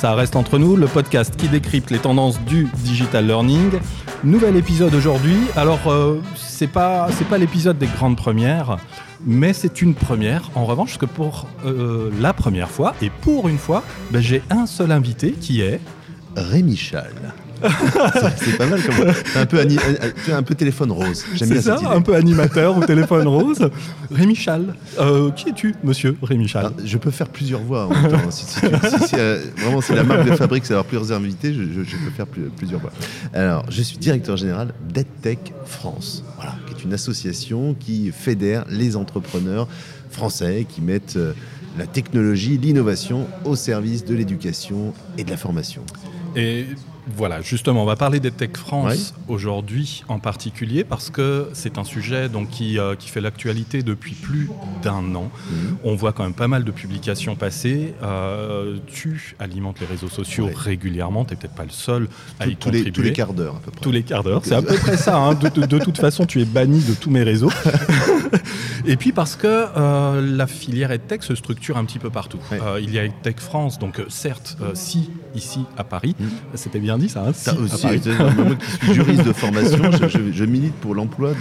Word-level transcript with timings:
Ça 0.00 0.14
reste 0.14 0.34
entre 0.34 0.56
nous, 0.56 0.76
le 0.76 0.86
podcast 0.86 1.36
qui 1.36 1.46
décrypte 1.46 1.90
les 1.90 1.98
tendances 1.98 2.40
du 2.44 2.66
digital 2.84 3.26
learning. 3.26 3.72
Nouvel 4.24 4.56
épisode 4.56 4.94
aujourd'hui. 4.94 5.36
Alors, 5.56 5.88
euh, 5.88 6.22
c'est 6.36 6.68
pas 6.68 7.10
l'épisode 7.38 7.76
des 7.76 7.86
grandes 7.86 8.16
premières, 8.16 8.78
mais 9.26 9.52
c'est 9.52 9.82
une 9.82 9.94
première. 9.94 10.50
En 10.54 10.64
revanche, 10.64 10.96
que 10.96 11.04
pour 11.04 11.48
euh, 11.66 12.10
la 12.18 12.32
première 12.32 12.70
fois 12.70 12.94
et 13.02 13.10
pour 13.10 13.46
une 13.50 13.58
fois, 13.58 13.84
ben, 14.10 14.22
j'ai 14.22 14.42
un 14.48 14.64
seul 14.64 14.90
invité 14.90 15.32
qui 15.32 15.60
est 15.60 15.82
Rémi 16.34 16.78
Chal. 16.78 17.12
C'est 18.36 18.56
pas 18.56 18.66
mal 18.66 18.80
comme 18.82 18.94
un 19.36 19.46
peu, 19.46 19.58
euh, 19.58 20.32
un 20.32 20.42
peu 20.42 20.54
téléphone 20.54 20.92
rose. 20.92 21.24
J'aime 21.34 21.50
bien 21.50 21.60
ça, 21.60 21.78
un 21.90 22.00
peu 22.00 22.14
animateur 22.14 22.76
ou 22.76 22.84
téléphone 22.84 23.26
rose. 23.28 23.70
Rémi 24.10 24.34
Chal. 24.34 24.74
Euh, 24.98 25.30
qui 25.32 25.50
es-tu, 25.50 25.74
monsieur 25.84 26.16
Rémi 26.22 26.48
Chal 26.48 26.66
ah, 26.66 26.82
Je 26.84 26.98
peux 26.98 27.10
faire 27.10 27.28
plusieurs 27.28 27.60
voix 27.60 27.86
en 27.86 27.90
même 27.90 28.10
temps. 28.10 28.30
Si, 28.30 28.56
euh, 29.14 29.42
vraiment, 29.58 29.80
c'est 29.80 29.94
la 29.94 30.04
marque 30.04 30.28
de 30.28 30.36
fabrique, 30.36 30.64
c'est 30.64 30.72
avoir 30.72 30.86
plusieurs 30.86 31.12
invités, 31.12 31.52
je, 31.52 31.60
peux 31.60 32.10
faire 32.16 32.26
plusieurs 32.26 32.80
voix. 32.80 32.92
Alors, 33.34 33.64
je 33.68 33.82
suis 33.82 33.98
directeur 33.98 34.36
général 34.36 34.72
d'EdTech 34.88 35.52
France, 35.66 36.24
voilà, 36.36 36.54
qui 36.66 36.74
est 36.74 36.84
une 36.84 36.92
association 36.92 37.74
qui 37.78 38.12
fédère 38.12 38.64
les 38.68 38.96
entrepreneurs 38.96 39.68
français 40.10 40.66
qui 40.68 40.80
mettent 40.80 41.18
la 41.78 41.86
technologie, 41.86 42.58
l'innovation 42.58 43.26
au 43.44 43.56
service 43.56 44.04
de 44.04 44.14
l'éducation 44.14 44.92
et 45.18 45.24
de 45.24 45.30
la 45.30 45.36
formation. 45.36 45.82
Et 46.36 46.66
voilà, 47.16 47.40
justement, 47.40 47.82
on 47.82 47.86
va 47.86 47.96
parler 47.96 48.20
des 48.20 48.30
Tech 48.30 48.50
France 48.54 49.14
aujourd'hui 49.28 50.04
en 50.08 50.18
particulier 50.18 50.84
parce 50.84 51.10
que 51.10 51.48
c'est 51.52 51.78
un 51.78 51.84
sujet 51.84 52.28
donc, 52.28 52.50
qui, 52.50 52.78
euh, 52.78 52.94
qui 52.94 53.08
fait 53.08 53.20
l'actualité 53.20 53.82
depuis 53.82 54.14
plus 54.14 54.50
d'un 54.82 55.14
an. 55.14 55.30
Mhm. 55.50 55.76
On 55.84 55.94
voit 55.94 56.12
quand 56.12 56.24
même 56.24 56.34
pas 56.34 56.48
mal 56.48 56.64
de 56.64 56.70
publications 56.70 57.36
passer. 57.36 57.94
Euh, 58.02 58.76
tu 58.86 59.34
alimentes 59.38 59.80
les 59.80 59.86
réseaux 59.86 60.08
sociaux 60.08 60.48
régulièrement, 60.54 61.24
tu 61.24 61.34
n'es 61.34 61.40
peut-être 61.40 61.54
pas 61.54 61.64
le 61.64 61.70
seul 61.70 62.08
à 62.38 62.46
y 62.46 62.56
contribuer. 62.56 62.92
tous 62.92 63.02
les 63.02 63.12
quarts 63.12 63.34
d'heure 63.34 63.56
à 63.56 63.60
peu 63.60 63.70
près. 63.70 63.80
Tous 63.80 63.92
les 63.92 64.02
quarts 64.02 64.22
d'heure, 64.22 64.42
c'est 64.44 64.54
à 64.54 64.62
peu 64.62 64.74
près 64.74 64.96
ça. 64.96 65.16
Hein. 65.16 65.34
De, 65.34 65.78
toute 65.78 65.98
façon, 65.98 66.26
tu 66.26 66.40
es 66.40 66.44
banni 66.44 66.80
de 66.80 66.94
tous 66.94 67.10
mes 67.10 67.22
réseaux. 67.22 67.52
Et 68.90 68.96
puis 68.96 69.12
parce 69.12 69.36
que 69.36 69.46
euh, 69.46 70.36
la 70.36 70.46
filière 70.46 70.90
EdTech 70.90 71.22
se 71.22 71.34
structure 71.34 71.78
un 71.78 71.84
petit 71.84 71.98
peu 71.98 72.10
partout. 72.10 72.38
il 72.80 72.92
y 72.92 72.98
a 72.98 73.04
EdTech 73.04 73.40
France, 73.40 73.78
donc 73.78 74.02
certes, 74.08 74.58
si 74.74 75.10
ici 75.34 75.64
à 75.78 75.84
Paris, 75.84 76.14
mhm. 76.18 76.28
c'était 76.54 76.80
bien 76.80 76.98
dit 76.98 77.08
ça. 77.08 77.24
Hein, 77.26 77.30
aussi, 77.30 77.86
moi 77.86 78.56
qui 78.56 78.86
suis 78.86 78.94
juriste 78.94 79.24
de 79.24 79.32
formation, 79.32 79.90
je, 80.32 80.44
milite 80.44 80.74
pour 80.74 80.94
l'emploi 80.94 81.32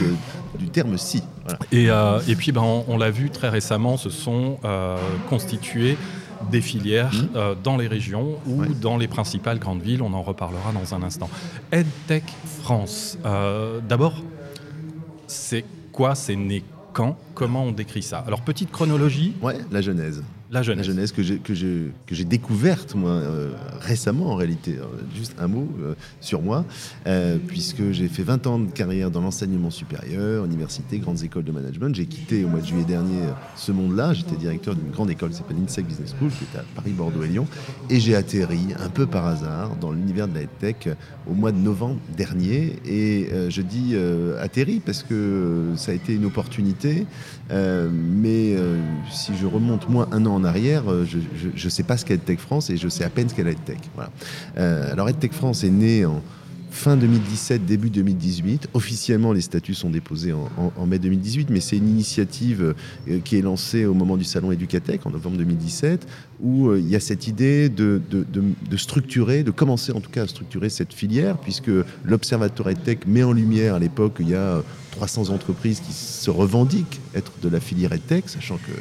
du 0.58 0.69
terme 0.69 0.97
si. 0.97 1.23
Et, 1.72 1.89
euh, 1.89 2.19
et, 2.28 2.36
puis 2.36 2.52
ben, 2.52 2.64
on, 2.88 2.97
l'a 2.97 3.11
vu 3.11 3.30
très 3.30 3.50
récemment, 3.50 3.97
se 3.97 4.09
sont 4.09 4.59
euh, 4.63 4.97
constituées 5.30 5.97
des 6.52 6.61
filières 6.61 7.13
mmh. 7.13 7.28
euh, 7.36 7.56
dans 7.61 7.78
les 7.78 7.88
régions 7.88 8.38
ou 8.47 8.66
dans 8.66 8.97
les 8.97 9.08
principales 9.08 9.59
grandes 9.59 9.81
villes. 9.81 10.02
On 10.02 10.13
en 10.13 10.22
reparlera 10.22 10.72
dans 10.72 10.95
un 10.95 11.03
instant. 11.03 11.30
EdTech 11.72 12.23
France. 12.61 13.17
D'abord, 13.88 14.22
c'est 15.28 15.66
quoi? 15.91 16.16
C'est 16.16 16.36
né 16.36 16.63
quand 16.93 17.17
Comment 17.35 17.63
on 17.63 17.71
décrit 17.71 18.03
ça? 18.03 18.19
Alors, 18.19 18.41
petite 18.41 18.71
chronologie. 18.71 19.35
Ouais, 19.41 19.57
la 19.71 19.81
genèse. 19.81 20.23
La 20.52 20.64
jeunesse. 20.64 20.88
La 20.88 20.94
jeunesse 20.94 21.11
que 21.11 21.22
j'ai, 21.22 21.38
que 21.38 21.53
j'ai, 21.53 22.23
découverte, 22.23 22.95
moi, 22.95 23.11
euh, 23.11 23.52
récemment, 23.81 24.31
en 24.31 24.36
réalité. 24.36 24.78
juste 25.16 25.36
un 25.38 25.47
mot 25.47 25.67
euh, 25.80 25.94
sur 26.22 26.41
moi, 26.41 26.66
euh, 27.06 27.38
puisque 27.45 27.91
j'ai 27.91 28.08
fait 28.08 28.23
20 28.23 28.47
ans 28.47 28.58
de 28.58 28.72
carrière 28.72 29.11
dans 29.11 29.22
l'enseignement 29.22 29.69
supérieur, 29.69 30.45
université, 30.45 30.97
grandes 30.97 31.23
écoles 31.23 31.44
de 31.44 31.52
management. 31.52 31.94
J'ai 31.94 32.08
quitté 32.08 32.44
au 32.45 32.47
mois 32.47 32.61
de 32.61 32.66
juillet 32.66 32.83
dernier 32.83 33.19
ce 33.56 33.72
monde-là. 33.72 34.14
J'étais 34.14 34.38
directeur 34.38 34.73
d'une 34.73 34.89
grande 34.89 35.11
école 35.11 35.30
qui 35.30 35.36
s'appelle 35.36 35.58
l'INSEC 35.58 35.86
Business 35.86 36.16
School, 36.17 36.31
qui 36.31 36.45
était 36.45 36.58
à 36.58 36.66
Paris, 36.75 36.94
Bordeaux 36.94 37.22
et 37.22 37.28
Lyon. 37.28 37.45
Et 37.91 38.00
j'ai 38.00 38.16
atterri, 38.16 38.73
un 38.84 38.89
peu 38.89 39.06
par 39.06 39.28
hasard, 39.28 39.75
dans 39.75 39.91
l'univers 39.91 40.28
de 40.28 40.34
la 40.34 40.47
tech 40.47 40.88
au 41.29 41.35
mois 41.35 41.52
de 41.52 41.59
novembre 41.59 42.00
dernier. 42.18 42.78
Et 42.88 43.29
je 43.50 43.62
dis 43.62 43.96
atterri 44.41 44.81
parce 44.84 45.03
que 45.03 45.73
ça 45.75 45.91
a 45.91 45.96
été 45.96 46.16
une 46.16 46.25
opportunité. 46.25 47.06
mais 47.52 48.56
si 49.12 49.38
je 49.38 49.46
remonte, 49.46 49.88
moi, 49.90 50.07
un 50.12 50.25
an 50.25 50.38
en 50.39 50.44
arrière, 50.44 50.91
euh, 50.91 51.05
je 51.05 51.66
ne 51.66 51.69
sais 51.69 51.83
pas 51.83 51.97
ce 51.97 52.05
qu'est 52.05 52.16
EdTech 52.16 52.39
France 52.39 52.69
et 52.69 52.77
je 52.77 52.88
sais 52.88 53.03
à 53.03 53.09
peine 53.09 53.29
ce 53.29 53.35
qu'est 53.35 53.41
EdTech. 53.41 53.79
Voilà. 53.95 54.11
Euh, 54.57 54.91
alors 54.91 55.09
EdTech 55.09 55.33
France 55.33 55.63
est 55.63 55.69
né 55.69 56.05
en 56.05 56.22
fin 56.72 56.95
2017, 56.97 57.66
début 57.66 57.89
2018. 57.89 58.69
Officiellement, 58.73 59.33
les 59.33 59.41
statuts 59.41 59.73
sont 59.73 59.89
déposés 59.89 60.33
en, 60.33 60.85
mai 60.85 60.99
2018, 60.99 61.49
mais 61.49 61.59
c'est 61.59 61.78
une 61.78 61.89
initiative 61.89 62.75
euh, 63.07 63.19
qui 63.23 63.38
est 63.38 63.41
lancée 63.41 63.85
au 63.85 63.94
moment 63.94 64.17
du 64.17 64.23
salon 64.23 64.51
Educatech 64.51 65.05
en 65.05 65.09
novembre 65.09 65.38
2017, 65.38 66.07
où 66.41 66.73
il 66.75 66.88
y 66.88 66.95
a 66.95 66.99
cette 66.99 67.28
idée 67.28 67.69
de, 67.69 68.01
structurer, 68.78 69.44
de 69.44 69.51
commencer 69.51 69.91
en 69.91 69.99
tout 69.99 70.11
cas 70.11 70.23
à 70.23 70.28
structurer 70.28 70.69
cette 70.69 70.94
filière, 70.94 71.38
puisque 71.38 71.72
l'Observatoire 72.03 72.69
EdTech 72.69 73.07
met 73.07 73.23
en 73.23 73.33
lumière 73.33 73.75
à 73.75 73.79
l'époque, 73.79 74.17
il 74.19 74.29
y 74.29 74.35
a 74.35 74.61
300 74.91 75.29
entreprises 75.29 75.79
qui 75.79 75.94
se 75.94 76.29
revendiquent 76.29 76.99
être 77.16 77.31
de 77.42 77.50
la 77.50 77.59
filière 77.59 77.94
EdTech, 77.94 78.30
sachant 78.30 78.58
que 78.58 78.72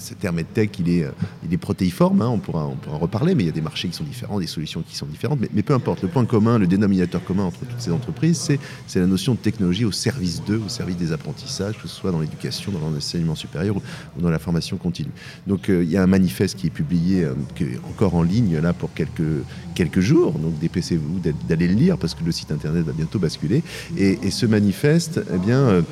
ce 0.00 0.14
terme 0.14 0.38
EdTech, 0.38 0.78
il 0.78 0.88
est, 0.88 1.04
euh, 1.04 1.10
il 1.44 1.52
est 1.52 1.58
protéiforme, 1.58 2.22
hein, 2.22 2.28
on, 2.28 2.38
pourra, 2.38 2.66
on 2.66 2.76
pourra 2.76 2.96
en 2.96 2.98
reparler, 2.98 3.34
mais 3.34 3.44
il 3.44 3.46
y 3.46 3.50
a 3.50 3.52
des 3.52 3.60
marchés 3.60 3.88
qui 3.88 3.96
sont 3.96 4.04
différents, 4.04 4.40
des 4.40 4.46
solutions 4.46 4.82
qui 4.82 4.96
sont 4.96 5.06
différentes. 5.06 5.40
Mais, 5.52 5.62
peu 5.62 5.74
importe, 5.74 6.02
le 6.02 6.08
point 6.08 6.24
commun, 6.24 6.58
le 6.58 6.66
dénominateur 6.66 7.22
commun 7.24 7.44
entre 7.44 7.60
toutes 7.60 7.80
ces 7.80 7.92
entreprises, 7.92 8.50
c'est 8.86 9.00
la 9.00 9.06
notion 9.06 9.34
de 9.34 9.38
technologie 9.38 9.84
au 9.84 9.92
service 9.92 10.42
d'eux, 10.44 10.60
au 10.64 10.68
service 10.68 10.96
des 10.96 11.12
apprentissages, 11.12 11.76
que 11.80 11.88
ce 11.88 11.94
soit 11.94 12.10
dans 12.10 12.20
l'éducation, 12.20 12.72
dans 12.72 12.90
l'enseignement 12.90 13.34
supérieur 13.34 13.76
ou, 13.76 14.20
dans 14.20 14.30
la 14.30 14.38
formation 14.38 14.76
continue. 14.76 15.12
Donc 15.46 15.68
euh, 15.68 15.84
il 15.84 15.90
y 15.90 15.96
a 15.96 16.02
un 16.02 16.06
manifeste 16.06 16.56
qui 16.56 16.66
est 16.68 16.70
publié, 16.70 17.24
euh, 17.24 17.34
qui 17.54 17.64
est 17.64 17.80
encore 17.88 18.14
en 18.14 18.22
ligne 18.22 18.58
là 18.58 18.72
pour 18.72 18.92
quelques, 18.94 19.44
quelques 19.74 20.00
jours, 20.00 20.32
donc 20.32 20.58
dépêchez-vous 20.58 21.20
d'aller 21.48 21.68
le 21.68 21.74
lire 21.74 21.98
parce 21.98 22.14
que 22.14 22.24
le 22.24 22.32
site 22.32 22.50
internet 22.52 22.84
va 22.84 22.92
bientôt 22.92 23.18
basculer. 23.18 23.62
Et, 23.96 24.30
ce 24.30 24.46
manifeste, 24.46 25.20
eh 25.34 25.38
bien, 25.38 25.82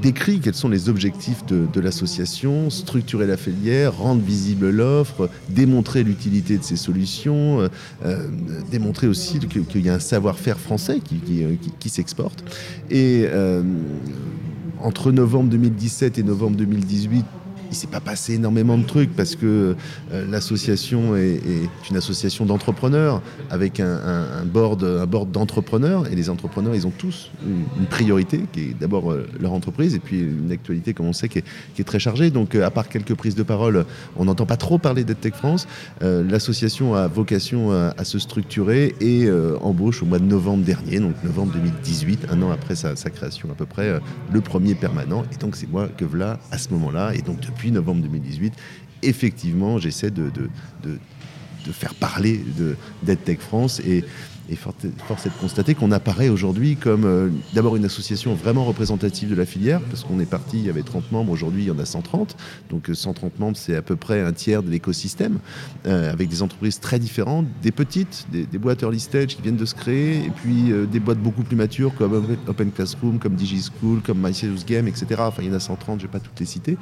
décrit 0.00 0.40
quels 0.40 0.54
sont 0.54 0.68
les 0.68 0.88
objectifs 0.88 1.44
de, 1.46 1.80
l'association, 1.80 2.70
structurer 2.70 3.26
la 3.26 3.36
filière, 3.36 3.96
rendre 3.96 4.22
visible 4.22 4.70
l'offre, 4.70 5.30
démontrer 5.48 6.02
l'utilité 6.02 6.58
de 6.58 6.62
ces 6.62 6.76
solutions, 6.76 7.60
euh, 7.60 7.68
euh, 8.04 8.28
démontrer 8.70 9.06
aussi 9.06 9.38
qu'il 9.38 9.84
y 9.84 9.88
a 9.88 9.94
un 9.94 9.98
savoir-faire 9.98 10.58
français 10.58 11.00
qui, 11.00 11.20
qui, 11.78 11.88
s'exporte. 11.88 12.44
Et 12.90 13.24
euh, 13.26 13.62
entre 14.80 15.12
novembre 15.12 15.50
2017 15.50 16.18
et 16.18 16.22
novembre 16.22 16.56
2018, 16.56 17.24
il 17.70 17.76
s'est 17.76 17.86
pas 17.86 18.00
passé 18.00 18.34
énormément 18.34 18.78
de 18.78 18.84
trucs 18.84 19.14
parce 19.14 19.36
que 19.36 19.76
euh, 20.12 20.30
l'association 20.30 21.16
est, 21.16 21.40
une 21.90 21.96
association 21.96 22.46
d'entrepreneurs 22.46 23.22
avec 23.50 23.80
un, 23.80 24.44
board, 24.44 24.82
un 24.84 25.06
board 25.06 25.30
d'entrepreneurs 25.30 26.06
et 26.10 26.14
les 26.14 26.30
entrepreneurs, 26.30 26.74
ils 26.74 26.86
ont 26.86 26.92
tous 26.96 27.30
une, 27.46 27.86
priorité 27.86 28.42
qui 28.52 28.60
est 28.60 28.78
d'abord 28.78 29.10
euh, 29.10 29.26
leur 29.40 29.52
entreprise 29.52 29.94
et 29.94 29.98
puis 29.98 30.20
une 30.20 30.52
actualité, 30.52 30.94
comme 30.94 31.06
on 31.06 31.12
sait, 31.12 31.28
qui 31.28 31.38
est, 31.38 31.84
très 31.84 31.98
chargée. 31.98 32.30
Donc, 32.30 32.54
euh, 32.54 32.66
à 32.66 32.70
part 32.70 32.88
quelques 32.88 33.14
prises 33.14 33.34
de 33.34 33.42
parole, 33.42 33.86
on 34.16 34.26
n'entend 34.26 34.46
pas 34.46 34.56
trop 34.56 34.78
parler 34.78 35.04
d'EdTech 35.04 35.34
France. 35.34 35.66
l'association 36.00 36.94
a 36.94 37.08
vocation 37.08 37.72
à, 37.72 38.04
se 38.04 38.18
structurer 38.18 38.94
et 39.00 39.28
embauche 39.60 40.02
au 40.02 40.06
mois 40.06 40.18
de 40.18 40.24
novembre 40.24 40.64
dernier, 40.64 41.00
donc 41.00 41.14
novembre 41.24 41.52
2018, 41.52 42.26
un 42.30 42.42
an 42.42 42.50
après 42.50 42.74
sa, 42.74 42.94
création 42.94 43.50
à 43.50 43.54
peu 43.54 43.66
près, 43.66 44.00
le 44.32 44.40
premier 44.40 44.74
permanent. 44.74 45.24
Et 45.32 45.36
donc, 45.36 45.56
c'est 45.56 45.70
moi 45.70 45.88
que 45.88 46.04
voilà 46.04 46.38
à 46.50 46.58
ce 46.58 46.70
moment-là. 46.70 47.14
Et 47.14 47.22
donc, 47.22 47.40
novembre 47.66 48.02
2018, 48.02 48.54
effectivement, 49.02 49.78
j'essaie 49.78 50.10
de, 50.10 50.30
de, 50.30 50.48
de, 50.82 50.98
de, 51.66 51.72
faire 51.72 51.94
parler 51.94 52.40
d'EdTech 53.02 53.40
France 53.40 53.80
et 53.80 54.04
et 54.50 54.56
force 54.56 55.26
est 55.26 55.28
de 55.28 55.40
constater 55.40 55.74
qu'on 55.74 55.92
apparaît 55.92 56.28
aujourd'hui 56.28 56.76
comme 56.76 57.04
euh, 57.04 57.28
d'abord 57.54 57.76
une 57.76 57.84
association 57.84 58.34
vraiment 58.34 58.64
représentative 58.64 59.28
de 59.28 59.34
la 59.34 59.44
filière, 59.44 59.80
parce 59.80 60.04
qu'on 60.04 60.20
est 60.20 60.26
parti, 60.26 60.58
il 60.58 60.66
y 60.66 60.70
avait 60.70 60.82
30 60.82 61.12
membres, 61.12 61.32
aujourd'hui 61.32 61.64
il 61.64 61.68
y 61.68 61.70
en 61.70 61.78
a 61.78 61.84
130. 61.84 62.36
Donc 62.70 62.90
130 62.92 63.32
euh, 63.32 63.36
membres, 63.38 63.56
c'est 63.56 63.76
à 63.76 63.82
peu 63.82 63.96
près 63.96 64.22
un 64.22 64.32
tiers 64.32 64.62
de 64.62 64.70
l'écosystème, 64.70 65.38
euh, 65.86 66.10
avec 66.10 66.28
des 66.28 66.42
entreprises 66.42 66.80
très 66.80 66.98
différentes, 66.98 67.46
des 67.62 67.72
petites, 67.72 68.26
des, 68.32 68.46
boîtes 68.58 68.82
early 68.82 69.00
stage 69.00 69.36
qui 69.36 69.42
viennent 69.42 69.56
de 69.56 69.66
se 69.66 69.74
créer, 69.74 70.24
et 70.24 70.30
puis 70.30 70.72
des 70.90 70.98
boîtes 70.98 71.20
beaucoup 71.20 71.42
plus 71.42 71.56
matures 71.56 71.94
comme 71.94 72.36
Open 72.48 72.72
Classroom, 72.72 73.18
comme 73.18 73.34
DigiSchool, 73.34 74.00
comme 74.04 74.18
My 74.18 74.32
Game, 74.66 74.88
etc. 74.88 75.06
Enfin, 75.18 75.42
il 75.42 75.48
y 75.48 75.50
en 75.50 75.54
a 75.54 75.60
130, 75.60 76.00
je 76.00 76.06
ne 76.06 76.10
vais 76.10 76.12
pas 76.12 76.20
toutes 76.20 76.40
les 76.40 76.46
citer. 76.46 76.76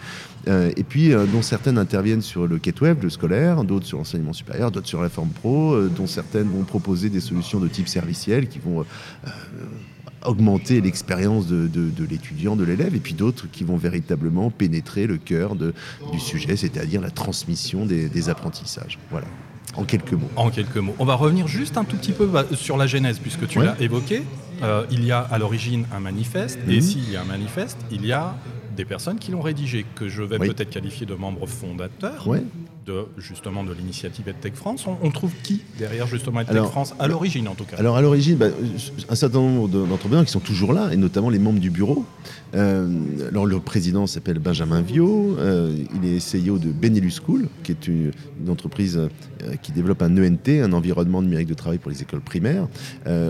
et 0.47 0.85
puis, 0.85 1.11
dont 1.11 1.43
certaines 1.43 1.77
interviennent 1.77 2.23
sur 2.23 2.47
le 2.47 2.61
Web, 2.81 3.03
le 3.03 3.11
scolaire, 3.11 3.65
d'autres 3.65 3.87
sur 3.87 3.99
l'enseignement 3.99 4.33
supérieur, 4.33 4.71
d'autres 4.71 4.89
sur 4.89 5.03
la 5.03 5.09
forme 5.09 5.29
pro, 5.29 5.79
dont 5.89 6.07
certaines 6.07 6.49
vont 6.49 6.65
proposer 6.65 7.11
des 7.11 7.21
solutions 7.21 7.56
de 7.61 7.69
type 7.69 7.89
serviciel 7.89 8.49
qui 8.49 8.59
vont 8.59 8.81
euh, 8.81 9.31
augmenter 10.25 10.81
l'expérience 10.81 11.47
de, 11.47 11.69
l'étudiant, 12.09 12.57
de 12.57 12.65
l'élève, 12.65 12.95
et 12.95 13.01
puis 13.01 13.15
d'autres 13.15 13.47
qui 13.51 13.65
vont 13.65 13.77
véritablement 13.77 14.51
pénétrer 14.51 15.07
le 15.07 15.17
cœur 15.17 15.55
du 15.55 16.21
sujet, 16.21 16.57
c'est-à-dire 16.57 17.01
la 17.01 17.11
transmission 17.11 17.87
des, 17.87 18.29
apprentissages. 18.29 18.99
Voilà. 19.11 19.27
En 19.77 19.85
quelques 19.85 20.13
mots. 20.13 20.31
En 20.37 20.51
quelques 20.51 20.79
mots. 20.79 20.95
On 20.99 21.05
va 21.05 21.15
revenir 21.15 21.47
juste 21.47 21.77
un 21.77 21.85
tout 21.85 21.97
petit 21.97 22.13
peu 22.13 22.27
bah, 22.27 22.47
sur 22.55 22.77
la 22.77 22.87
genèse, 22.87 23.19
puisque 23.19 23.47
tu 23.47 23.61
l'as 23.61 23.79
évoqué. 23.81 24.23
Euh, 24.63 24.87
il 24.91 25.05
y 25.05 25.13
a 25.13 25.21
à 25.21 25.39
l'origine 25.39 25.85
un 25.95 26.01
manifeste, 26.01 26.59
et 26.67 26.77
mhm. 26.77 26.81
s'il 26.81 27.11
y 27.11 27.17
a 27.17 27.21
un 27.21 27.27
manifeste, 27.27 27.77
il 27.91 28.07
y 28.07 28.13
a 28.13 28.35
des 28.75 28.85
personnes 28.85 29.19
qui 29.19 29.31
l'ont 29.31 29.43
rédigé, 29.43 29.85
que 29.95 30.09
je 30.09 30.23
vais 30.23 30.39
peut-être 30.39 30.71
qualifier 30.71 31.07
de 31.07 31.15
membres 31.15 31.47
fondateurs. 31.47 32.27
De 32.87 33.07
justement 33.19 33.65
de 33.65 33.73
l'initiative 33.73 34.29
EdTech 34.29 34.55
France. 34.55 34.87
On, 35.03 35.11
trouve 35.11 35.33
qui 35.43 35.63
derrière 35.79 36.07
justement 36.07 36.41
EdTech 36.41 36.65
France 36.65 36.95
à 36.99 37.09
l'origine 37.09 37.49
en 37.49 37.55
tout 37.55 37.65
cas? 37.65 37.77
Alors 37.79 37.97
à 37.97 38.03
l'origine, 38.03 38.37
bah, 38.37 38.47
un 39.09 39.15
certain 39.15 39.41
nombre 39.41 39.69
d'entrepreneurs 39.69 40.25
qui 40.25 40.31
sont 40.31 40.41
toujours 40.41 40.73
là 40.73 40.91
et 40.93 40.97
notamment 40.97 41.31
les 41.31 41.39
membres 41.39 41.61
du 41.61 41.71
bureau. 41.71 42.05
Euh, 42.55 42.89
alors 43.29 43.45
le 43.45 43.59
président 43.59 44.07
s'appelle 44.07 44.39
Benjamin 44.39 44.81
Viau, 44.81 45.37
euh, 45.39 45.77
il 45.95 46.09
est 46.09 46.19
CEO 46.19 46.59
de 46.59 46.71
Benelux 46.71 47.11
School, 47.11 47.49
qui 47.63 47.73
est 47.73 47.89
une, 47.89 48.13
entreprise 48.49 48.97
euh, 48.97 49.57
qui 49.63 49.73
développe 49.73 50.03
un 50.03 50.17
ENT, 50.17 50.63
un 50.63 50.73
environnement 50.73 51.21
numérique 51.21 51.49
de 51.49 51.55
travail 51.55 51.79
pour 51.79 51.91
les 51.91 52.03
écoles 52.03 52.21
primaires. 52.21 52.69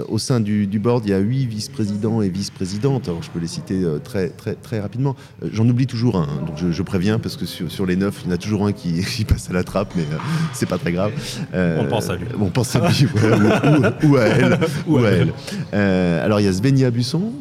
au 0.08 0.18
sein 0.18 0.40
du, 0.40 0.66
board, 0.78 1.04
il 1.06 1.10
y 1.10 1.14
a 1.14 1.18
huit 1.18 1.46
vice-présidents 1.46 2.22
et 2.22 2.28
vice-présidentes. 2.28 3.08
Alors 3.08 3.22
je 3.22 3.30
peux 3.30 3.38
les 3.38 3.46
citer 3.46 3.82
très, 4.04 4.28
très, 4.28 4.54
très 4.54 4.80
rapidement. 4.80 5.16
J'en 5.52 5.68
oublie 5.68 5.86
toujours 5.86 6.16
un, 6.16 6.24
hein, 6.24 6.44
donc 6.46 6.56
je, 6.70 6.82
préviens 6.82 7.18
parce 7.18 7.36
que 7.36 7.46
sur, 7.46 7.86
les 7.86 7.96
neuf, 7.96 8.22
il 8.24 8.28
y 8.28 8.30
en 8.30 8.34
a 8.34 8.38
toujours 8.38 8.66
un 8.66 8.72
qui, 8.72 9.24
passe 9.28 9.45
à 9.50 9.54
la 9.54 9.64
trappe, 9.64 9.92
mais 9.96 10.04
c'est 10.52 10.68
pas 10.68 10.78
très 10.78 10.92
grave. 10.92 11.12
on 11.54 11.84
pense 11.86 12.10
à 12.10 12.16
lui. 12.16 12.26
On 12.40 12.50
pense 12.50 12.76
à 12.76 12.88
lui, 12.88 13.06
ou, 14.04 14.16
à 14.16 14.24
elle. 14.24 14.58
ou 14.86 14.98
à 14.98 15.08
elle. 15.08 15.32
alors 16.22 16.40
il 16.40 16.44
y 16.44 16.48
a 16.48 16.52
Svenia 16.52 16.90
Busson, 16.90 17.32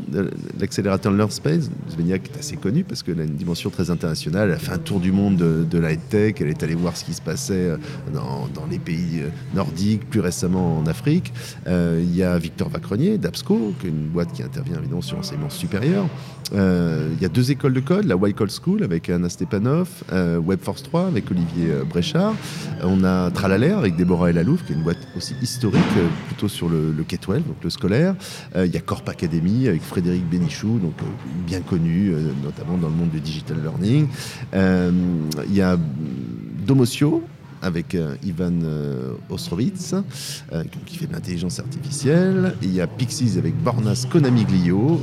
l'accélérateur 0.59 1.11
Learn 1.11 1.31
Space. 1.31 1.69
Svenia 1.89 2.19
qui 2.19 2.31
est 2.31 2.39
assez 2.39 2.57
connue 2.57 2.83
parce 2.83 3.03
qu'elle 3.03 3.19
a 3.19 3.23
une 3.23 3.35
dimension 3.35 3.69
très 3.69 3.89
internationale. 3.89 4.49
Elle 4.49 4.55
a 4.55 4.59
fait 4.59 4.73
un 4.73 4.77
tour 4.77 4.99
du 4.99 5.11
monde 5.11 5.37
de, 5.37 5.77
la 5.77 5.95
tech. 5.95 6.35
Elle 6.39 6.49
est 6.49 6.63
allée 6.63 6.75
voir 6.75 6.95
ce 6.97 7.03
qui 7.03 7.13
se 7.13 7.21
passait 7.21 7.53
euh, 7.53 7.77
dans, 8.13 8.65
les 8.69 8.79
pays 8.79 9.21
euh, 9.21 9.29
nordiques, 9.53 10.09
plus 10.09 10.19
récemment 10.19 10.79
en 10.79 10.85
Afrique. 10.87 11.33
Euh, 11.67 12.01
il 12.03 12.15
y 12.15 12.23
a 12.23 12.37
Victor 12.37 12.69
Vacrenier 12.69 13.17
d'Absco, 13.17 13.73
qui 13.79 13.87
est 13.87 13.89
une 13.89 14.07
boîte 14.07 14.31
qui 14.33 14.43
intervient 14.43 14.77
évidemment 14.77 15.01
sur 15.01 15.17
l'enseignement 15.17 15.49
supérieur. 15.49 16.07
il 16.53 17.21
y 17.21 17.25
a 17.25 17.29
deux 17.29 17.51
écoles 17.51 17.73
de 17.73 17.79
code, 17.79 18.05
la 18.05 18.15
Code 18.33 18.51
School 18.51 18.83
avec 18.83 19.09
Anna 19.09 19.29
Stepanov, 19.29 19.89
Webforce 20.11 20.83
3 20.83 21.07
avec 21.07 21.29
Olivier 21.31 21.71
Bréchard. 21.95 22.35
On 22.83 23.05
a 23.05 23.31
Tralaler 23.31 23.71
avec 23.71 23.95
Déborah 23.95 24.29
Elalouf, 24.29 24.65
qui 24.65 24.73
est 24.73 24.75
une 24.75 24.83
boîte 24.83 25.07
aussi 25.15 25.33
historique, 25.41 25.81
plutôt 26.27 26.49
sur 26.49 26.67
le, 26.67 26.91
le 26.91 27.03
K-12, 27.03 27.35
donc 27.35 27.63
le 27.63 27.69
scolaire. 27.69 28.15
il 28.53 28.73
y 28.73 28.75
a 28.75 28.81
Corp 28.81 29.07
Academy 29.07 29.69
avec 29.69 29.81
Frédéric 29.81 30.29
Bénichou, 30.29 30.79
donc 30.79 30.95
bien 31.47 31.61
connu, 31.61 32.09
euh, 32.09 32.31
notamment 32.43 32.77
dans 32.77 32.89
le 32.89 32.95
monde 32.95 33.11
du 33.11 33.19
digital 33.19 33.61
learning. 33.61 34.07
Euh, 34.53 34.91
il 35.47 35.55
y 35.55 35.61
a 35.61 35.77
Domotio, 36.65 37.23
avec 37.61 37.95
euh, 37.95 38.15
Ivan 38.23 38.53
Ostrovitz, 39.29 39.95
qui 40.85 40.97
fait 40.97 41.07
de 41.07 41.13
l'intelligence 41.13 41.59
artificielle. 41.59 42.55
il 42.61 42.73
y 42.73 42.81
a 42.81 42.87
Pixies 42.87 43.37
avec 43.37 43.55
Bornas 43.63 44.05
Konamiglio, 44.09 45.01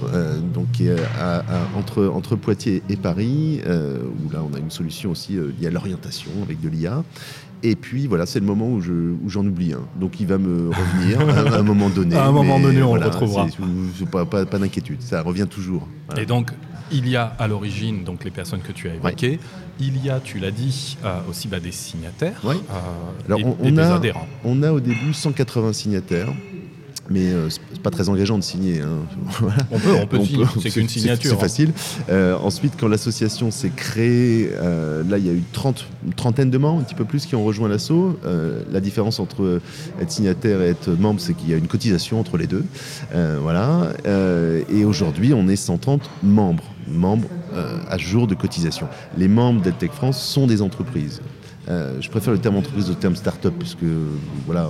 donc 0.54 0.70
qui 0.72 0.88
est 0.88 0.96
entre, 1.76 2.06
entre 2.06 2.36
Poitiers 2.36 2.82
et 2.88 2.96
Paris, 2.96 3.60
où 3.64 4.30
là 4.30 4.42
on 4.48 4.54
a 4.54 4.58
une 4.58 4.70
solution 4.70 5.10
aussi 5.10 5.32
liée 5.58 5.66
à 5.66 5.70
l'orientation 5.70 6.30
avec 6.42 6.60
de 6.60 6.68
l'IA. 6.68 7.02
Et 7.64 7.76
puis 7.76 8.06
voilà, 8.08 8.26
c'est 8.26 8.40
le 8.40 8.46
moment 8.46 8.68
où, 8.68 8.80
je, 8.80 8.92
où 8.92 9.28
j'en 9.28 9.46
oublie 9.46 9.72
un. 9.72 9.86
Donc 10.00 10.18
il 10.18 10.26
va 10.26 10.36
me 10.38 10.70
revenir 10.70 11.20
à, 11.20 11.58
un 11.58 11.62
moment 11.62 11.90
donné. 11.90 12.16
à 12.16 12.26
un 12.26 12.32
moment 12.32 12.58
donné, 12.58 12.82
on 12.82 12.96
le 12.96 13.04
retrouvera. 13.04 13.46
pas, 14.10 14.24
pas, 14.24 14.44
pas 14.46 14.58
d'inquiétude, 14.58 15.00
ça 15.00 15.22
revient 15.22 15.46
toujours. 15.48 15.86
Et 16.16 16.26
donc, 16.26 16.50
il 16.92 17.08
y 17.08 17.16
a 17.16 17.34
à 17.38 17.48
l'origine 17.48 18.04
donc 18.04 18.24
les 18.24 18.30
personnes 18.30 18.60
que 18.60 18.72
tu 18.72 18.88
as 18.88 18.94
évoquées. 18.94 19.38
Il 19.80 20.04
y 20.04 20.10
a, 20.10 20.20
tu 20.20 20.38
l'as 20.38 20.50
dit, 20.50 20.96
euh, 21.04 21.18
aussi 21.28 21.48
bah, 21.48 21.58
des 21.58 21.72
signataires 21.72 22.40
euh, 22.44 22.54
Alors, 23.26 23.40
on, 23.60 23.70
des 23.70 23.80
adhérents. 23.80 24.28
On 24.44 24.62
a 24.62 24.72
au 24.72 24.80
début 24.80 25.12
180 25.12 25.72
signataires 25.72 26.32
mais 27.10 27.26
euh, 27.26 27.48
c'est 27.50 27.82
pas 27.82 27.90
très 27.90 28.08
engageant 28.08 28.38
de 28.38 28.42
signer. 28.42 28.80
Hein. 28.80 28.98
On 29.70 29.78
peut, 29.78 29.90
on 30.00 30.06
peut, 30.06 30.18
c'est 30.60 30.70
qu'une 30.70 30.88
signature. 30.88 31.30
C'est 31.30 31.36
hein. 31.36 31.40
facile. 31.40 31.72
Euh, 32.08 32.36
ensuite, 32.38 32.74
quand 32.78 32.88
l'association 32.88 33.50
s'est 33.50 33.72
créée, 33.74 34.50
euh, 34.52 35.02
là, 35.08 35.18
il 35.18 35.26
y 35.26 35.28
a 35.28 35.32
eu 35.32 35.42
30, 35.52 35.86
une 36.06 36.12
trentaine 36.12 36.50
de 36.50 36.58
membres, 36.58 36.80
un 36.80 36.84
petit 36.84 36.94
peu 36.94 37.04
plus, 37.04 37.26
qui 37.26 37.34
ont 37.34 37.44
rejoint 37.44 37.68
l'assaut. 37.68 38.18
la 38.70 38.80
différence 38.80 39.20
entre 39.20 39.60
être 40.00 40.10
signataire 40.10 40.62
et 40.62 40.68
être 40.68 40.90
membre, 40.90 41.20
c'est 41.20 41.34
qu'il 41.34 41.50
y 41.50 41.54
a 41.54 41.56
une 41.56 41.66
cotisation 41.66 42.20
entre 42.20 42.36
les 42.36 42.46
deux. 42.46 42.64
voilà. 43.40 43.92
et 44.72 44.84
aujourd'hui, 44.84 45.34
on 45.34 45.48
est 45.48 45.56
130 45.56 46.08
membres, 46.22 46.64
membres 46.88 47.28
à 47.88 47.98
jour 47.98 48.26
de 48.26 48.34
cotisation. 48.34 48.88
Les 49.16 49.28
membres 49.28 49.60
d'EdTech 49.62 49.92
France 49.92 50.22
sont 50.22 50.46
des 50.46 50.62
entreprises. 50.62 51.20
Euh, 51.68 52.00
je 52.00 52.10
préfère 52.10 52.32
le 52.32 52.40
terme 52.40 52.56
entreprise 52.56 52.90
au 52.90 52.94
terme 52.94 53.14
start-up, 53.14 53.54
parce 53.58 53.74
que 53.74 53.86
voilà, 54.46 54.68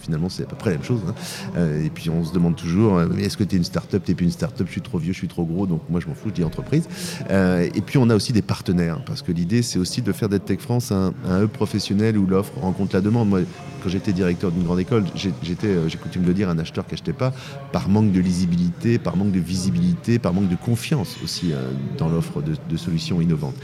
finalement 0.00 0.28
c'est 0.28 0.42
à 0.42 0.46
peu 0.46 0.56
près 0.56 0.70
la 0.70 0.76
même 0.76 0.84
chose. 0.84 1.00
Hein. 1.08 1.14
Euh, 1.56 1.84
et 1.84 1.90
puis 1.90 2.10
on 2.10 2.24
se 2.24 2.32
demande 2.32 2.56
toujours, 2.56 2.98
euh, 2.98 3.08
est-ce 3.18 3.36
que 3.36 3.44
tu 3.44 3.54
es 3.54 3.58
une 3.58 3.64
start-up, 3.64 4.02
tu 4.04 4.14
plus 4.14 4.26
une 4.26 4.32
start-up, 4.32 4.66
je 4.66 4.72
suis 4.72 4.80
trop 4.80 4.98
vieux, 4.98 5.12
je 5.12 5.18
suis 5.18 5.28
trop 5.28 5.44
gros, 5.44 5.66
donc 5.66 5.82
moi 5.88 6.00
je 6.00 6.06
m'en 6.06 6.14
fous, 6.14 6.28
je 6.28 6.34
dis 6.34 6.44
entreprise. 6.44 6.86
et 7.30 7.80
puis 7.84 7.98
on 7.98 8.10
a 8.10 8.14
aussi 8.14 8.32
des 8.32 8.42
partenaires, 8.42 9.02
parce 9.04 9.22
que 9.22 9.32
l'idée 9.32 9.62
c'est 9.62 9.78
aussi 9.78 10.02
de 10.02 10.12
faire 10.12 10.28
d'EdTech 10.28 10.60
France 10.60 10.92
un, 10.92 11.14
un 11.28 11.46
professionnel 11.46 12.18
où 12.18 12.26
l'offre 12.26 12.52
rencontre 12.60 12.94
la 12.94 13.00
demande. 13.00 13.46
J'étais 13.88 14.12
directeur 14.12 14.50
d'une 14.50 14.64
grande 14.64 14.80
école, 14.80 15.04
j'étais, 15.14 15.88
j'ai 15.88 15.98
coutume 15.98 16.22
de 16.22 16.32
dire, 16.32 16.48
un 16.48 16.58
acheteur 16.58 16.86
qui 16.86 16.92
n'achetait 16.92 17.12
pas 17.12 17.32
par 17.72 17.88
manque 17.88 18.12
de 18.12 18.20
lisibilité, 18.20 18.98
par 18.98 19.16
manque 19.16 19.32
de 19.32 19.40
visibilité, 19.40 20.18
par 20.18 20.32
manque 20.32 20.48
de 20.48 20.56
confiance 20.56 21.16
aussi 21.22 21.52
dans 21.96 22.08
l'offre 22.08 22.42
de, 22.42 22.54
de, 22.68 22.76
solutions 22.76 23.20
innovantes. 23.20 23.56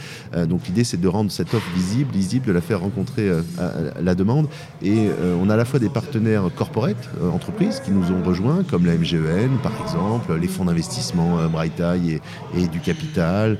donc 0.48 0.66
l'idée 0.66 0.84
c'est 0.84 1.00
de 1.00 1.08
rendre 1.08 1.30
cette 1.30 1.54
offre 1.54 1.70
visible, 1.74 2.12
lisible, 2.12 2.52
la 2.52 2.60
faire 2.60 2.80
rencontrer 2.80 3.28
euh, 3.28 3.90
la 4.00 4.14
demande. 4.14 4.46
Et 4.82 5.08
euh, 5.08 5.36
on 5.40 5.50
a 5.50 5.54
à 5.54 5.56
la 5.56 5.64
fois 5.64 5.78
des 5.78 5.88
partenaires 5.88 6.44
corporate, 6.54 7.08
euh, 7.20 7.30
entreprises, 7.30 7.80
qui 7.84 7.90
nous 7.90 8.12
ont 8.12 8.22
rejoints, 8.22 8.62
comme 8.64 8.86
la 8.86 8.96
MGEN 8.96 9.58
par 9.62 9.72
exemple, 9.82 10.34
les 10.34 10.48
fonds 10.48 10.64
d'investissement 10.64 11.48
Bright 11.48 11.80
Eye 11.80 12.20
et, 12.56 12.68
du 12.68 12.80
Capital, 12.80 13.58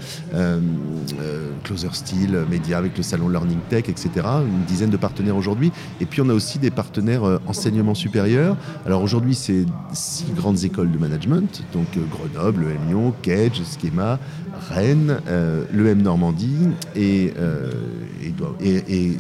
Closer 1.65 1.89
Steel, 1.93 2.45
Média 2.51 2.79
avec 2.79 2.97
le 2.97 3.03
salon 3.03 3.29
Learning 3.29 3.59
Tech, 3.69 3.85
etc. 3.89 4.11
Une 4.47 4.65
dizaine 4.65 4.91
de 4.91 4.97
partenaires 4.97 5.37
aujourd'hui. 5.37 5.73
Et 6.01 6.07
puis 6.07 6.21
on 6.23 6.29
a 6.29 6.35
aussi 6.35 6.54
des 6.59 6.71
partenaires 6.71 7.41
enseignement 7.47 7.95
supérieur. 7.95 8.57
Alors 8.87 9.03
aujourd'hui, 9.03 9.35
c'est 9.35 9.65
six 9.93 10.33
grandes 10.33 10.65
écoles 10.65 10.91
de 10.91 10.99
management, 10.99 11.63
donc 11.73 11.87
Grenoble, 12.11 12.63
le 12.63 12.89
Lyon, 12.89 13.15
Cage, 13.23 13.63
Schema, 13.65 14.19
Rennes, 14.71 15.19
euh, 15.29 15.65
l'EM 15.73 16.03
Normandie 16.03 16.69
et, 16.97 17.33
euh, 17.39 17.71
et, 18.61 18.67
et, 18.67 19.11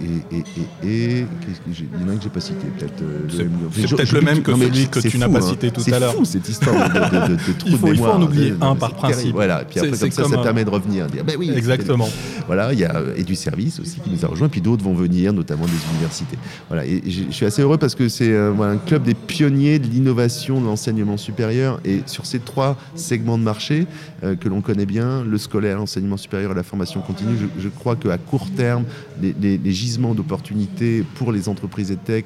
et, 0.82 1.26
il 1.66 1.74
y 2.00 2.04
en 2.04 2.08
a 2.08 2.12
un 2.12 2.16
que 2.16 2.22
j'ai 2.22 2.28
pas 2.28 2.40
cité 2.40 2.66
peut-être. 2.78 3.02
Euh, 3.02 3.68
c'est 3.72 3.88
peut-être 3.88 4.12
le 4.12 4.20
même 4.20 4.42
que 4.42 4.54
celui 4.54 4.88
que 4.88 5.00
tu 5.00 5.18
n'as 5.18 5.28
pas 5.28 5.38
hein. 5.38 5.50
cité 5.50 5.70
tout 5.70 5.82
à 5.92 5.98
l'heure. 5.98 6.12
C'est 6.12 6.18
fou 6.18 6.24
cette 6.24 6.48
histoire 6.48 6.88
de, 6.88 7.28
de, 7.28 7.34
de, 7.34 7.38
faut, 7.76 7.88
Il 7.88 7.98
faut 7.98 8.04
en 8.06 8.22
oublier 8.22 8.54
un 8.60 8.74
par 8.74 8.94
principe. 8.94 9.32
Voilà, 9.32 9.62
et 9.62 9.64
puis 9.64 9.80
après 9.80 9.98
comme 9.98 10.10
ça, 10.10 10.24
ça 10.24 10.38
permet 10.38 10.64
de 10.64 10.70
revenir. 10.70 11.06
Dire, 11.06 11.24
ben 11.24 11.36
oui, 11.38 11.50
Exactement. 11.54 12.08
Voilà, 12.46 12.72
il 12.72 12.78
y 12.78 12.84
a 12.84 13.02
et 13.16 13.24
du 13.24 13.34
service 13.34 13.80
aussi 13.80 14.00
qui 14.00 14.10
nous 14.10 14.24
a 14.24 14.28
rejoint, 14.28 14.48
puis 14.48 14.60
d'autres 14.60 14.84
vont 14.84 14.94
venir, 14.94 15.32
notamment 15.32 15.64
des 15.66 15.94
universités. 15.94 16.38
Voilà, 16.68 16.84
et 16.86 17.02
je 17.06 17.30
suis 17.30 17.46
assez 17.46 17.62
heureux 17.62 17.78
parce 17.78 17.94
que 17.94 18.08
c'est 18.08 18.36
un 18.36 18.76
club 18.78 19.02
des 19.02 19.14
pionniers 19.14 19.78
de 19.78 19.86
l'innovation 19.86 20.60
de 20.60 20.66
l'enseignement 20.66 21.16
supérieur 21.16 21.80
et 21.84 22.02
sur 22.06 22.26
ces 22.26 22.38
trois 22.38 22.76
segments 22.94 23.38
de 23.38 23.42
marché 23.42 23.86
que 24.22 24.48
l'on 24.48 24.60
connaît 24.60 24.86
bien 24.86 25.23
le 25.28 25.38
scolaire, 25.38 25.78
l'enseignement 25.78 26.16
supérieur 26.16 26.52
et 26.52 26.54
la 26.54 26.62
formation 26.62 27.00
continue, 27.00 27.36
je, 27.58 27.68
crois 27.68 27.96
qu'à 27.96 28.18
court 28.18 28.50
terme, 28.56 28.84
les, 29.20 29.72
gisements 29.72 30.14
d'opportunités 30.14 31.04
pour 31.14 31.32
les 31.32 31.48
entreprises 31.48 31.90
et 31.90 31.96
tech, 31.96 32.24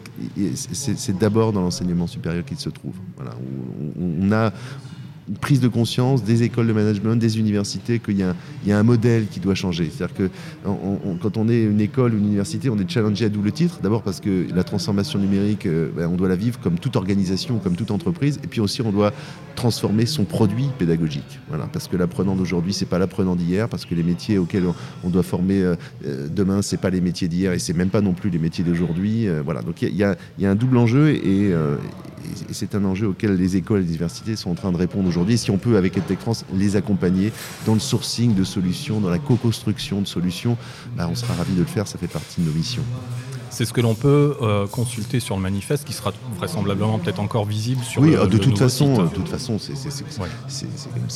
c'est 0.73 1.19
d'abord 1.19 1.53
dans 1.53 1.63
l'enseignement 1.63 2.07
supérieur 2.07 2.45
qu'ils 2.45 2.59
se 2.59 2.69
trouvent. 2.69 2.99
Voilà, 3.17 3.33
on, 3.99 4.33
a, 4.33 4.53
une 5.29 5.37
prise 5.37 5.61
de 5.61 5.69
conscience 5.69 6.25
des 6.25 6.43
écoles 6.43 6.67
de 6.67 6.73
management, 6.73 7.17
des 7.17 7.39
universités, 7.39 7.99
qu'il 7.99 8.19
y, 8.19 8.23
a 8.23 8.79
un 8.79 8.83
modèle 8.83 9.27
qui 9.27 9.41
doit 9.41 9.55
changer. 9.55 9.91
C'est-à-dire 9.95 10.17
que 10.17 10.31
quand 11.21 11.37
on 11.37 11.49
est 11.49 11.63
une 11.63 11.81
école 11.81 12.15
ou 12.15 12.19
une 12.19 12.27
université, 12.27 12.71
on 12.71 12.79
est 12.79 12.89
challengé 12.89 13.27
à 13.27 13.29
double 13.29 13.53
titre. 13.53 13.81
D'abord 13.83 14.03
parce 14.03 14.21
que 14.21 14.47
la 14.55 14.65
transformation 14.65 15.19
numérique, 15.19 15.67
euh, 15.67 15.91
ben, 15.95 16.09
on 16.09 16.17
doit 16.17 16.29
la 16.29 16.37
vivre 16.37 16.59
comme 16.61 16.79
toute 16.79 16.97
organisation, 16.97 17.59
comme 17.59 17.77
toute 17.77 17.91
entreprise. 17.91 18.41
Et 18.43 18.47
puis 18.47 18.61
aussi, 18.61 18.83
on 18.83 18.91
doit 18.91 19.13
transformer 19.55 20.07
son 20.07 20.25
produit 20.25 20.69
pédagogique. 20.79 21.41
Voilà, 21.49 21.69
parce 21.73 21.89
que 21.89 21.97
l'apprenant 21.97 22.37
d'aujourd'hui, 22.37 22.73
c'est 22.73 22.87
pas 22.87 22.99
l'apprenant 22.99 23.37
d'hier, 23.37 23.69
parce 23.69 23.85
que 23.85 23.95
les 23.95 24.03
métiers 24.03 24.39
auxquels 24.39 24.65
on, 25.05 25.11
doit 25.11 25.23
former 25.23 25.63
euh, 25.63 25.75
euh, 26.07 26.29
demain, 26.29 26.63
c'est 26.63 26.81
pas 26.81 26.91
les 26.91 27.01
métiers 27.01 27.29
d'hier 27.29 27.53
et 27.53 27.59
c'est 27.59 27.73
même 27.73 27.91
pas 27.91 28.01
non 28.01 28.13
plus 28.13 28.31
les 28.31 28.39
métiers 28.39 28.65
d'aujourd'hui. 28.65 29.27
voilà, 29.45 29.63
donc 29.63 29.83
il 29.83 29.89
y, 29.89 30.05
y, 30.39 30.47
a 30.47 30.51
un 30.51 30.55
double 30.55 30.77
enjeu 30.77 31.11
et, 31.11 31.53
et 32.49 32.53
c'est 32.53 32.75
un 32.75 32.85
enjeu 32.85 33.09
auquel 33.09 33.37
les 33.37 33.57
écoles 33.57 33.81
et 33.81 33.83
les 33.83 33.89
universités 33.89 34.37
sont 34.37 34.51
en 34.51 34.55
train 34.55 34.73
de 34.73 34.77
répondre 34.77 35.09
aujourd'hui. 35.09 35.18
Si 35.37 35.51
on 35.51 35.59
peut, 35.59 35.77
avec 35.77 35.97
EdTech 35.97 36.21
France, 36.21 36.45
les 36.55 36.77
accompagner 36.77 37.33
dans 37.67 37.75
le 37.75 37.81
sourcing 37.81 38.35
de 38.35 38.45
solutions, 38.45 39.01
dans 39.01 39.11
la 39.11 39.19
co-construction 39.19 40.01
de 40.01 40.07
solutions, 40.07 40.57
bah, 40.97 41.09
on 41.11 41.15
sera 41.15 41.35
ravis 41.35 41.55
de 41.55 41.61
le 41.61 41.67
faire, 41.67 41.87
ça 41.87 41.99
fait 41.99 42.09
partie 42.09 42.41
de 42.41 42.47
nos 42.47 42.53
missions. 42.53 42.85
C'est 43.59 43.65
ce 43.65 43.73
que 43.73 43.81
l'on 43.81 43.97
peut 43.97 44.37
euh, 44.41 44.69
consulter 44.69 45.19
sur 45.19 45.35
le 45.35 45.43
manifeste, 45.43 45.85
qui 45.85 45.93
sera 45.93 46.13
vraisemblablement 46.37 47.01
peut-être 47.01 47.19
encore 47.19 47.45
visible 47.45 47.83
sur 47.83 48.03
oui, 48.03 48.13
le, 48.13 48.25
de 48.29 48.35
le 48.35 48.39
toute 48.39 48.57
façon, 48.57 48.95
site. 48.95 49.05
de 49.07 49.09
toute 49.17 49.29
façon, 49.29 49.59
c'est 49.59 49.73
Ouais. 50.21 50.29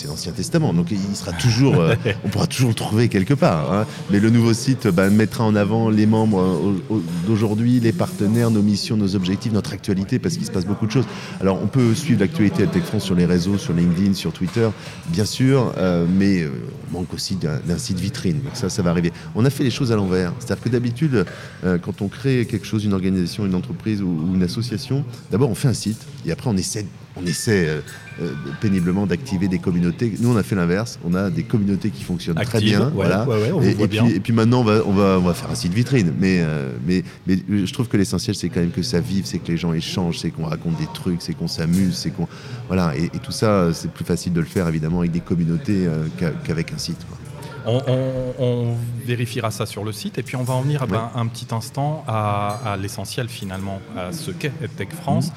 l'Ancien 0.09 0.33
Testament, 0.33 0.75
donc 0.75 0.91
il 0.91 0.99
sera 1.15 1.31
toujours, 1.35 1.77
euh, 1.79 1.95
on 2.25 2.29
pourra 2.31 2.49
toujours 2.49 2.71
le 2.71 2.75
trouver 2.75 3.09
quelque 3.09 3.35
part. 3.35 3.73
hein. 3.73 3.87
Mais 4.11 4.19
le 4.19 4.29
nouveau 4.29 4.55
site 4.55 4.89
bah, 4.89 5.09
mettra 5.09 5.45
en 5.45 5.55
avant 5.55 5.89
les 5.89 6.05
membres 6.07 6.41
euh, 6.41 6.75
au- 6.91 6.97
au- 6.97 7.03
d'aujourd'hui, 7.29 7.79
les 7.79 7.93
partenaires, 7.93 8.51
nos 8.51 8.61
missions, 8.63 8.97
nos 8.97 9.15
objectifs, 9.15 9.53
notre 9.53 9.73
actualité, 9.73 10.19
parce 10.19 10.37
qu'il 10.37 10.45
se 10.45 10.51
passe 10.51 10.67
beaucoup 10.67 10.87
de 10.89 10.91
choses. 10.91 11.07
Alors, 11.41 11.61
on 11.63 11.69
peut 11.69 11.95
suivre 11.95 12.19
l'actualité 12.23 12.67
de 12.67 12.73
Tech 12.73 12.83
France 12.83 13.05
sur 13.05 13.15
les 13.15 13.25
réseaux, 13.25 13.57
sur 13.57 13.73
LinkedIn, 13.73 14.15
sur 14.15 14.33
Twitter, 14.33 14.69
bien 15.11 15.27
sûr, 15.27 15.73
euh, 15.79 16.07
mais 16.13 16.43
euh, 16.43 16.51
on 16.91 16.99
manque 16.99 17.15
aussi 17.15 17.37
d'un 17.37 17.79
site 17.79 18.01
vitrine. 18.01 18.41
Donc 18.43 18.55
ça, 18.55 18.69
ça 18.69 18.83
va 18.83 18.91
arriver. 18.91 19.13
On 19.37 19.45
a 19.45 19.51
fait 19.51 19.63
les 19.63 19.71
choses 19.71 19.93
à 19.93 19.97
l'envers. 19.97 20.33
C'est-à-dire 20.41 20.65
que 20.65 20.69
d'habitude, 20.71 21.25
euh, 21.65 21.79
quand 21.79 22.03
on 22.03 22.09
crée 22.09 22.32
quelque 22.49 22.67
chose, 22.67 22.85
une 22.85 22.93
organisation, 22.95 23.47
une 23.47 23.55
entreprise 23.55 24.03
ou, 24.03 24.09
ou 24.09 24.35
une 24.35 24.43
association, 24.43 25.05
d'abord 25.31 25.51
on 25.51 25.55
fait 25.55 25.69
un 25.69 25.73
site 25.75 26.01
et 26.27 26.33
après 26.33 26.49
on 26.51 26.57
essaie, 26.57 26.87
on 27.17 27.27
essaie 27.27 27.67
euh, 27.69 27.81
euh, 28.23 28.33
péniblement 28.61 29.07
d'activer 29.07 29.47
des 29.49 29.59
communautés. 29.59 30.15
Nous, 30.19 30.31
on 30.31 30.37
a 30.37 30.43
fait 30.43 30.55
l'inverse. 30.55 30.99
On 31.05 31.15
a 31.15 31.29
des 31.29 31.43
communautés 31.43 31.91
qui 31.91 32.05
fonctionnent 32.05 32.37
très 32.37 32.61
bien. 32.61 32.87
ouais, 32.87 32.91
voilà. 32.95 33.29
ouais, 33.29 33.37
ouais, 33.43 33.53
on 33.53 33.61
vous 33.61 33.69
et, 33.69 33.75
puis, 33.75 33.87
bien. 33.89 34.07
et 34.07 34.19
puis 34.21 34.33
maintenant, 34.33 34.61
on 34.61 34.65
va, 34.65 34.81
on 34.87 34.93
va, 34.93 35.19
on 35.19 35.27
va 35.27 35.35
faire 35.35 35.51
un 35.51 35.55
site 35.55 35.75
vitrine. 35.75 36.13
Mais, 36.19 36.39
euh, 36.41 36.71
mais, 36.87 37.05
mais 37.27 37.37
je 37.67 37.73
trouve 37.73 37.89
que 37.89 37.99
l'essentiel, 37.99 38.35
c'est 38.35 38.49
quand 38.49 38.61
même 38.61 38.71
que 38.71 38.83
ça 38.83 39.01
vive, 39.01 39.27
c'est 39.27 39.39
que 39.41 39.49
les 39.53 39.59
gens 39.59 39.75
échangent, 39.75 40.21
c'est 40.21 40.31
qu'on 40.31 40.47
raconte 40.47 40.79
des 40.79 40.89
trucs, 40.95 41.21
c'est 41.21 41.35
qu'on 41.35 41.49
s'amuse, 41.49 41.95
c'est 41.97 42.11
qu'on 42.11 42.27
voilà. 42.69 42.97
Et, 42.97 43.05
et 43.05 43.19
tout 43.23 43.33
ça, 43.33 43.75
c'est 43.75 43.91
plus 43.91 44.07
facile 44.07 44.33
de 44.33 44.41
le 44.41 44.47
faire 44.47 44.67
évidemment 44.69 45.01
avec 45.01 45.11
des 45.11 45.21
communautés 45.21 45.87
qu'a- 46.19 46.31
qu'avec 46.31 46.73
un 46.73 46.79
site. 46.79 46.99
quoi. 47.09 47.19
On, 47.67 47.81
on- 47.87 48.35
on 48.45 48.77
vérifiera 49.05 49.51
ça 49.51 49.67
sur 49.67 49.85
le 49.85 49.93
site 49.93 50.19
et 50.19 50.23
puis 50.23 50.37
on 50.37 50.43
va 50.43 50.55
en 50.55 50.63
venir 50.63 50.83
eh 50.85 50.91
ben, 50.91 51.11
un 51.15 51.27
petit 51.27 51.47
instant 51.53 52.05
à, 52.09 52.59
à 52.73 52.77
l'essentiel 52.77 53.29
finalement, 53.29 53.81
à 53.97 54.13
ce 54.13 54.31
qu'est 54.31 54.53
EdTech 54.63 54.93
France. 54.93 55.29
Mhm. 55.29 55.35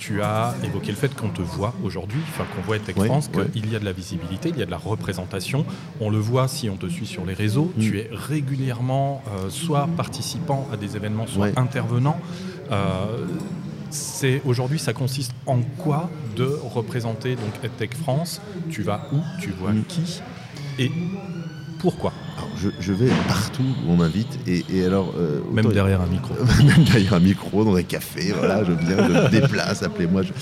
Tu 0.00 0.22
as 0.22 0.54
évoqué 0.62 0.92
le 0.92 0.96
fait 0.96 1.12
qu'on 1.14 1.28
te 1.30 1.42
voit 1.42 1.74
aujourd'hui, 1.82 2.20
enfin 2.28 2.44
qu'on 2.54 2.62
voit 2.62 2.76
EdTech 2.76 2.96
Ouais, 2.96 3.06
France, 3.08 3.28
qu'il 3.52 3.68
y 3.70 3.74
a 3.74 3.80
de 3.80 3.84
la 3.84 3.92
visibilité, 3.92 4.48
il 4.50 4.56
y 4.58 4.62
a 4.62 4.66
de 4.66 4.70
la 4.70 4.76
représentation. 4.78 5.66
On 6.00 6.08
le 6.08 6.18
voit 6.18 6.46
si 6.46 6.70
on 6.70 6.76
te 6.76 6.86
suit 6.86 7.04
sur 7.06 7.26
les 7.26 7.34
réseaux. 7.34 7.72
Mm. 7.76 7.80
Tu 7.80 7.98
es 7.98 8.08
régulièrement 8.12 9.22
euh, 9.26 9.50
soit 9.50 9.88
participant 9.96 10.68
à 10.72 10.76
des 10.76 10.94
événements, 10.96 11.26
soit 11.26 11.50
intervenant. 11.58 12.18
Euh, 12.70 13.26
c'est 13.90 14.40
aujourd'hui, 14.44 14.78
ça 14.78 14.92
consiste 14.92 15.32
en 15.46 15.58
quoi 15.78 16.08
de 16.36 16.44
représenter 16.44 17.34
donc 17.34 17.52
EdTech 17.64 17.96
France? 17.96 18.40
Tu 18.70 18.82
vas 18.84 19.08
où? 19.12 19.16
Tu 19.40 19.50
vois 19.50 19.72
Mm. 19.72 19.82
qui? 19.88 20.20
Et 20.78 20.92
pourquoi 21.78 22.12
Alors, 22.38 22.50
je, 22.56 22.68
je 22.78 22.92
vais 22.92 23.08
partout 23.26 23.62
où 23.86 23.90
on 23.90 23.96
m'invite. 23.96 24.38
Et, 24.46 24.64
et 24.72 24.84
alors, 24.84 25.12
euh, 25.18 25.40
Même 25.52 25.66
autant- 25.66 25.74
derrière 25.74 26.00
un 26.00 26.06
micro. 26.06 26.34
même 26.64 26.84
derrière 26.84 27.14
un 27.14 27.18
micro, 27.20 27.64
dans 27.64 27.74
un 27.74 27.82
café, 27.82 28.32
voilà, 28.38 28.62
je 28.62 28.70
viens, 28.72 28.96
je 29.08 29.12
me 29.12 29.28
déplace, 29.28 29.82
appelez-moi. 29.82 30.22
Je, 30.22 30.32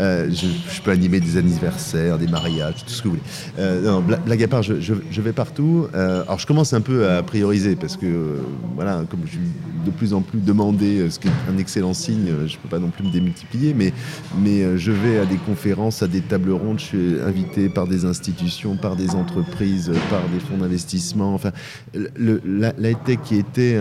euh, 0.00 0.28
je, 0.30 0.46
je 0.74 0.82
peux 0.82 0.90
animer 0.90 1.20
des 1.20 1.36
anniversaires, 1.36 2.18
des 2.18 2.26
mariages, 2.26 2.84
tout 2.84 2.90
ce 2.90 3.02
que 3.02 3.08
vous 3.08 3.14
voulez. 3.14 3.22
Euh, 3.60 3.82
non, 3.82 4.00
blague 4.00 4.42
à 4.42 4.48
part, 4.48 4.62
je, 4.64 4.72
vais 4.74 5.32
partout. 5.32 5.86
Alors 5.94 6.38
je 6.40 6.46
commence 6.46 6.72
un 6.72 6.80
peu 6.80 7.08
à 7.08 7.22
prioriser 7.22 7.76
parce 7.76 7.96
que, 7.96 8.38
voilà, 8.74 9.04
comme 9.08 9.20
je 9.24 9.30
suis 9.30 9.38
de 9.86 9.90
plus 9.90 10.12
en 10.14 10.22
plus 10.22 10.40
demandé, 10.40 11.08
ce 11.10 11.18
qui 11.20 11.28
est 11.28 11.32
un 11.54 11.58
excellent 11.58 11.94
signe, 11.94 12.26
je 12.46 12.54
ne 12.56 12.58
peux 12.62 12.68
pas 12.68 12.78
non 12.80 12.88
plus 12.90 13.04
me 13.04 13.12
démultiplier, 13.12 13.74
mais, 13.74 13.92
mais 14.42 14.76
je 14.76 14.90
vais 14.90 15.18
à 15.20 15.24
des 15.24 15.36
conférences, 15.36 16.02
à 16.02 16.08
des 16.08 16.20
tables 16.20 16.50
rondes, 16.52 16.80
je 16.80 16.84
suis 16.84 17.14
invité 17.24 17.68
par 17.68 17.86
des 17.86 18.04
institutions, 18.04 18.76
par 18.76 18.96
des 18.96 19.10
entreprises, 19.10 19.92
par 20.10 20.22
des 20.32 20.40
fonds 20.40 20.58
d'investissement. 20.58 21.34
La, 21.94 22.72
la 22.76 22.94
tech 22.94 23.18
qui 23.24 23.38
était 23.38 23.78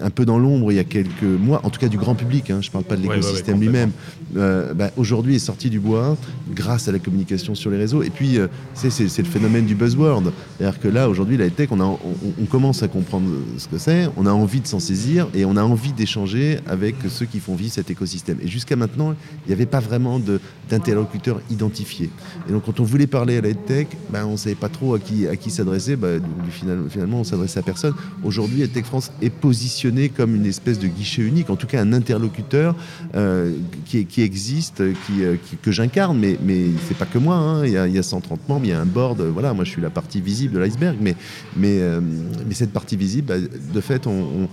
un, 0.00 0.10
peu 0.10 0.24
dans 0.24 0.38
l'ombre 0.38 0.72
il 0.72 0.76
y 0.76 0.78
a 0.78 0.84
quelques 0.84 1.22
mois, 1.22 1.60
en 1.64 1.70
tout 1.70 1.80
cas 1.80 1.88
du 1.88 1.96
grand 1.98 2.14
public, 2.14 2.50
hein, 2.50 2.58
je 2.60 2.68
ne 2.68 2.72
parle 2.72 2.84
pas 2.84 2.96
de 2.96 3.02
Ouais, 3.02 3.08
ouais, 3.08 3.14
ouais, 3.14 3.20
l'écosystème 3.20 3.60
lui-même, 3.60 3.90
euh, 4.36 4.72
bah, 4.74 4.90
aujourd'hui 4.96 5.36
est 5.36 5.38
sorti 5.40 5.68
du 5.70 5.80
bois 5.80 6.16
grâce 6.54 6.88
à 6.88 6.92
la 6.92 6.98
communication 6.98 7.54
sur 7.54 7.70
les 7.70 7.76
réseaux. 7.76 8.02
Et 8.02 8.10
puis, 8.10 8.38
euh, 8.38 8.46
c'est, 8.74 8.90
c'est- 8.90 9.08
c'est 9.08 9.22
le 9.22 9.28
phénomène 9.28 9.66
du 9.66 9.74
buzzword. 9.74 10.32
C'est-à-dire 10.58 10.80
que 10.80 10.88
là, 10.88 11.08
aujourd'hui, 11.08 11.36
la 11.36 11.48
tech, 11.50 11.68
on, 11.72 11.80
a- 11.80 11.84
on- 11.84 11.98
on 12.40 12.44
commence 12.46 12.82
à 12.82 12.88
comprendre 12.88 13.28
ce 13.58 13.66
que 13.68 13.78
c'est, 13.78 14.08
on 14.16 14.26
a 14.26 14.32
envie 14.32 14.60
de 14.60 14.66
s'en 14.66 14.80
saisir 14.80 15.28
et 15.34 15.44
on 15.44 15.56
a 15.56 15.62
envie 15.62 15.92
d'échanger 15.92 16.58
avec 16.66 16.94
ceux 17.08 17.26
qui 17.26 17.40
font 17.40 17.54
vivre 17.54 17.72
cet 17.72 17.90
écosystème. 17.90 18.38
Et 18.42 18.48
jusqu'à 18.48 18.76
maintenant, 18.76 19.14
il 19.44 19.48
n'y 19.48 19.54
avait 19.54 19.66
pas 19.66 19.80
vraiment 19.80 20.18
de, 20.18 20.40
d'interlocuteurs 20.70 21.40
identifiés. 21.50 22.10
Et 22.48 22.52
donc, 22.52 22.64
quand 22.64 22.80
on 22.80 22.84
voulait 22.84 23.06
parler 23.06 23.38
à 23.38 23.40
la 23.40 23.54
tech, 23.54 23.88
bah, 24.10 24.26
on 24.26 24.32
ne 24.32 24.36
savait 24.36 24.54
pas 24.54 24.68
trop 24.68 24.94
à 24.94 24.98
qui, 24.98 25.26
à 25.26 25.36
qui 25.36 25.50
s'adresser. 25.50 25.96
Bah, 25.96 26.08
finalement, 26.90 27.20
on 27.20 27.24
s'adressait 27.24 27.58
à 27.58 27.62
personne. 27.62 27.94
Aujourd'hui, 28.24 28.66
Tech 28.68 28.84
France 28.84 29.10
est 29.22 29.30
comme 30.16 30.34
une 30.36 30.46
espèce 30.46 30.78
de 30.78 30.86
guichet 30.86 31.22
unique, 31.22 31.50
en 31.50 31.56
tout 31.56 31.66
cas 31.66 31.80
un 31.80 31.92
interlocuteur 31.92 32.74
euh, 33.14 33.52
qui, 33.86 34.22
existe, 34.22 34.80
euh, 34.80 35.36
que 35.62 35.72
j'incarne, 35.72 36.18
mais, 36.18 36.38
mais 36.42 36.66
c'est 36.86 36.96
pas 36.96 37.06
que 37.06 37.18
moi. 37.18 37.36
hein. 37.36 37.64
Il, 37.66 37.72
y 37.72 37.76
a, 37.76 37.86
il 37.86 37.94
y 37.94 37.98
a 37.98 38.02
130 38.02 38.48
membres, 38.48 38.64
il 38.64 38.70
y 38.70 38.72
a 38.72 38.80
un 38.80 38.86
board. 38.86 39.20
euh, 39.20 39.30
Voilà, 39.32 39.52
moi, 39.54 39.64
je 39.64 39.70
suis 39.70 39.82
la 39.82 39.90
partie 39.90 40.20
visible 40.20 40.54
de 40.54 40.58
l'iceberg, 40.58 40.96
mais, 41.00 41.14
cette 42.52 42.72
partie 42.72 42.96
visible, 42.96 43.28
bah, 43.28 43.36
de 43.40 43.80
fait, 43.80 44.06
on, 44.06 44.48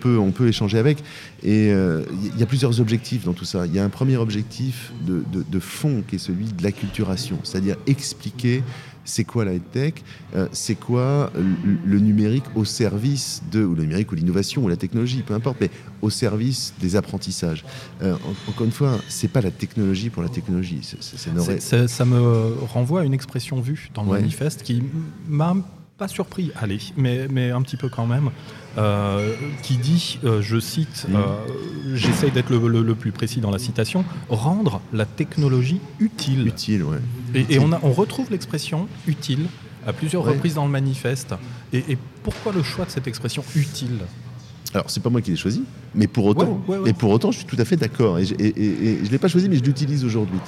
peut, 0.00 0.48
échanger 0.48 0.78
avec. 0.78 0.98
Et 1.42 1.68
il 1.68 2.38
y 2.38 2.42
a 2.42 2.46
plusieurs 2.46 2.80
objectifs 2.80 3.24
dans 3.24 3.32
tout 3.32 3.44
ça. 3.46 3.64
Il 3.66 3.74
y 3.74 3.78
a 3.78 3.84
un 3.84 3.88
premier 3.88 4.16
objectif 4.16 4.92
de- 5.06 5.24
de 5.50 5.58
fond 5.60 6.02
qui 6.06 6.16
est 6.16 6.18
celui 6.18 6.46
de 6.46 6.62
l'acculturation, 6.62 7.38
c'est-à-dire 7.42 7.76
expliquer 7.86 8.62
c'est 9.08 9.24
quoi 9.24 9.44
la 9.44 9.58
tech, 9.58 9.94
c'est 10.52 10.74
quoi 10.74 11.32
le, 11.84 11.98
numérique 11.98 12.44
au 12.54 12.64
service 12.64 13.42
de, 13.50 13.64
ou 13.64 13.74
le 13.74 13.82
numérique 13.82 14.12
ou 14.12 14.14
l'innovation 14.14 14.62
ou 14.64 14.68
la 14.68 14.76
technologie, 14.76 15.22
peu 15.26 15.34
importe, 15.34 15.56
mais 15.60 15.70
au 16.02 16.10
service 16.10 16.74
des 16.80 16.94
apprentissages. 16.94 17.64
Euh, 18.02 18.14
en- 18.14 18.50
encore 18.50 18.66
une 18.66 18.72
fois, 18.72 18.98
c'est 19.08 19.28
pas 19.28 19.40
la 19.40 19.50
technologie 19.50 20.10
pour 20.10 20.22
la 20.22 20.28
technologie. 20.28 20.80
c'est- 20.82 21.88
ça 21.88 22.04
me 22.04 22.54
renvoie 22.66 23.00
à 23.00 23.04
une 23.04 23.14
expression 23.14 23.60
vue 23.60 23.90
dans 23.94 24.02
le 24.04 24.10
Ouais. 24.10 24.20
manifeste 24.20 24.62
qui 24.62 24.82
m'a 25.28 25.56
pas 25.98 26.06
surpris, 26.08 26.52
allez, 26.54 26.78
mais, 26.96 27.26
mais 27.28 27.50
un 27.50 27.60
petit 27.60 27.76
peu 27.76 27.88
quand 27.88 28.06
même, 28.06 28.30
euh, 28.78 29.34
qui 29.64 29.76
dit, 29.78 30.20
euh, 30.22 30.40
je 30.40 30.60
cite, 30.60 31.06
Mm. 31.08 31.16
euh, 31.16 31.20
j'essaye 31.96 32.30
d'être 32.30 32.50
le, 32.50 32.68
le- 32.68 32.82
le 32.82 32.94
plus 32.94 33.10
précis 33.10 33.40
dans 33.40 33.50
la 33.50 33.58
citation, 33.58 34.04
rendre 34.28 34.80
la 34.92 35.04
technologie 35.06 35.80
utile. 35.98 36.46
utile, 36.46 36.84
ouais. 36.84 36.98
Et, 37.34 37.54
et 37.54 37.58
on, 37.58 37.72
a- 37.72 37.80
on 37.82 37.90
retrouve 37.90 38.30
l'expression 38.30 38.86
utile 39.08 39.46
à 39.88 39.92
plusieurs 39.92 40.24
Ouais. 40.24 40.32
reprises 40.34 40.54
dans 40.54 40.66
le 40.66 40.70
manifeste. 40.70 41.34
Et, 41.72 41.78
et 41.88 41.98
pourquoi 42.22 42.52
le 42.52 42.62
choix 42.62 42.84
de 42.84 42.90
cette 42.90 43.08
expression 43.08 43.42
utile? 43.56 43.98
Alors, 44.74 44.90
c'est 44.90 45.02
pas 45.02 45.10
moi 45.10 45.20
qui 45.20 45.30
l'ai 45.32 45.36
choisi, 45.36 45.64
mais 45.96 46.06
pour 46.06 46.26
autant, 46.26 46.62
Ouais, 46.68 46.76
ouais, 46.76 46.82
ouais. 46.84 46.90
et 46.90 46.92
pour 46.92 47.10
autant, 47.10 47.32
je 47.32 47.38
suis 47.38 47.46
tout 47.46 47.56
à 47.58 47.64
fait 47.64 47.76
d'accord. 47.76 48.18
Et, 48.20 48.24
je- 48.26 48.34
je 48.36 49.10
l'ai 49.10 49.18
pas 49.18 49.28
choisi, 49.28 49.48
mais 49.48 49.56
je 49.56 49.64
l'utilise 49.64 50.04
aujourd'hui. 50.04 50.38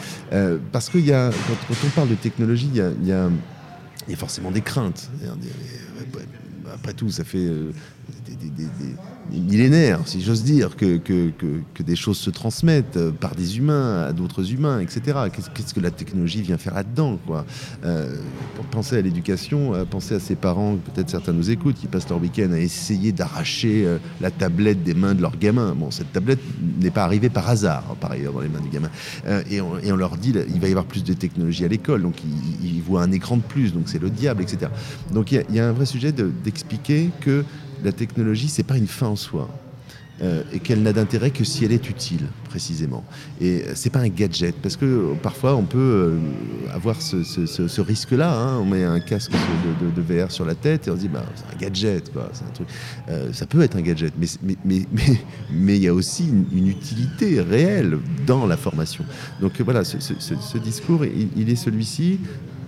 Parce 0.70 0.88
qu'il 0.90 1.04
y 1.06 1.12
a, 1.12 1.30
quand, 1.30 1.54
quand 1.74 1.74
on 1.86 1.90
parle 1.90 2.08
de 2.10 2.14
technologie, 2.14 2.68
il 2.72 2.76
y 2.76 2.80
a, 2.82 2.90
il 3.02 3.08
y 3.08 3.12
a- 3.12 3.28
il 4.10 4.14
y 4.14 4.16
a 4.16 4.18
forcément 4.18 4.50
des 4.50 4.60
craintes. 4.60 5.08
Après 6.74 6.94
tout, 6.94 7.10
ça 7.10 7.22
fait 7.22 7.38
euh, 7.38 7.72
des, 9.30 9.38
millénaires, 9.38 10.00
si 10.06 10.20
j'ose 10.22 10.42
dire, 10.42 10.76
que, 10.76 10.96
que, 10.96 11.30
que- 11.30 11.60
que 11.74 11.82
des 11.82 11.94
choses 11.96 12.18
se 12.18 12.30
transmettent 12.30 12.96
euh, 12.96 13.12
par 13.12 13.34
des 13.36 13.58
humains 13.58 14.02
à 14.08 14.12
d'autres 14.12 14.52
humains, 14.52 14.80
etc. 14.80 15.18
Qu'est-ce 15.54 15.72
que 15.74 15.80
la 15.80 15.90
technologie 15.92 16.42
vient 16.42 16.58
faire 16.58 16.74
là-dedans 16.74 17.18
quoi? 17.26 17.44
Euh, 17.84 18.16
pour 18.56 18.64
penser 18.66 18.96
à 18.96 19.00
l'éducation, 19.02 19.74
euh, 19.74 19.84
penser 19.84 20.14
à 20.16 20.20
ses 20.20 20.34
parents, 20.34 20.76
peut-être 20.76 21.10
certains 21.10 21.32
nous 21.32 21.50
écoutent, 21.50 21.76
qui 21.76 21.86
passent 21.86 22.08
leur 22.08 22.20
week-end 22.20 22.50
à 22.52 22.58
essayer 22.58 23.12
d'arracher 23.12 23.84
euh, 23.86 23.98
la 24.20 24.30
tablette 24.30 24.82
des 24.82 24.94
mains 24.94 25.14
de 25.14 25.22
leurs 25.22 25.38
gamins. 25.38 25.74
Bon, 25.76 25.90
cette 25.90 26.12
tablette 26.12 26.40
n'est 26.80 26.90
pas 26.90 27.04
arrivée 27.04 27.28
par 27.30 27.48
hasard, 27.48 27.84
hein, 27.90 27.96
par 28.00 28.10
ailleurs, 28.12 28.32
dans 28.32 28.40
les 28.40 28.48
mains 28.48 28.60
du 28.60 28.68
gamin. 28.70 28.90
Et, 29.50 29.60
on, 29.60 29.78
et 29.78 29.92
on 29.92 29.96
leur 29.96 30.16
dit, 30.16 30.34
il 30.52 30.60
va 30.60 30.66
y 30.66 30.70
avoir 30.70 30.86
plus 30.86 31.04
de 31.04 31.12
technologie 31.12 31.64
à 31.64 31.68
l'école, 31.68 32.02
donc 32.02 32.16
ils, 32.62 32.80
voient 32.80 33.02
un 33.02 33.12
écran 33.12 33.36
de 33.36 33.42
plus, 33.42 33.72
donc 33.72 33.84
c'est 33.86 34.00
le 34.00 34.10
diable, 34.10 34.42
etc. 34.42 34.70
Donc 35.12 35.30
il 35.32 35.44
y 35.52 35.60
a- 35.60 35.68
un 35.68 35.72
vrai 35.72 35.84
sujet 35.86 36.10
de- 36.12 36.30
d'expliquer 36.42 37.10
que 37.20 37.44
la 37.84 37.92
technologie, 37.92 38.48
c'est 38.48 38.62
pas 38.62 38.76
une 38.76 38.86
fin 38.86 39.08
en 39.08 39.16
soi. 39.16 39.48
euh, 40.22 40.42
et 40.52 40.58
qu'elle 40.58 40.82
n'a 40.82 40.92
d'intérêt 40.92 41.30
que 41.30 41.44
si 41.44 41.64
elle 41.64 41.72
est 41.72 41.88
utile, 41.88 42.26
précisément. 42.44 43.04
Et 43.40 43.64
c'est 43.74 43.88
pas 43.88 44.00
un 44.00 44.08
gadget, 44.08 44.54
parce 44.56 44.76
que 44.76 44.84
euh, 44.84 45.14
parfois 45.14 45.56
on 45.56 45.62
peut 45.62 45.78
euh, 45.78 46.18
avoir 46.74 47.00
ce, 47.00 47.80
risque-là. 47.80 48.30
hein. 48.30 48.58
On 48.60 48.66
met 48.66 48.84
un 48.84 49.00
casque 49.00 49.32
de, 49.32 50.02
VR 50.02 50.30
sur 50.30 50.44
la 50.44 50.54
tête 50.54 50.88
et 50.88 50.90
on 50.90 50.96
se 50.96 51.00
dit, 51.00 51.08
bah, 51.08 51.24
c'est 51.34 51.54
un 51.54 51.58
gadget, 51.58 52.12
quoi. 52.12 52.30
Un 52.46 52.52
truc. 52.52 52.68
Ça 53.32 53.46
peut 53.46 53.62
être 53.62 53.76
un 53.76 53.82
gadget, 53.82 54.12
mais 54.18 54.26
mais 54.42 54.56
mais 54.64 54.86
mais 54.92 55.20
mais 55.50 55.76
il 55.76 55.82
y 55.84 55.88
a 55.88 55.94
aussi 55.94 56.28
une, 56.28 56.68
utilité 56.68 57.40
réelle 57.40 57.98
dans 58.26 58.46
la 58.46 58.58
formation. 58.58 59.04
Donc 59.40 59.58
voilà, 59.62 59.84
ce, 59.84 60.58
discours, 60.58 61.06
il, 61.06 61.28
il 61.36 61.48
est 61.48 61.56
celui-ci 61.56 62.18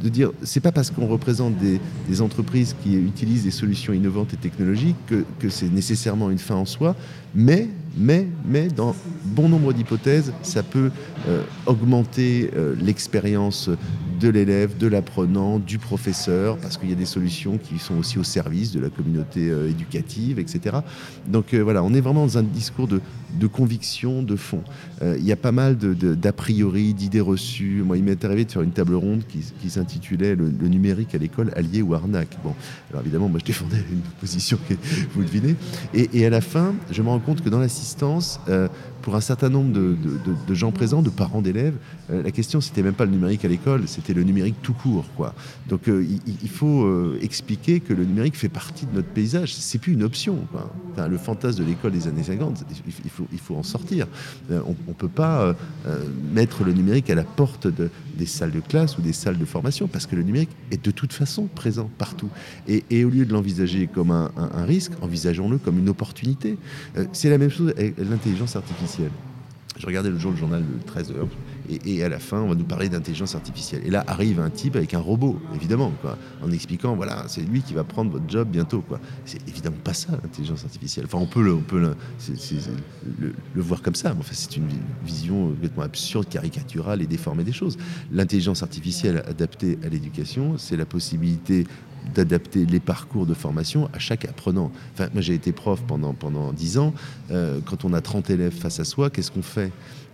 de 0.02 0.09
dire 0.09 0.30
c'est 0.42 0.61
pas 0.61 0.73
parce 0.73 0.90
qu'on 0.90 1.06
représente 1.06 1.54
des, 1.59 1.80
entreprises 2.21 2.76
qui 2.82 2.94
utilisent 2.94 3.44
des 3.44 3.50
solutions 3.50 3.92
innovantes 3.92 4.35
et 4.35 4.37
technologiques 4.37 4.97
que, 5.06 5.25
que 5.38 5.49
c'est 5.49 5.73
nécessairement 5.73 6.30
une 6.30 6.38
fin 6.38 6.54
en 6.54 6.66
soi, 6.66 6.94
mais, 7.35 7.68
mais, 7.96 8.26
mais 8.44 8.68
dans 8.68 8.94
bon 9.25 9.49
nombre 9.49 9.72
d'hypothèses, 9.72 10.32
ça 10.42 10.62
peut 10.62 10.90
euh, 11.28 11.42
augmenter 11.66 12.50
euh, 12.56 12.75
l'expérience 12.80 13.70
de 14.20 14.28
l'élève, 14.28 14.76
de 14.78 14.87
l'apprenant, 14.87 15.58
du 15.58 15.78
professeur, 15.78 16.56
parce 16.58 16.76
qu'il 16.76 16.88
y 16.88 16.92
a 16.92 16.96
des 16.96 17.06
solutions 17.06 17.58
qui 17.58 17.78
sont 17.78 17.96
aussi 17.99 18.18
au 18.18 18.25
service 18.25 18.72
de 18.72 18.80
la 18.80 18.88
communauté 18.88 19.50
euh, 19.50 19.68
éducative, 19.68 20.38
etc. 20.38 20.76
Donc 21.26 21.54
voilà, 21.54 21.82
on 21.82 21.92
est 21.92 22.00
vraiment 22.00 22.25
dans 22.25 22.38
un 22.38 22.42
discours 22.42 22.88
de, 22.88 23.00
de 23.38 23.46
conviction, 23.46 24.22
de 24.22 24.37
fond. 24.37 24.62
Il 25.02 25.25
y 25.25 25.32
a 25.32 25.37
pas 25.37 25.50
mal 25.50 25.76
d'a 25.76 26.32
priori, 26.32 26.94
d'idées 26.94 27.20
reçues. 27.20 27.82
Moi, 27.84 27.96
il 27.96 28.04
m'est 28.04 28.25
arrivé 28.25 28.44
de 28.44 28.52
faire 28.52 28.62
une 28.62 28.70
table 28.70 28.94
ronde 28.94 29.22
qui, 29.26 29.70
s'intitulait 29.70 30.37
le, 30.37 30.49
numérique 30.68 31.14
à 31.14 31.18
l'école, 31.18 31.50
allié 31.56 31.82
ou 31.82 31.94
arnaque. 31.94 32.37
Bon, 32.44 32.54
alors 32.90 33.02
évidemment, 33.02 33.28
moi 33.28 33.40
je 33.40 33.44
défendais 33.44 33.82
une 33.90 34.00
position 34.20 34.58
que 34.68 34.75
vous 35.14 35.22
devinez. 35.22 35.56
Et, 35.94 36.25
à 36.25 36.30
la 36.30 36.40
fin, 36.40 36.75
je 36.90 37.02
me 37.02 37.08
rends 37.08 37.18
compte 37.18 37.42
que 37.42 37.49
dans 37.49 37.58
l'assistance, 37.82 38.38
pour 39.02 39.16
un 39.16 39.20
certain 39.20 39.48
nombre 39.48 39.72
de, 39.72 40.54
gens 40.54 40.70
présents, 40.70 41.02
de 41.02 41.10
parents 41.10 41.42
d'élèves, 41.42 41.74
euh, 41.74 42.01
la 42.12 42.31
question 42.31 42.61
c'était 42.61 42.83
même 42.83 42.95
pas 42.95 43.04
le 43.04 43.11
numérique 43.11 43.45
à 43.45 43.49
l'école, 43.49 43.88
c'était 43.88 44.14
le 44.14 44.23
numérique 44.23 44.57
tout 44.62 44.73
court. 44.73 45.07
Quoi. 45.16 45.35
Donc 45.69 45.88
euh, 45.88 46.07
il, 46.26 46.49
faut 46.49 46.85
euh, 46.85 47.19
expliquer 47.23 47.81
que 47.81 47.92
le 47.92 48.04
numérique 48.04 48.37
fait 48.37 48.49
partie 48.49 48.87
de 48.87 48.95
notre 48.95 49.09
paysage. 49.09 49.54
C'est 49.54 49.78
plus 49.78 49.92
une 49.92 50.02
option. 50.02 50.38
le 50.97 51.19
fantasme 51.19 51.61
de 51.61 51.64
l'école 51.64 51.92
des 51.92 52.09
années 52.09 52.23
50, 52.23 52.64
il, 53.04 53.11
faut, 53.11 53.26
il 53.33 53.38
faut 53.38 53.57
en 53.57 53.62
sortir. 53.62 54.07
on 54.50 54.75
ne 54.88 54.95
peut 54.95 55.09
pas 55.09 55.54
mettre 56.33 56.64
le 56.64 56.73
numérique 56.73 57.11
à 57.11 57.14
la 57.14 57.25
porte 57.25 57.66
des 57.66 58.26
salles 58.26 58.50
de 58.50 58.61
classe 58.61 58.99
ou 58.99 59.02
des 59.02 59.12
salles 59.12 59.38
de 59.38 59.45
formation 59.45 59.88
parce 59.88 60.07
que 60.07 60.16
le 60.16 60.23
numérique 60.23 60.50
est 60.71 60.85
de 60.85 60.90
toute 60.90 61.12
façon 61.12 61.47
présent 61.47 61.90
partout. 61.99 62.28
Et, 62.69 63.04
au 63.04 63.11
lieu 63.11 63.25
de 63.25 63.33
l'envisager 63.33 63.87
comme 63.87 64.11
un 64.11 64.64
risque, 64.64 64.92
envisageons-le 65.00 65.59
comme 65.59 65.78
une 65.78 65.88
opportunité. 65.88 66.59
c'est 67.12 67.31
la 67.31 67.38
même 67.38 67.50
chose 67.50 67.73
avec 67.76 67.95
l'intelligence 67.99 68.57
artificielle. 68.57 69.11
Je 69.79 69.87
regardais 69.87 70.11
le 70.11 70.19
jour 70.19 70.33
le 70.33 70.37
journal 70.37 70.62
de 70.62 70.87
13 70.87 71.12
h 71.12 71.26
et, 71.87 72.02
à 72.02 72.09
la 72.09 72.19
fin, 72.19 72.41
on 72.41 72.49
va 72.49 72.55
nous 72.55 72.64
parler 72.64 72.88
d'intelligence 72.88 73.35
artificielle. 73.35 73.83
Et 73.87 73.91
là 73.91 74.05
arrive 74.07 74.41
un 74.41 74.50
type 74.50 74.76
avec 74.76 74.95
un 74.95 74.99
robot, 74.99 75.41
évidemment, 75.55 75.93
quoi, 76.02 76.19
en 76.43 76.50
expliquant 76.50 76.95
voilà, 76.95 77.25
c'est 77.29 77.41
lui 77.41 77.62
qui 77.62 77.73
va 77.73 77.85
prendre 77.85 78.11
votre 78.11 78.29
job 78.29 78.49
bientôt. 78.49 78.85
C'est 79.25 79.47
évidemment 79.49 79.79
pas 79.83 79.95
ça 79.95 80.12
l'intelligence 80.23 80.64
artificielle. 80.64 81.07
Enfin, 81.07 81.19
on 81.19 81.26
peut 81.26 81.43
le, 81.43 81.55
on 81.55 81.61
peut 81.61 81.81
le, 81.81 83.37
voir 83.57 83.81
comme 83.81 83.95
ça, 83.95 84.12
mais 84.12 84.21
enfin, 84.21 84.35
c'est 84.35 84.57
une 84.57 84.69
vision 85.05 85.49
complètement 85.50 85.85
absurde, 85.85 86.29
caricaturale 86.29 87.00
et 87.00 87.07
déformée 87.07 87.45
des 87.45 87.52
choses. 87.52 87.79
L'intelligence 88.11 88.62
artificielle 88.62 89.23
adaptée 89.26 89.79
à 89.85 89.88
l'éducation, 89.88 90.59
c'est 90.59 90.76
la 90.76 90.87
possibilité 90.87 91.64
d'adapter 92.14 92.66
les 92.66 92.80
parcours 92.80 93.26
de 93.26 93.35
formation 93.35 93.88
à 93.92 93.99
chaque 93.99 94.25
apprenant. 94.25 94.71
Moi, 94.99 95.09
j'ai 95.16 95.35
été 95.35 95.52
prof 95.52 95.82
pendant, 95.87 96.14
pendant 96.14 96.52
10 96.52 96.78
ans. 96.78 96.94
Euh, 97.30 97.61
quand 97.64 97.85
on 97.85 97.92
a 97.92 98.00
30 98.00 98.30
élèves 98.30 98.54
face 98.54 98.80
à 98.80 98.85
soi, 98.85 99.11
qu'est-ce 99.11 99.30
qu'on 99.30 99.42
fait? 99.42 99.71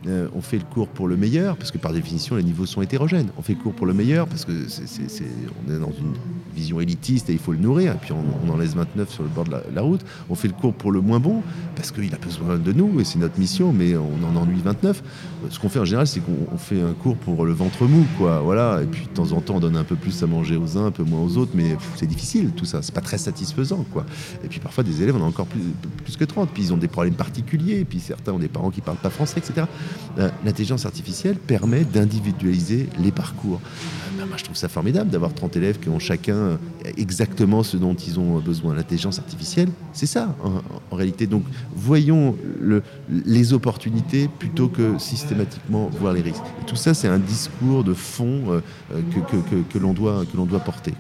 Euh, 0.06 0.28
on 0.34 0.40
fait 0.40 0.58
le 0.58 0.64
cours 0.64 0.88
pour 0.88 1.08
le 1.08 1.16
meilleur, 1.16 1.56
parce 1.56 1.72
que 1.72 1.78
par 1.78 1.92
définition, 1.92 2.36
les 2.36 2.44
niveaux 2.44 2.66
sont 2.66 2.82
hétérogènes. 2.82 3.28
On 3.36 3.42
fait 3.42 3.54
le 3.54 3.58
cours 3.58 3.74
pour 3.74 3.86
le 3.86 3.94
meilleur, 3.94 4.28
parce 4.28 4.44
que 4.44 4.52
c'est, 4.68 5.24
on 5.66 5.72
est 5.72 5.78
dans 5.78 5.90
une 5.90 6.14
vision 6.54 6.80
élitiste 6.80 7.30
et 7.30 7.32
il 7.32 7.38
faut 7.38 7.52
le 7.52 7.58
nourrir, 7.58 7.92
et 7.92 7.98
puis 8.00 8.12
on, 8.12 8.52
en 8.52 8.56
laisse 8.56 8.74
29 8.74 9.10
sur 9.10 9.22
le 9.24 9.28
bord 9.28 9.44
de 9.44 9.56
la, 9.74 9.82
route. 9.82 10.04
On 10.30 10.34
fait 10.34 10.48
le 10.48 10.54
cours 10.54 10.72
pour 10.72 10.92
le 10.92 11.00
moins 11.00 11.18
bon, 11.18 11.42
parce 11.74 11.90
qu'il 11.90 12.14
a 12.14 12.18
besoin 12.18 12.58
de 12.58 12.72
nous, 12.72 13.00
et 13.00 13.04
c'est 13.04 13.18
notre 13.18 13.38
mission, 13.40 13.72
mais 13.72 13.96
on 13.96 14.24
en 14.24 14.40
ennuie 14.40 14.60
29. 14.62 15.02
Ce 15.50 15.58
qu'on 15.58 15.68
fait 15.68 15.80
en 15.80 15.84
général, 15.84 16.06
c'est 16.06 16.20
qu'on 16.20 16.58
fait 16.58 16.80
un 16.80 16.92
cours 16.92 17.16
pour 17.16 17.44
le 17.44 17.52
ventre 17.52 17.84
mou, 17.84 18.04
quoi. 18.18 18.40
Voilà, 18.40 18.80
et 18.82 18.86
puis 18.86 19.04
de 19.04 19.10
temps 19.10 19.32
en 19.32 19.40
temps, 19.40 19.56
on 19.56 19.60
donne 19.60 19.76
un 19.76 19.84
peu 19.84 19.96
plus 19.96 20.22
à 20.22 20.26
manger 20.26 20.56
aux 20.56 20.78
uns, 20.78 20.86
un 20.86 20.90
peu 20.92 21.02
moins 21.02 21.22
aux 21.22 21.38
autres, 21.38 21.52
mais 21.54 21.76
c'est 21.96 22.06
difficile 22.06 22.52
tout 22.56 22.64
ça, 22.64 22.82
c'est 22.82 22.94
pas 22.94 23.00
très 23.00 23.18
satisfaisant, 23.18 23.84
quoi. 23.92 24.06
Et 24.44 24.48
puis 24.48 24.60
parfois, 24.60 24.84
des 24.84 25.02
élèves, 25.02 25.16
on 25.16 25.22
a 25.22 25.26
encore 25.26 25.46
plus, 25.46 25.60
plus 26.04 26.16
que 26.16 26.24
30, 26.24 26.50
puis 26.50 26.64
ils 26.64 26.72
ont 26.72 26.76
des 26.76 26.88
problèmes 26.88 27.14
particuliers, 27.14 27.84
puis 27.84 27.98
certains 27.98 28.32
ont 28.32 28.38
des 28.38 28.48
parents 28.48 28.70
qui 28.70 28.80
parlent 28.80 28.96
pas 28.96 29.10
français, 29.10 29.38
etc. 29.38 29.66
Euh, 30.18 30.30
l'intelligence 30.44 30.86
artificielle 30.86 31.36
permet 31.36 31.84
d'individualiser 31.84 32.88
les 32.98 33.12
parcours. 33.12 33.60
Euh, 33.62 34.24
ben, 34.24 34.36
je 34.36 34.44
trouve 34.44 34.56
ça 34.56 34.68
formidable 34.68 35.10
d'avoir 35.10 35.34
30 35.34 35.56
élèves 35.56 35.78
qui 35.78 35.88
ont 35.88 35.98
chacun 35.98 36.58
exactement 36.96 37.62
ce 37.62 37.76
dont 37.76 37.94
ils 37.94 38.18
ont 38.18 38.38
besoin. 38.38 38.74
L'intelligence 38.74 39.18
artificielle, 39.18 39.68
c'est 39.92 40.06
ça, 40.06 40.34
en, 40.42 40.96
réalité. 40.96 41.26
Donc, 41.26 41.44
voyons 41.74 42.36
les 43.08 43.52
opportunités 43.52 44.28
plutôt 44.38 44.68
que 44.68 44.98
systématiquement 44.98 45.90
voir 46.00 46.12
les 46.12 46.22
risques. 46.22 46.42
tout 46.66 46.76
ça, 46.76 46.94
c'est 46.94 47.08
un 47.08 47.18
discours 47.18 47.84
de 47.84 47.94
fond 47.94 48.42
euh, 48.50 48.60
que, 49.70 49.78
l'on 49.78 49.92
doit 49.92 50.60
porter 50.60 50.94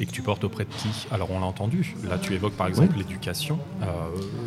et 0.00 0.06
que 0.06 0.10
tu 0.10 0.22
portes 0.22 0.42
auprès 0.44 0.64
de 0.64 0.70
qui? 0.70 1.06
Alors 1.12 1.30
on 1.30 1.38
l'a 1.38 1.46
entendu, 1.46 1.94
là 2.08 2.18
tu 2.18 2.34
évoques 2.34 2.54
par 2.54 2.66
exemple 2.66 2.96
l'éducation. 2.96 3.58
Euh, 3.82 3.86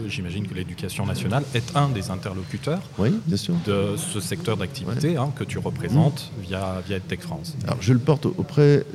j'imagine 0.08 0.48
que 0.48 0.54
l'éducation 0.54 1.06
nationale 1.06 1.44
est 1.54 1.78
un 1.78 1.90
des 1.90 2.10
interlocuteurs 2.10 2.82
de 3.00 3.96
ce 3.96 4.20
secteur 4.20 4.58
d'activité 4.58 5.16
hein, 5.16 5.32
que 5.36 5.44
tu 5.44 5.60
représentes 5.60 6.32
via, 6.42 6.82
via 6.86 6.98
EdTech 6.98 7.22
France. 7.22 7.56
Alors 7.66 7.82
je 7.82 7.94
le 7.94 8.00
porte 8.00 8.26
auprès 8.26 8.86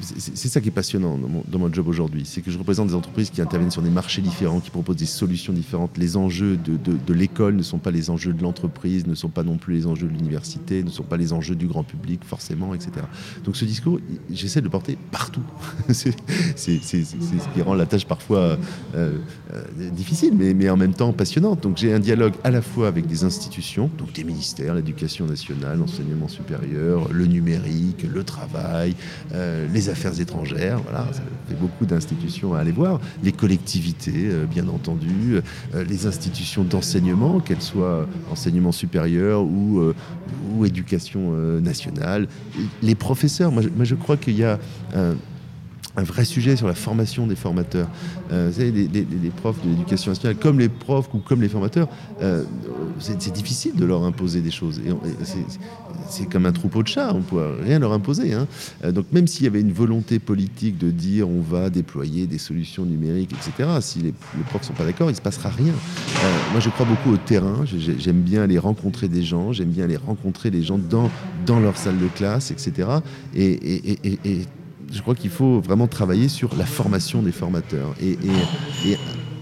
c'est 0.00 0.48
ça 0.48 0.60
qui 0.60 0.68
est 0.68 0.72
passionnant 0.72 1.18
dans 1.18 1.58
mon, 1.58 1.72
job 1.72 1.88
aujourd'hui, 1.88 2.24
c'est 2.24 2.40
que 2.40 2.50
je 2.50 2.58
représente 2.58 2.88
des 2.88 2.94
entreprises 2.94 3.30
qui 3.30 3.40
interviennent 3.40 3.70
sur 3.70 3.82
des 3.82 3.90
marchés 3.90 4.20
différents, 4.20 4.60
qui 4.60 4.70
proposent 4.70 4.96
des 4.96 5.06
solutions 5.06 5.52
différentes. 5.52 5.96
Les 5.96 6.16
enjeux 6.16 6.56
de, 6.56 7.14
l'école 7.14 7.56
ne 7.56 7.62
sont 7.62 7.78
pas 7.78 7.90
les 7.90 8.10
enjeux 8.10 8.32
de 8.32 8.42
l'entreprise, 8.42 9.06
ne 9.06 9.14
sont 9.14 9.28
pas 9.28 9.42
non 9.42 9.56
plus 9.56 9.74
les 9.74 9.86
enjeux 9.86 10.06
de 10.06 10.12
l'université, 10.12 10.82
ne 10.82 10.90
sont 10.90 11.02
pas 11.02 11.16
les 11.16 11.32
enjeux 11.32 11.54
du 11.54 11.66
grand 11.66 11.84
public 11.84 12.20
forcément, 12.24 12.74
etc. 12.74 12.92
Donc 13.44 13.56
ce 13.56 13.64
discours, 13.64 14.00
j'essaie 14.30 14.60
de 14.60 14.64
le 14.64 14.70
porter 14.70 14.98
partout. 15.10 15.44
c'est 15.88 16.12
ce 16.54 17.54
qui 17.54 17.62
rend 17.62 17.74
la 17.74 17.86
tâche 17.86 18.06
parfois 18.06 18.58
euh, 18.94 19.18
euh, 19.54 19.62
difficile, 19.92 20.34
mais, 20.34 20.68
en 20.68 20.76
même 20.76 20.94
temps 20.94 21.12
passionnante. 21.12 21.62
Donc 21.62 21.76
j'ai 21.76 21.92
un 21.92 22.00
dialogue 22.00 22.34
à 22.44 22.50
la 22.50 22.62
fois 22.62 22.88
avec 22.88 23.06
des 23.06 23.24
institutions, 23.24 23.90
donc 23.98 24.12
des 24.12 24.24
ministères, 24.24 24.74
l'éducation 24.74 25.26
nationale, 25.26 25.78
l'enseignement 25.78 26.28
supérieur, 26.28 27.08
le 27.12 27.26
numérique, 27.26 28.06
le 28.10 28.24
travail. 28.24 28.94
Euh, 29.32 29.41
les 29.72 29.88
affaires 29.88 30.18
étrangères, 30.20 30.80
voilà, 30.82 31.06
ça 31.12 31.22
fait 31.48 31.54
beaucoup 31.54 31.86
d'institutions 31.86 32.54
à 32.54 32.60
aller 32.60 32.72
voir, 32.72 33.00
les 33.22 33.32
collectivités, 33.32 34.28
euh, 34.30 34.44
bien 34.46 34.68
entendu, 34.68 35.36
euh, 35.74 35.84
les 35.84 36.06
institutions 36.06 36.64
d'enseignement, 36.64 37.40
qu'elles 37.40 37.62
soient 37.62 38.06
enseignement 38.30 38.72
supérieur 38.72 39.42
ou, 39.42 39.92
ou 40.54 40.64
éducation 40.64 41.32
nationale, 41.60 42.28
les 42.82 42.94
professeurs. 42.94 43.52
Moi, 43.52 43.62
je 43.82 43.94
crois 43.94 44.16
qu'il 44.16 44.36
y 44.36 44.44
a 44.44 44.58
un 45.96 46.02
vrai 46.02 46.24
sujet 46.24 46.56
sur 46.56 46.66
la 46.66 46.74
formation 46.74 47.26
des 47.26 47.36
formateurs. 47.36 47.88
Euh, 48.32 48.48
vous 48.50 48.58
savez, 48.58 48.70
les, 48.70 49.30
profs 49.30 49.62
de 49.62 49.68
l'éducation 49.68 50.10
nationale, 50.10 50.36
comme 50.36 50.58
les 50.58 50.68
profs 50.68 51.08
ou 51.12 51.18
comme 51.18 51.42
les 51.42 51.48
formateurs, 51.48 51.88
euh, 52.22 52.44
c'est 52.98 53.32
difficile 53.32 53.74
de 53.76 53.84
leur 53.84 54.04
imposer 54.04 54.40
des 54.40 54.50
choses. 54.50 54.80
C'est 56.08 56.28
comme 56.28 56.46
un 56.46 56.52
troupeau 56.52 56.82
de 56.82 56.88
chats, 56.88 57.12
on 57.14 57.18
ne 57.18 57.22
peut 57.22 57.56
rien 57.62 57.78
leur 57.78 57.92
imposer. 57.92 58.32
Hein. 58.32 58.46
Euh, 58.84 58.92
donc 58.92 59.06
même 59.12 59.26
s'il 59.26 59.44
y 59.44 59.46
avait 59.46 59.60
une 59.60 59.72
volonté 59.72 60.18
politique 60.18 60.78
de 60.78 60.90
dire 60.90 61.28
on 61.28 61.40
va 61.40 61.68
déployer 61.68 62.26
des 62.26 62.38
solutions 62.38 62.84
numériques, 62.84 63.32
etc., 63.32 63.68
si 63.80 64.00
les, 64.00 64.12
profs 64.46 64.62
ne 64.62 64.66
sont 64.68 64.72
pas 64.72 64.84
d'accord, 64.84 65.08
il 65.08 65.12
ne 65.12 65.16
se 65.16 65.22
passera 65.22 65.50
rien. 65.50 65.74
moi, 66.52 66.60
je 66.60 66.70
crois 66.70 66.86
beaucoup 66.86 67.12
au 67.12 67.16
terrain. 67.18 67.64
J'aime 67.66 68.20
bien 68.20 68.42
aller 68.42 68.58
rencontrer 68.58 69.08
des 69.08 69.22
gens, 69.22 69.52
j'aime 69.52 69.70
bien 69.70 69.84
aller 69.84 69.96
rencontrer 69.96 70.50
des 70.50 70.62
gens 70.62 70.78
dans, 70.78 71.10
dans 71.44 71.60
leur 71.60 71.76
salle 71.76 71.98
de 71.98 72.08
classe, 72.08 72.50
etc. 72.50 72.88
et, 73.34 73.98
et 74.24 74.46
je 74.92 75.00
crois 75.00 75.14
qu'il 75.14 75.30
faut 75.30 75.60
vraiment 75.60 75.86
travailler 75.86 76.28
sur 76.28 76.54
la 76.56 76.66
formation 76.66 77.22
des 77.22 77.32
formateurs 77.32 77.94
et, 78.00 78.16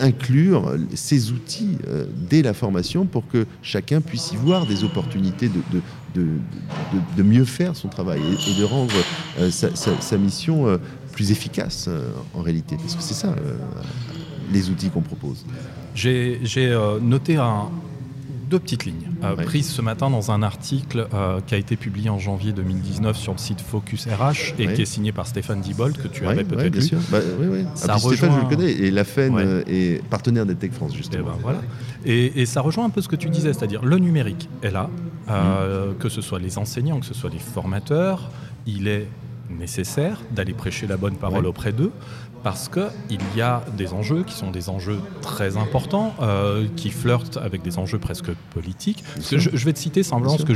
inclure 0.02 0.76
ces 0.94 1.30
outils 1.30 1.76
euh, 1.86 2.06
dès 2.30 2.40
la 2.40 2.54
formation 2.54 3.04
pour 3.04 3.28
que 3.28 3.44
chacun 3.60 4.00
puisse 4.00 4.32
y 4.32 4.36
voir 4.36 4.64
des 4.64 4.82
opportunités 4.82 5.50
de, 5.50 6.22
de, 7.16 7.22
mieux 7.22 7.44
faire 7.44 7.76
son 7.76 7.88
travail 7.88 8.22
et, 8.48 8.58
de 8.58 8.64
rendre 8.64 8.94
euh, 9.38 9.50
sa, 9.50 10.16
mission 10.16 10.66
euh, 10.66 10.78
plus 11.12 11.32
efficace 11.32 11.90
en 12.32 12.40
réalité. 12.40 12.76
Parce 12.76 12.94
que 12.94 13.02
c'est 13.02 13.12
ça 13.12 13.34
les 14.50 14.70
outils 14.70 14.88
qu'on 14.88 15.02
propose. 15.02 15.44
J'ai 15.94 16.40
noté 17.02 17.36
un, 17.36 17.68
deux 18.50 18.58
petites 18.58 18.84
lignes 18.84 19.08
euh, 19.22 19.36
prises 19.36 19.70
ce 19.70 19.80
matin 19.80 20.10
dans 20.10 20.32
un 20.32 20.42
article 20.42 21.06
euh, 21.14 21.40
qui 21.46 21.54
a 21.54 21.58
été 21.58 21.76
publié 21.76 22.10
en 22.10 22.18
janvier 22.18 22.52
2019 22.52 23.16
sur 23.16 23.32
le 23.32 23.38
site 23.38 23.60
Focus 23.60 24.06
RH 24.06 24.54
et 24.58 24.72
qui 24.72 24.82
est 24.82 24.86
signé 24.86 25.12
par 25.12 25.28
Stéphane 25.28 25.60
Dibold, 25.60 25.96
que 25.96 26.08
tu 26.08 26.26
avais 26.26 26.44
peut-être 26.44 26.74
lu. 26.74 26.98
Bah, 27.10 27.18
oui, 27.38 27.46
oui. 27.48 27.64
Ça 27.76 27.94
ah, 27.94 27.98
Stéphane, 27.98 28.32
je 28.34 28.40
le 28.40 28.48
connais, 28.48 28.72
et 28.72 28.90
la 28.90 29.04
FEN 29.04 29.38
euh, 29.38 29.62
est 29.68 30.02
partenaire 30.08 30.44
d'EdTech 30.44 30.72
France, 30.72 30.94
justement. 30.94 31.22
Et, 31.22 31.26
ben, 31.26 31.38
voilà. 31.40 31.60
et, 32.04 32.44
ça 32.44 32.60
rejoint 32.60 32.84
un 32.84 32.90
peu 32.90 33.00
ce 33.00 33.08
que 33.08 33.16
tu 33.16 33.30
disais, 33.30 33.52
c'est-à-dire 33.52 33.84
le 33.84 33.98
numérique 33.98 34.48
est 34.62 34.72
là, 34.72 34.90
mm. 35.28 35.94
que 36.00 36.08
ce 36.08 36.20
soit 36.20 36.40
les 36.40 36.58
enseignants, 36.58 36.98
que 36.98 37.06
ce 37.06 37.14
soit 37.14 37.30
les 37.30 37.38
formateurs, 37.38 38.30
il 38.66 38.88
est 38.88 39.06
nécessaire 39.58 40.20
d'aller 40.30 40.52
prêcher 40.52 40.86
la 40.86 40.96
bonne 40.96 41.16
parole 41.16 41.46
auprès 41.46 41.72
d'eux, 41.72 41.92
parce 42.42 42.68
qu'il 42.68 43.20
y 43.36 43.40
a 43.40 43.62
des 43.76 43.92
enjeux 43.92 44.22
qui 44.22 44.34
sont 44.34 44.50
des 44.50 44.68
enjeux 44.68 45.00
très 45.20 45.56
importants, 45.56 46.14
euh, 46.20 46.66
qui 46.76 46.90
flirtent 46.90 47.36
avec 47.36 47.62
des 47.62 47.78
enjeux 47.78 47.98
presque 47.98 48.32
politiques. 48.54 49.04
je, 49.30 49.50
vais 49.64 49.72
te 49.72 49.78
citer 49.78 50.02
simplement 50.02 50.38
ce 50.38 50.44
que 50.44 50.54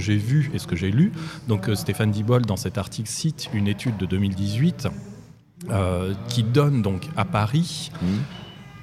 j'ai 0.00 0.16
vu 0.16 0.50
et 0.54 0.58
ce 0.58 0.66
que 0.66 0.76
j'ai 0.76 0.90
lu. 0.90 1.12
Donc 1.48 1.68
euh, 1.68 1.74
Stéphane 1.74 2.10
Dibol, 2.10 2.42
dans 2.42 2.56
cet 2.56 2.78
article, 2.78 3.08
cite 3.08 3.48
une 3.54 3.68
étude 3.68 3.96
de 3.96 4.06
2018 4.06 4.88
euh, 5.70 6.14
qui 6.28 6.42
donne 6.42 6.82
donc 6.82 7.08
à 7.16 7.24
Paris... 7.24 7.90
Mmh 8.02 8.06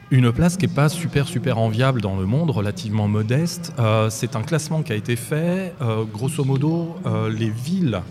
une 0.09 0.31
place 0.31 0.55
qui 0.55 0.67
n'est 0.67 0.73
pas 0.73 0.89
super 0.89 1.27
super 1.27 1.57
enviable 1.57 2.01
dans 2.01 2.15
le 2.15 2.25
monde, 2.25 2.49
relativement 2.49 3.07
modeste. 3.07 3.73
Euh, 3.77 4.09
c'est 4.09 4.35
un 4.35 4.41
classement 4.41 4.81
qui 4.81 4.93
a 4.93 4.95
été 4.95 5.15
fait, 5.15 5.73
euh, 5.81 6.05
grosso 6.05 6.43
modo, 6.45 6.95
euh, 7.05 7.29
les 7.29 7.49
villes 7.49 8.01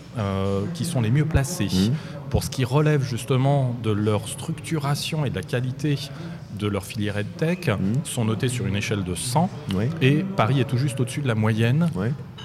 qui 0.73 0.85
sont 0.85 1.01
les 1.01 1.11
mieux 1.11 1.25
placées 1.25 1.65
mmh. 1.65 2.29
pour 2.29 2.43
ce 2.43 2.49
qui 2.49 2.65
relève 2.65 3.03
justement 3.03 3.75
de 3.83 3.91
leur 3.91 4.27
structuration 4.27 5.25
et 5.25 5.29
de 5.29 5.35
la 5.35 5.43
qualité 5.43 5.97
de 6.59 6.67
leur 6.67 6.85
filière 6.85 7.17
EdTech 7.17 7.67
mmh. 7.67 8.05
sont 8.05 8.25
notées 8.25 8.49
sur 8.49 8.65
une 8.65 8.75
échelle 8.75 9.03
de 9.03 9.15
100 9.15 9.49
et 10.01 10.23
Paris 10.35 10.59
est 10.59 10.65
tout 10.65 10.77
juste 10.77 10.99
au-dessus 10.99 11.21
de 11.21 11.27
la 11.27 11.35
moyenne. 11.35 11.89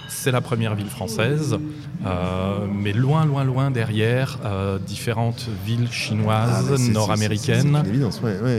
C'est 0.09 0.31
la 0.31 0.43
première 0.43 0.75
ville 0.75 0.89
française, 0.91 1.59
euh, 2.05 2.67
mais 2.71 2.93
loin, 2.93 3.25
loin, 3.25 3.45
loin 3.45 3.71
derrière, 3.71 4.39
euh, 4.45 4.79
différentes 4.79 5.49
villes 5.65 5.91
chinoises, 5.91 6.75
ah, 6.75 6.93
nord-américaines, 6.93 7.83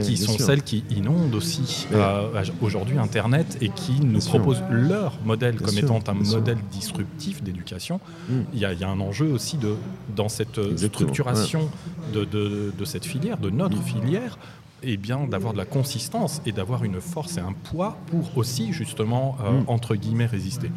qui 0.02 0.16
sont 0.16 0.36
celles 0.36 0.62
qui 0.62 0.84
inondent 0.90 1.34
aussi 1.34 1.86
euh, 1.92 2.42
aujourd'hui 2.60 2.98
Internet 2.98 3.58
et 3.60 3.68
qui 3.68 4.00
nous 4.00 4.20
proposent 4.20 4.62
leur 4.68 5.18
modèle 5.24 5.56
comme 5.56 5.78
étant 5.78 6.02
un 6.08 6.14
modèle 6.14 6.58
disruptif 6.72 7.42
d'éducation. 7.42 8.00
Hmm. 8.28 8.42
Il 8.52 8.58
y, 8.58 8.64
a 8.64 8.88
un 8.88 9.00
enjeu 9.00 9.26
aussi 9.26 9.56
de, 9.56 9.74
dans 10.16 10.28
cette 10.28 10.60
structuration 10.76 11.70
de, 12.12 12.84
cette 12.84 13.04
filière, 13.04 13.38
de 13.38 13.50
notre 13.50 13.78
hmm. 13.78 13.82
filière, 13.82 14.38
et 14.86 14.96
bien 14.96 15.26
d'avoir 15.26 15.52
de 15.52 15.58
la 15.58 15.64
consistance 15.64 16.40
et 16.46 16.52
d'avoir 16.52 16.84
une 16.84 17.00
force 17.00 17.36
et 17.36 17.40
un 17.40 17.52
poids 17.52 17.96
pour 18.06 18.36
aussi 18.36 18.72
justement 18.72 19.36
hmm. 19.38 19.64
entre 19.68 19.96
guillemets 19.96 20.26
résister. 20.26 20.70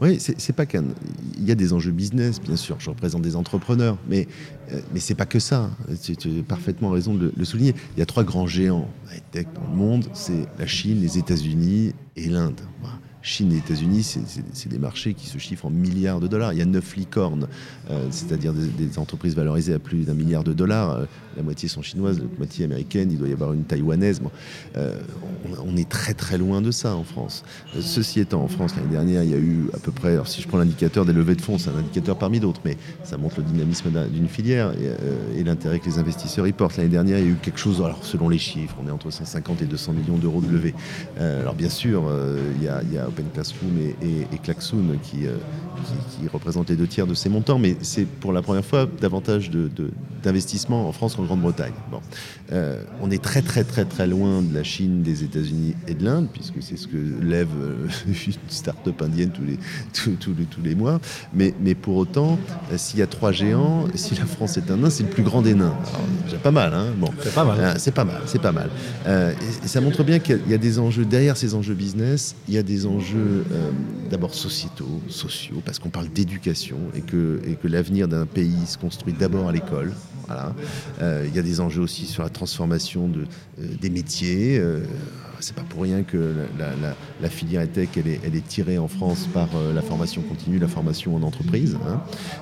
Oui, 0.00 0.18
c'est 0.18 0.54
pas 0.54 0.64
qu'un. 0.64 0.84
Il 1.36 1.44
y 1.44 1.52
a 1.52 1.54
des 1.54 1.74
enjeux 1.74 1.90
business, 1.90 2.40
bien 2.40 2.56
sûr. 2.56 2.76
Je 2.78 2.88
représente 2.88 3.20
des 3.20 3.36
entrepreneurs, 3.36 3.98
mais 4.08 4.28
euh, 4.72 4.80
mais 4.94 5.00
c'est 5.00 5.14
pas 5.14 5.26
que 5.26 5.38
ça. 5.38 5.70
Tu, 6.02 6.12
as 6.12 6.42
parfaitement 6.42 6.88
raison 6.88 7.14
de 7.14 7.32
le, 7.36 7.44
souligner. 7.44 7.74
Il 7.96 8.00
y 8.00 8.02
a 8.02 8.06
trois 8.06 8.24
grands 8.24 8.46
géants 8.46 8.88
dans 9.34 9.70
le 9.70 9.76
monde. 9.76 10.06
C'est 10.14 10.46
la 10.58 10.66
Chine, 10.66 11.02
les 11.02 11.18
États-Unis 11.18 11.92
et 12.16 12.28
l'Inde. 12.28 12.60
Chine 13.22 13.52
et 13.52 13.58
États-Unis, 13.58 14.02
c'est 14.52 14.68
des 14.68 14.78
marchés 14.78 15.12
qui 15.12 15.26
se 15.26 15.36
chiffrent 15.36 15.66
en 15.66 15.70
milliards 15.70 16.20
de 16.20 16.26
dollars. 16.26 16.54
Il 16.54 16.58
y 16.58 16.62
a 16.62 16.64
neuf 16.64 16.96
licornes, 16.96 17.48
euh, 17.90 18.06
c'est-à-dire 18.10 18.54
des, 18.54 18.98
entreprises 18.98 19.36
valorisées 19.36 19.74
à 19.74 19.78
plus 19.78 20.04
d'un 20.04 20.14
milliard 20.14 20.42
de 20.42 20.54
dollars. 20.54 20.90
Euh, 20.90 21.04
la 21.36 21.42
moitié 21.42 21.68
sont 21.68 21.82
chinoises, 21.82 22.18
la 22.18 22.24
moitié 22.38 22.64
américaines. 22.64 23.12
Il 23.12 23.18
doit 23.18 23.28
y 23.28 23.32
avoir 23.32 23.52
une 23.52 23.64
taïwanaise. 23.64 24.20
Euh, 24.76 24.98
on, 25.62 25.76
est 25.76 25.88
très 25.88 26.14
très 26.14 26.38
loin 26.38 26.62
de 26.62 26.70
ça 26.70 26.96
en 26.96 27.04
France. 27.04 27.44
ceci 27.78 28.20
étant, 28.20 28.42
en 28.42 28.48
France, 28.48 28.74
l'année 28.74 28.88
dernière, 28.88 29.22
il 29.22 29.30
y 29.30 29.34
a 29.34 29.38
eu 29.38 29.68
à 29.74 29.78
peu 29.78 29.92
près, 29.92 30.12
alors 30.12 30.26
si 30.26 30.40
je 30.40 30.48
prends 30.48 30.58
l'indicateur 30.58 31.04
des 31.04 31.12
levées 31.12 31.34
de 31.34 31.42
fonds, 31.42 31.58
c'est 31.58 31.70
un 31.70 31.76
indicateur 31.76 32.18
parmi 32.18 32.40
d'autres, 32.40 32.60
mais 32.64 32.76
ça 33.04 33.16
montre 33.16 33.36
le 33.38 33.44
dynamisme 33.44 33.90
d'une 34.12 34.28
filière 34.28 34.72
et, 35.36 35.44
l'intérêt 35.44 35.78
que 35.78 35.86
les 35.86 35.98
investisseurs 35.98 36.46
y 36.46 36.52
portent. 36.52 36.76
L'année 36.76 36.88
dernière, 36.90 37.18
il 37.18 37.24
y 37.24 37.28
a 37.28 37.30
eu 37.30 37.36
quelque 37.36 37.58
chose, 37.58 37.80
alors 37.80 38.04
selon 38.04 38.28
les 38.28 38.38
chiffres, 38.38 38.76
on 38.82 38.88
est 38.88 38.90
entre 38.90 39.10
150 39.10 39.62
et 39.62 39.66
200 39.66 39.92
millions 39.92 40.18
d'euros 40.18 40.40
de 40.40 40.50
levée. 40.50 40.74
alors 41.18 41.54
bien 41.54 41.68
sûr, 41.70 42.04
il 42.60 42.64
y 42.64 42.68
a 42.68 43.09
Open 43.10 43.26
Classroom 43.34 43.78
et, 43.78 44.06
et, 44.06 44.20
et 44.32 44.38
Klaxoon 44.38 44.98
qui, 45.02 45.26
euh, 45.26 45.36
qui, 46.18 46.28
représentent 46.28 46.70
les 46.70 46.76
deux 46.76 46.86
tiers 46.86 47.06
de 47.06 47.14
ces 47.14 47.28
montants, 47.28 47.58
mais 47.58 47.76
c'est 47.82 48.06
pour 48.06 48.32
la 48.32 48.42
première 48.42 48.64
fois 48.64 48.86
davantage 49.00 49.50
d'investissement 50.22 50.88
en 50.88 50.92
France 50.92 51.16
qu'en 51.16 51.24
Grande-Bretagne. 51.24 51.72
Bon. 51.90 52.00
Euh, 52.52 52.82
on 53.00 53.10
est 53.10 53.22
très 53.22 53.42
très 53.42 53.64
très 53.64 53.84
très 53.84 54.06
loin 54.06 54.42
de 54.42 54.54
la 54.54 54.62
Chine, 54.62 55.02
des 55.02 55.24
États-Unis 55.24 55.74
et 55.88 55.94
de 55.94 56.04
l'Inde, 56.04 56.28
puisque 56.32 56.62
c'est 56.62 56.76
ce 56.76 56.86
que 56.86 56.96
lève 57.22 57.48
euh, 57.60 57.86
une 58.06 58.32
start-up 58.48 59.02
indienne 59.02 59.30
tous 59.30 59.44
les, 59.44 59.58
tous, 59.92 60.34
les, 60.36 60.44
tous 60.44 60.62
les 60.62 60.74
mois. 60.74 61.00
Mais, 61.34 61.54
mais 61.60 61.74
pour 61.74 61.96
autant, 61.96 62.38
s'il 62.76 63.00
y 63.00 63.02
a 63.02 63.06
trois 63.06 63.32
géants, 63.32 63.86
si 63.94 64.14
la 64.14 64.26
France 64.26 64.56
est 64.56 64.70
un 64.70 64.78
nain, 64.78 64.90
c'est 64.90 65.02
le 65.02 65.10
plus 65.10 65.22
grand 65.22 65.42
des 65.42 65.54
nains. 65.54 65.76
C'est 66.28 66.40
pas 66.40 66.50
mal, 66.50 66.72
hein 66.74 66.86
bon. 66.96 67.10
C'est 67.22 67.34
pas 67.34 67.44
mal. 67.44 67.74
c'est 67.78 67.94
pas 67.94 68.04
mal, 68.04 68.20
c'est 68.26 68.42
pas 68.42 68.52
mal. 68.52 68.70
et, 69.06 69.68
ça 69.68 69.80
montre 69.80 70.04
bien 70.04 70.18
qu'il 70.18 70.40
y, 70.48 70.54
a 70.54 70.58
des 70.58 70.78
enjeux 70.78 71.04
derrière 71.04 71.36
ces 71.36 71.54
enjeux 71.54 71.74
business, 71.74 72.34
il 72.48 72.54
y 72.54 72.58
a 72.58 72.62
des 72.62 72.86
enjeux 72.86 72.99
euh, 73.14 73.70
d'abord 74.10 74.34
sociétaux, 74.34 75.00
sociaux, 75.08 75.62
parce 75.64 75.78
qu'on 75.78 75.88
parle 75.90 76.08
d'éducation 76.08 76.78
et 76.94 77.00
que, 77.00 77.40
l'avenir 77.64 78.08
d'un 78.08 78.26
pays 78.26 78.66
se 78.66 78.78
construit 78.78 79.12
d'abord 79.12 79.48
à 79.48 79.52
l'école. 79.52 79.92
Euh, 81.00 81.24
il 81.26 81.34
y 81.34 81.38
a 81.38 81.42
des 81.42 81.60
enjeux 81.60 81.82
aussi 81.82 82.06
sur 82.06 82.22
la 82.22 82.28
transformation 82.28 83.10
euh, 83.10 83.64
des 83.80 83.90
métiers 83.90 84.60
c'est 85.40 85.54
pas 85.54 85.62
pour 85.62 85.82
rien 85.82 86.02
que 86.02 86.34
la, 86.58 87.30
filière 87.30 87.66
tech 87.70 87.88
elle 87.96 88.34
est, 88.34 88.46
tirée 88.46 88.78
en 88.78 88.88
France 88.88 89.28
par 89.32 89.48
euh, 89.54 89.72
la 89.72 89.82
formation 89.82 90.22
continue, 90.22 90.58
la 90.58 90.68
formation 90.68 91.14
en 91.16 91.22
entreprise. 91.22 91.76
Hein. 91.86 92.00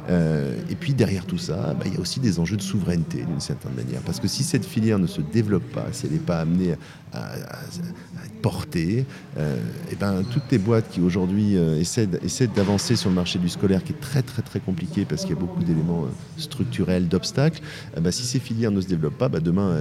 Euh, 0.08 0.56
et 0.70 0.74
puis 0.74 0.94
derrière 0.94 1.26
tout 1.26 1.38
ça, 1.38 1.74
bah, 1.74 1.84
il 1.86 1.94
y 1.94 1.96
a 1.96 2.00
aussi 2.00 2.20
des 2.20 2.38
enjeux 2.38 2.56
de 2.56 2.62
souveraineté 2.62 3.24
d'une 3.24 3.40
certaine 3.40 3.74
manière. 3.74 4.00
Parce 4.02 4.20
que 4.20 4.28
si 4.28 4.42
cette 4.42 4.64
filière 4.64 4.98
ne 4.98 5.06
se 5.06 5.20
développe 5.20 5.70
pas, 5.72 5.86
si 5.92 6.06
elle 6.06 6.12
n'est 6.12 6.18
pas 6.18 6.40
amenée 6.40 6.74
à, 7.12 7.36
être 8.24 8.40
portée, 8.42 9.06
euh, 9.38 9.56
et 9.90 9.96
ben, 9.96 10.22
toutes 10.30 10.50
les 10.50 10.58
boîtes 10.58 10.90
qui 10.90 11.00
aujourd'hui 11.00 11.54
essaient, 11.54 12.08
essaient 12.22 12.46
d'avancer 12.46 12.96
sur 12.96 13.08
le 13.10 13.16
marché 13.16 13.38
du 13.38 13.48
scolaire, 13.48 13.82
qui 13.82 13.92
est 13.92 14.00
très 14.00 14.22
très 14.22 14.42
très 14.42 14.60
compliqué 14.60 15.04
parce 15.04 15.22
qu'il 15.22 15.30
y 15.30 15.38
a 15.38 15.40
beaucoup 15.40 15.62
d'éléments 15.62 16.06
structurels, 16.36 17.08
d'obstacles, 17.08 17.60
bah, 18.00 18.12
si 18.12 18.24
ces 18.24 18.38
filières 18.38 18.70
ne 18.70 18.80
se 18.80 18.88
développent 18.88 19.18
pas, 19.18 19.28
bah, 19.28 19.40
demain 19.40 19.76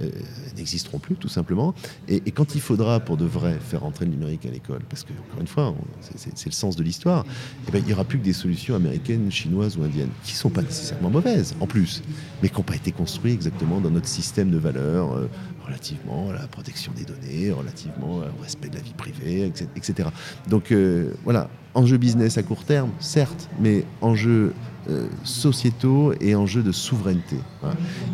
elles, 0.00 0.12
n'existeront 0.56 0.98
plus 0.98 1.16
tout 1.16 1.28
simplement. 1.28 1.74
Et, 2.08 2.22
et 2.26 2.30
quand 2.30 2.54
il 2.54 2.57
faudra 2.60 3.00
pour 3.00 3.16
de 3.16 3.24
vrai 3.24 3.58
faire 3.60 3.84
entrer 3.84 4.04
le 4.04 4.12
numérique 4.12 4.46
à 4.46 4.50
l'école, 4.50 4.80
parce 4.88 5.04
que, 5.04 5.12
encore 5.12 5.40
une 5.40 5.46
fois, 5.46 5.74
c'est 6.00 6.46
le 6.46 6.52
sens 6.52 6.76
de 6.76 6.82
l'histoire, 6.82 7.24
eh 7.66 7.70
ben, 7.70 7.78
il 7.78 7.86
n'y 7.86 7.92
aura 7.92 8.04
plus 8.04 8.18
que 8.18 8.24
des 8.24 8.32
solutions 8.32 8.74
américaines, 8.74 9.30
chinoises 9.30 9.76
ou 9.76 9.82
indiennes, 9.82 10.10
qui 10.24 10.32
ne 10.32 10.38
sont 10.38 10.50
pas 10.50 10.62
nécessairement 10.62 11.10
mauvaises, 11.10 11.54
en 11.60 11.66
plus, 11.66 12.02
mais 12.42 12.48
qui 12.48 12.56
n'ont 12.56 12.62
pas 12.62 12.76
été 12.76 12.92
construites 12.92 13.34
exactement 13.34 13.80
dans 13.80 13.90
notre 13.90 14.08
système 14.08 14.50
de 14.50 14.58
valeurs 14.58 15.12
euh, 15.16 15.28
relativement 15.68 16.30
à 16.30 16.32
la 16.32 16.46
protection 16.48 16.92
des 16.96 17.04
données, 17.04 17.52
relativement 17.52 18.16
au 18.16 18.42
respect 18.42 18.68
de 18.68 18.76
la 18.76 18.82
vie 18.82 18.94
privée, 18.94 19.52
etc. 19.76 20.08
Donc 20.48 20.72
euh, 20.72 21.12
voilà, 21.24 21.48
enjeu 21.74 21.98
business 21.98 22.38
à 22.38 22.42
court 22.42 22.64
terme, 22.64 22.90
certes, 22.98 23.48
mais 23.60 23.84
enjeu 24.00 24.52
euh, 24.88 25.06
sociétaux 25.22 26.14
et 26.18 26.34
enjeux 26.34 26.62
de 26.62 26.72
souveraineté. 26.72 27.36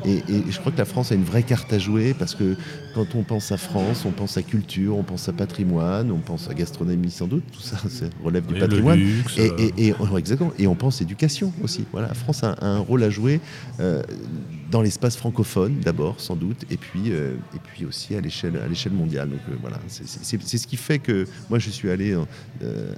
Et, 0.04 0.22
je 0.50 0.58
crois 0.58 0.72
que 0.72 0.78
la 0.78 0.84
France 0.84 1.12
a 1.12 1.14
une 1.14 1.22
vraie 1.22 1.44
carte 1.44 1.72
à 1.72 1.78
jouer 1.78 2.14
parce 2.14 2.34
que 2.34 2.56
quand 2.96 3.14
on 3.14 3.22
pense 3.22 3.52
à 3.52 3.56
France, 3.56 4.04
on 4.04 4.10
pense 4.10 4.36
à 4.36 4.42
culture, 4.42 4.96
on 4.96 5.04
pense 5.04 5.28
à 5.28 5.32
patrimoine, 5.32 6.10
on 6.10 6.18
pense 6.18 6.50
à 6.50 6.54
gastronomie 6.54 7.12
sans 7.12 7.28
doute, 7.28 7.44
tout 7.52 7.60
ça, 7.60 7.76
relève 8.24 8.44
du 8.46 8.54
patrimoine. 8.54 8.98
et, 9.36 9.86
et, 9.86 9.94
exactement. 10.18 10.52
Et 10.58 10.66
on 10.66 10.74
pense 10.74 11.00
éducation 11.00 11.52
aussi. 11.62 11.84
Voilà, 11.92 12.08
la 12.08 12.14
France 12.14 12.42
a, 12.42 12.56
un 12.60 12.78
rôle 12.78 13.04
à 13.04 13.10
jouer 13.10 13.40
euh, 13.78 14.02
dans 14.74 14.82
l'espace 14.82 15.16
francophone 15.16 15.78
d'abord, 15.78 16.18
sans 16.18 16.34
doute, 16.34 16.64
et 16.68 16.76
puis, 16.76 17.12
euh, 17.12 17.36
et 17.54 17.60
puis 17.62 17.84
aussi 17.86 18.16
à 18.16 18.20
l'échelle 18.20 18.56
à 18.56 18.66
l'échelle 18.66 18.92
mondiale. 18.92 19.30
Donc 19.30 19.38
voilà, 19.60 19.78
c'est 19.88 20.58
ce 20.58 20.66
qui 20.66 20.76
fait 20.76 20.98
que 20.98 21.26
moi 21.48 21.60
je 21.60 21.70
suis 21.70 21.90
allé 21.90 22.16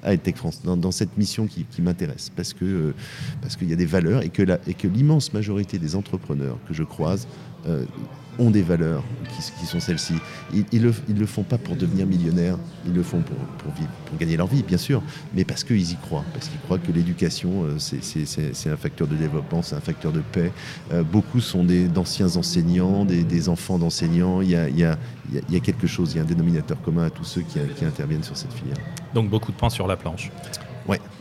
à 0.02 0.14
EdTech 0.14 0.36
France 0.36 0.62
dans, 0.62 0.90
cette 0.90 1.18
mission 1.18 1.46
qui, 1.46 1.64
qui 1.64 1.82
m'intéresse 1.82 2.30
parce 2.34 2.54
que 2.54 2.94
parce 3.42 3.56
que 3.56 3.64
il 3.64 3.70
y 3.70 3.74
a 3.74 3.76
des 3.76 3.86
valeurs 3.86 4.22
et 4.22 4.30
que, 4.30 4.42
et 4.66 4.74
que 4.74 4.88
l'immense 4.88 5.34
majorité 5.34 5.78
des 5.78 5.96
entrepreneurs 5.96 6.56
que 6.66 6.72
je 6.72 6.82
croise 6.82 7.28
euh, 7.66 7.84
ont 8.38 8.50
des 8.50 8.62
valeurs 8.62 9.02
qui, 9.58 9.66
sont 9.66 9.80
celles-ci. 9.80 10.14
Ils 10.52 10.82
ne 10.82 11.18
le, 11.18 11.26
font 11.26 11.42
pas 11.42 11.58
pour 11.58 11.76
devenir 11.76 12.06
millionnaires, 12.06 12.58
ils 12.86 12.92
le 12.92 13.02
font 13.02 13.22
pour, 13.22 13.36
gagner 14.18 14.36
leur 14.36 14.46
vie, 14.46 14.62
bien 14.62 14.78
sûr, 14.78 15.02
mais 15.34 15.44
parce 15.44 15.64
qu'ils 15.64 15.90
y 15.90 15.96
croient, 15.96 16.24
parce 16.32 16.48
qu'ils 16.48 16.60
croient 16.60 16.78
que 16.78 16.92
l'éducation, 16.92 17.64
euh, 17.64 17.78
c'est 17.78 18.70
un 18.70 18.76
facteur 18.76 19.06
de 19.06 19.16
développement, 19.16 19.62
c'est 19.62 19.74
un 19.74 19.80
facteur 19.80 20.12
de 20.12 20.20
paix. 20.20 20.52
Euh, 20.92 21.02
beaucoup 21.02 21.40
sont 21.40 21.64
d'anciens 21.64 22.36
enseignants, 22.36 23.04
des, 23.04 23.48
enfants 23.48 23.78
d'enseignants. 23.78 24.40
Il 24.40 24.50
y 24.50 24.84
a 24.84 25.60
quelque 25.62 25.86
chose, 25.86 26.12
il 26.12 26.16
y 26.16 26.20
a 26.20 26.22
un 26.22 26.26
dénominateur 26.26 26.80
commun 26.82 27.04
à 27.04 27.10
tous 27.10 27.24
ceux 27.24 27.42
qui, 27.42 27.58
qui 27.76 27.84
interviennent 27.84 28.22
sur 28.22 28.36
cette 28.36 28.52
filière. 28.52 28.78
Donc 29.14 29.28
beaucoup 29.28 29.52
de 29.52 29.56
pain 29.56 29.70
sur 29.70 29.86
la 29.86 29.96
planche. 29.96 30.30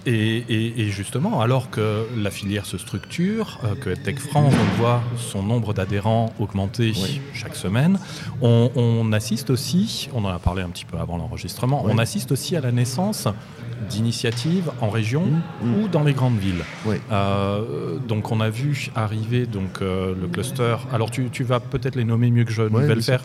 Et, 0.05 0.89
justement, 0.89 1.41
alors 1.41 1.69
que 1.69 2.05
la 2.15 2.29
filière 2.29 2.65
se 2.65 2.77
structure, 2.77 3.59
euh, 3.63 3.73
que 3.75 3.89
Tech 3.89 4.19
France 4.19 4.53
voit 4.77 5.01
son 5.17 5.41
nombre 5.41 5.73
d'adhérents 5.73 6.31
augmenter 6.39 6.93
chaque 7.33 7.55
semaine, 7.55 7.99
on, 8.41 9.11
assiste 9.13 9.49
aussi, 9.49 10.09
on 10.13 10.23
en 10.25 10.29
a 10.29 10.39
parlé 10.39 10.61
un 10.61 10.69
petit 10.69 10.85
peu 10.85 10.97
avant 10.97 11.17
l'enregistrement, 11.17 11.83
on 11.85 11.97
assiste 11.97 12.31
aussi 12.31 12.55
à 12.55 12.61
la 12.61 12.71
naissance 12.71 13.27
d'initiatives 13.89 14.71
en 14.79 14.89
région 14.89 15.25
mmh, 15.25 15.67
mmh. 15.67 15.83
ou 15.83 15.87
dans 15.87 16.03
les 16.03 16.13
grandes 16.13 16.37
villes. 16.37 16.63
Euh, 17.11 17.97
donc 18.07 18.31
on 18.31 18.41
a 18.41 18.49
vu 18.49 18.89
arriver 18.95 19.45
donc, 19.45 19.81
euh, 19.81 20.13
le 20.19 20.27
cluster, 20.27 20.77
alors 20.93 21.09
tu, 21.11 21.43
vas 21.43 21.59
peut-être 21.59 21.95
les 21.95 22.05
nommer 22.05 22.29
mieux 22.29 22.45
que 22.45 22.51
je 22.51 22.61
ne 22.61 22.79
vais 22.79 22.95
le 22.95 23.01
faire, 23.01 23.23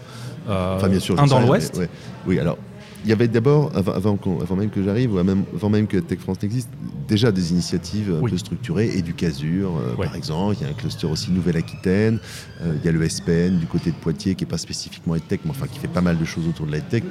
un 0.48 1.26
dans 1.26 1.40
l'ouest. 1.40 1.80
Oui, 2.26 2.38
alors 2.38 2.56
il 3.04 3.10
y 3.10 3.12
avait 3.12 3.28
d'abord, 3.28 3.70
avant, 3.74 4.18
avant, 4.40 4.56
même 4.56 4.70
que 4.70 4.82
j'arrive, 4.82 5.14
ou 5.14 5.18
avant 5.18 5.70
même 5.70 5.86
que 5.86 5.96
Tech 5.96 6.18
France 6.18 6.42
n'existe, 6.42 6.68
déjà 7.08 7.32
des 7.32 7.50
initiatives 7.50 8.14
un 8.22 8.28
peu 8.28 8.36
structurées, 8.36 8.90
Educasur 8.96 9.76
euh, 9.78 9.94
par 9.96 10.14
exemple, 10.14 10.56
il 10.60 10.64
y 10.64 10.66
a 10.66 10.70
un 10.70 10.74
cluster 10.74 11.06
aussi 11.06 11.30
Nouvelle-Aquitaine, 11.30 12.18
euh, 12.60 12.74
il 12.78 12.84
y 12.84 12.88
a 12.88 12.92
le 12.92 13.08
SPN 13.08 13.58
du 13.58 13.66
côté 13.66 13.90
de 13.90 13.96
Poitiers 13.96 14.34
qui 14.34 14.44
n'est 14.44 14.50
pas 14.50 14.58
spécifiquement 14.58 15.14
EdTech, 15.14 15.40
mais 15.44 15.50
enfin 15.50 15.66
qui 15.66 15.78
fait 15.78 15.88
pas 15.88 16.02
mal 16.02 16.18
de 16.18 16.24
choses 16.24 16.46
autour 16.46 16.66
de 16.66 16.72
l'EdTech. 16.72 17.04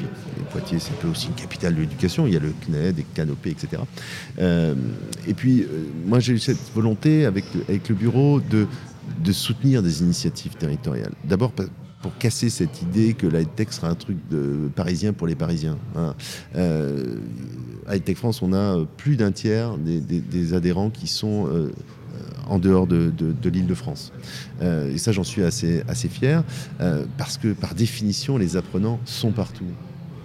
Poitiers 0.51 0.79
c'est 0.79 0.91
un 0.91 1.01
peu 1.01 1.07
aussi 1.07 1.27
une 1.27 1.33
capitale 1.33 1.75
de 1.75 1.81
l'éducation, 1.81 2.27
il 2.27 2.33
y 2.33 2.37
a 2.37 2.39
le 2.39 2.53
CNED, 2.65 2.95
des 2.95 3.03
canopées, 3.03 3.51
etc. 3.51 3.81
Euh, 4.39 4.75
et 5.27 5.33
puis 5.33 5.65
moi 6.05 6.19
j'ai 6.19 6.33
eu 6.33 6.39
cette 6.39 6.71
volonté 6.73 7.25
avec, 7.25 7.45
avec 7.67 7.89
le 7.89 7.95
bureau 7.95 8.39
de, 8.39 8.67
de 9.23 9.31
soutenir 9.31 9.81
des 9.81 10.01
initiatives 10.01 10.55
territoriales. 10.55 11.13
D'abord 11.23 11.51
pour 12.01 12.17
casser 12.17 12.49
cette 12.49 12.81
idée 12.81 13.13
que 13.13 13.27
la 13.27 13.43
tech 13.43 13.69
sera 13.71 13.89
un 13.89 13.95
truc 13.95 14.17
de 14.29 14.69
parisien 14.75 15.13
pour 15.13 15.27
les 15.27 15.35
Parisiens. 15.35 15.77
Hein. 15.95 16.15
Euh, 16.55 17.17
Tech 18.05 18.17
France, 18.17 18.41
on 18.41 18.53
a 18.53 18.85
plus 18.97 19.17
d'un 19.17 19.31
tiers 19.31 19.77
des, 19.77 20.53
adhérents 20.53 20.89
qui 20.89 21.07
sont 21.07 21.47
euh, 21.47 21.71
en 22.47 22.59
dehors 22.59 22.87
de, 22.87 23.11
l'île 23.45 23.67
de 23.67 23.73
France. 23.73 24.13
Euh, 24.61 24.93
et 24.93 24.97
ça, 24.97 25.11
j'en 25.11 25.23
suis 25.23 25.43
assez 25.43 26.09
fier, 26.09 26.43
parce 27.17 27.37
que 27.37 27.53
par 27.53 27.75
définition, 27.75 28.37
les 28.37 28.55
apprenants 28.55 28.99
sont 29.05 29.31
partout 29.31 29.65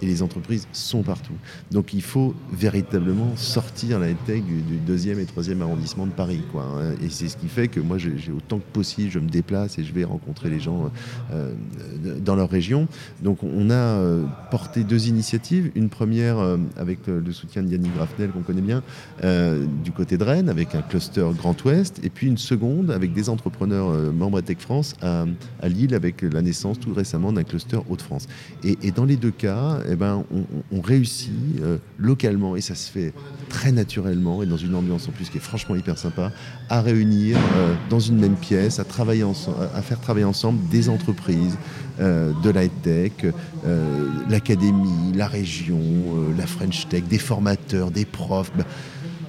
et 0.01 0.05
les 0.05 0.21
entreprises 0.21 0.67
sont 0.73 1.03
partout. 1.03 1.33
Donc 1.71 1.93
il 1.93 2.01
faut 2.01 2.33
véritablement 2.51 3.35
sortir 3.35 3.99
la 3.99 4.13
tech 4.13 4.43
du, 4.43 4.77
deuxième 4.77 5.19
et 5.19 5.25
troisième 5.25 5.61
arrondissement 5.61 6.05
de 6.05 6.11
Paris. 6.11 6.41
Hein. 6.55 6.93
Et 7.03 7.09
c'est 7.09 7.27
ce 7.27 7.37
qui 7.37 7.47
fait 7.47 7.67
que 7.67 7.79
moi, 7.79 7.97
j'ai 7.97 8.31
autant 8.31 8.59
que 8.59 8.71
possible, 8.73 9.11
je 9.11 9.19
me 9.19 9.29
déplace 9.29 9.77
et 9.77 9.83
je 9.83 9.93
vais 9.93 10.03
rencontrer 10.03 10.49
les 10.49 10.59
gens 10.59 10.91
euh, 11.31 11.53
dans 12.19 12.35
leur 12.35 12.49
région. 12.49 12.87
Donc 13.21 13.43
on 13.43 13.69
a 13.69 13.73
euh, 13.73 14.25
porté 14.51 14.83
deux 14.83 15.07
initiatives. 15.07 15.71
Une 15.75 15.89
première 15.89 16.39
euh, 16.39 16.57
avec 16.77 17.07
le 17.07 17.31
soutien 17.31 17.63
de 17.63 17.69
Yannick 17.69 17.93
Grafnel, 17.95 18.31
qu'on 18.31 18.41
connaît 18.41 18.61
bien, 18.61 18.83
du 19.83 19.91
côté 19.91 20.17
de 20.17 20.23
Rennes, 20.23 20.49
avec 20.49 20.75
un 20.75 20.81
cluster 20.81 21.27
Grand 21.37 21.63
Ouest. 21.65 21.99
Et 22.03 22.09
puis 22.09 22.27
une 22.27 22.37
seconde 22.37 22.91
avec 22.91 23.13
des 23.13 23.29
entrepreneurs 23.29 23.89
membres 24.13 24.41
de 24.41 24.45
Tech 24.45 24.57
France 24.59 24.95
à, 25.01 25.25
Lille, 25.67 25.95
avec 25.95 26.21
la 26.21 26.41
naissance 26.41 26.79
tout 26.79 26.93
récemment 26.93 27.31
d'un 27.31 27.43
cluster 27.43 27.79
Hauts-de-France. 27.89 28.27
Et 28.63 28.91
dans 28.91 29.05
les 29.05 29.15
deux 29.15 29.31
cas, 29.31 29.79
eh 29.95 29.97
ben, 29.97 30.25
on, 30.73 30.81
réussit 30.81 31.31
euh, 31.61 31.77
localement, 31.97 32.57
et 32.57 32.61
ça 32.61 32.75
se 32.75 32.91
fait 32.91 33.13
très 33.47 33.71
naturellement, 33.71 34.43
et 34.43 34.45
dans 34.45 34.57
une 34.57 34.75
ambiance 34.75 35.07
en 35.07 35.11
plus 35.11 35.29
qui 35.29 35.37
est 35.37 35.41
franchement 35.41 35.73
hyper 35.73 35.97
sympa, 35.97 36.33
à 36.69 36.81
réunir 36.81 37.37
euh, 37.37 37.73
dans 37.89 38.01
une 38.01 38.19
même 38.19 38.35
pièce, 38.35 38.79
à, 38.79 38.83
faire 38.83 39.99
travailler 40.01 40.25
ensemble 40.25 40.59
des 40.69 40.89
entreprises, 40.89 41.57
euh, 42.01 42.33
de 42.43 42.49
la 42.49 42.67
tech, 42.67 43.13
l'académie, 44.29 45.13
la 45.15 45.27
région, 45.27 45.79
la 46.37 46.45
French 46.45 46.89
Tech, 46.89 47.03
des 47.03 47.17
formateurs, 47.17 47.89
des 47.89 48.05
profs. 48.05 48.51
Ben, 48.57 48.65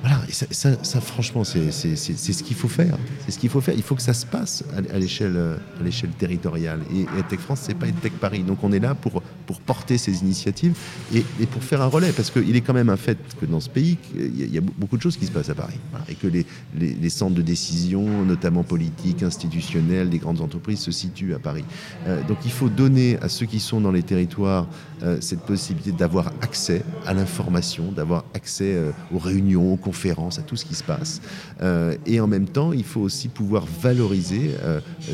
voilà, 0.07 0.23
ça, 0.31 1.01
franchement, 1.01 1.43
c'est 1.43 1.73
ce 1.73 2.43
qu'il 2.45 2.55
faut 2.55 2.69
faire. 2.69 2.97
C'est 3.25 3.33
ce 3.33 3.39
qu'il 3.39 3.51
faut 3.51 3.61
faire. 3.61 3.75
Il 3.77 3.83
faut 3.83 3.97
que 3.97 4.03
ça 4.03 4.15
se 4.15 4.25
passe 4.25 4.63
à, 4.77 4.99
l'échelle 4.99 6.11
territoriale. 6.17 6.81
Et, 6.95 7.01
et 7.01 7.23
Tech 7.29 7.41
France, 7.41 7.63
c'est 7.65 7.75
pas 7.75 7.87
Tech 7.87 8.13
Paris. 8.13 8.45
Donc 8.45 8.63
on 8.63 8.71
est 8.71 8.79
là 8.79 8.95
pour, 8.95 9.21
pour 9.47 9.61
porter 9.61 9.99
ces 9.99 10.21
initiatives 10.23 10.77
et, 11.13 11.23
pour 11.47 11.63
faire 11.65 11.83
un 11.83 11.87
relais. 11.87 12.13
Parce 12.13 12.31
qu'il 12.31 12.55
est 12.55 12.61
quand 12.61 12.75
même 12.75 12.89
un 12.89 12.97
fait 12.97 13.19
que 13.41 13.47
dans 13.47 13.59
ce 13.59 13.69
pays, 13.69 13.99
il 14.15 14.55
y, 14.55 14.59
a 14.59 14.61
beaucoup 14.61 14.97
de 14.97 15.03
choses 15.03 15.17
qui 15.17 15.27
se 15.27 15.33
passent 15.33 15.51
à 15.51 15.57
Paris. 15.57 15.81
et 16.09 16.15
que 16.15 16.29
les, 16.29 16.47
les, 16.79 17.11
centres 17.11 17.35
de 17.35 17.43
décision, 17.43 18.25
notamment 18.25 18.63
politiques, 18.63 19.25
institutionnels, 19.25 20.09
des 20.09 20.19
grandes 20.19 20.41
entreprises, 20.41 20.81
se 20.81 20.93
situent 20.93 21.35
à 21.35 21.41
Paris. 21.41 21.65
Euh, 22.07 22.23
donc 22.29 22.39
il 22.45 22.53
faut 22.53 22.69
donner 22.69 23.19
à 23.23 23.29
ceux 23.29 23.47
qui 23.47 23.59
sont 23.59 23.81
dans 23.81 23.93
les 23.93 24.05
territoires 24.05 24.69
euh, 25.03 25.19
cette 25.21 25.41
possibilité 25.41 25.93
d'avoir 25.93 26.29
accès 26.41 26.83
à 27.07 27.13
l'information, 27.13 27.93
d'avoir 27.93 28.25
accès 28.35 28.75
euh, 28.75 28.93
aux 29.13 29.19
réunions, 29.19 29.75
aux 29.75 29.77
conférences, 29.77 29.96
à 30.39 30.43
tout 30.43 30.57
ce 30.57 30.65
qui 30.65 30.75
se 30.75 30.85
passe. 30.85 31.21
Euh, 31.63 31.97
et 32.07 32.21
en 32.21 32.27
même 32.27 32.47
temps, 32.47 32.73
il 32.73 32.85
faut 32.85 33.01
aussi 33.01 33.29
pouvoir 33.29 33.65
valoriser 33.81 34.51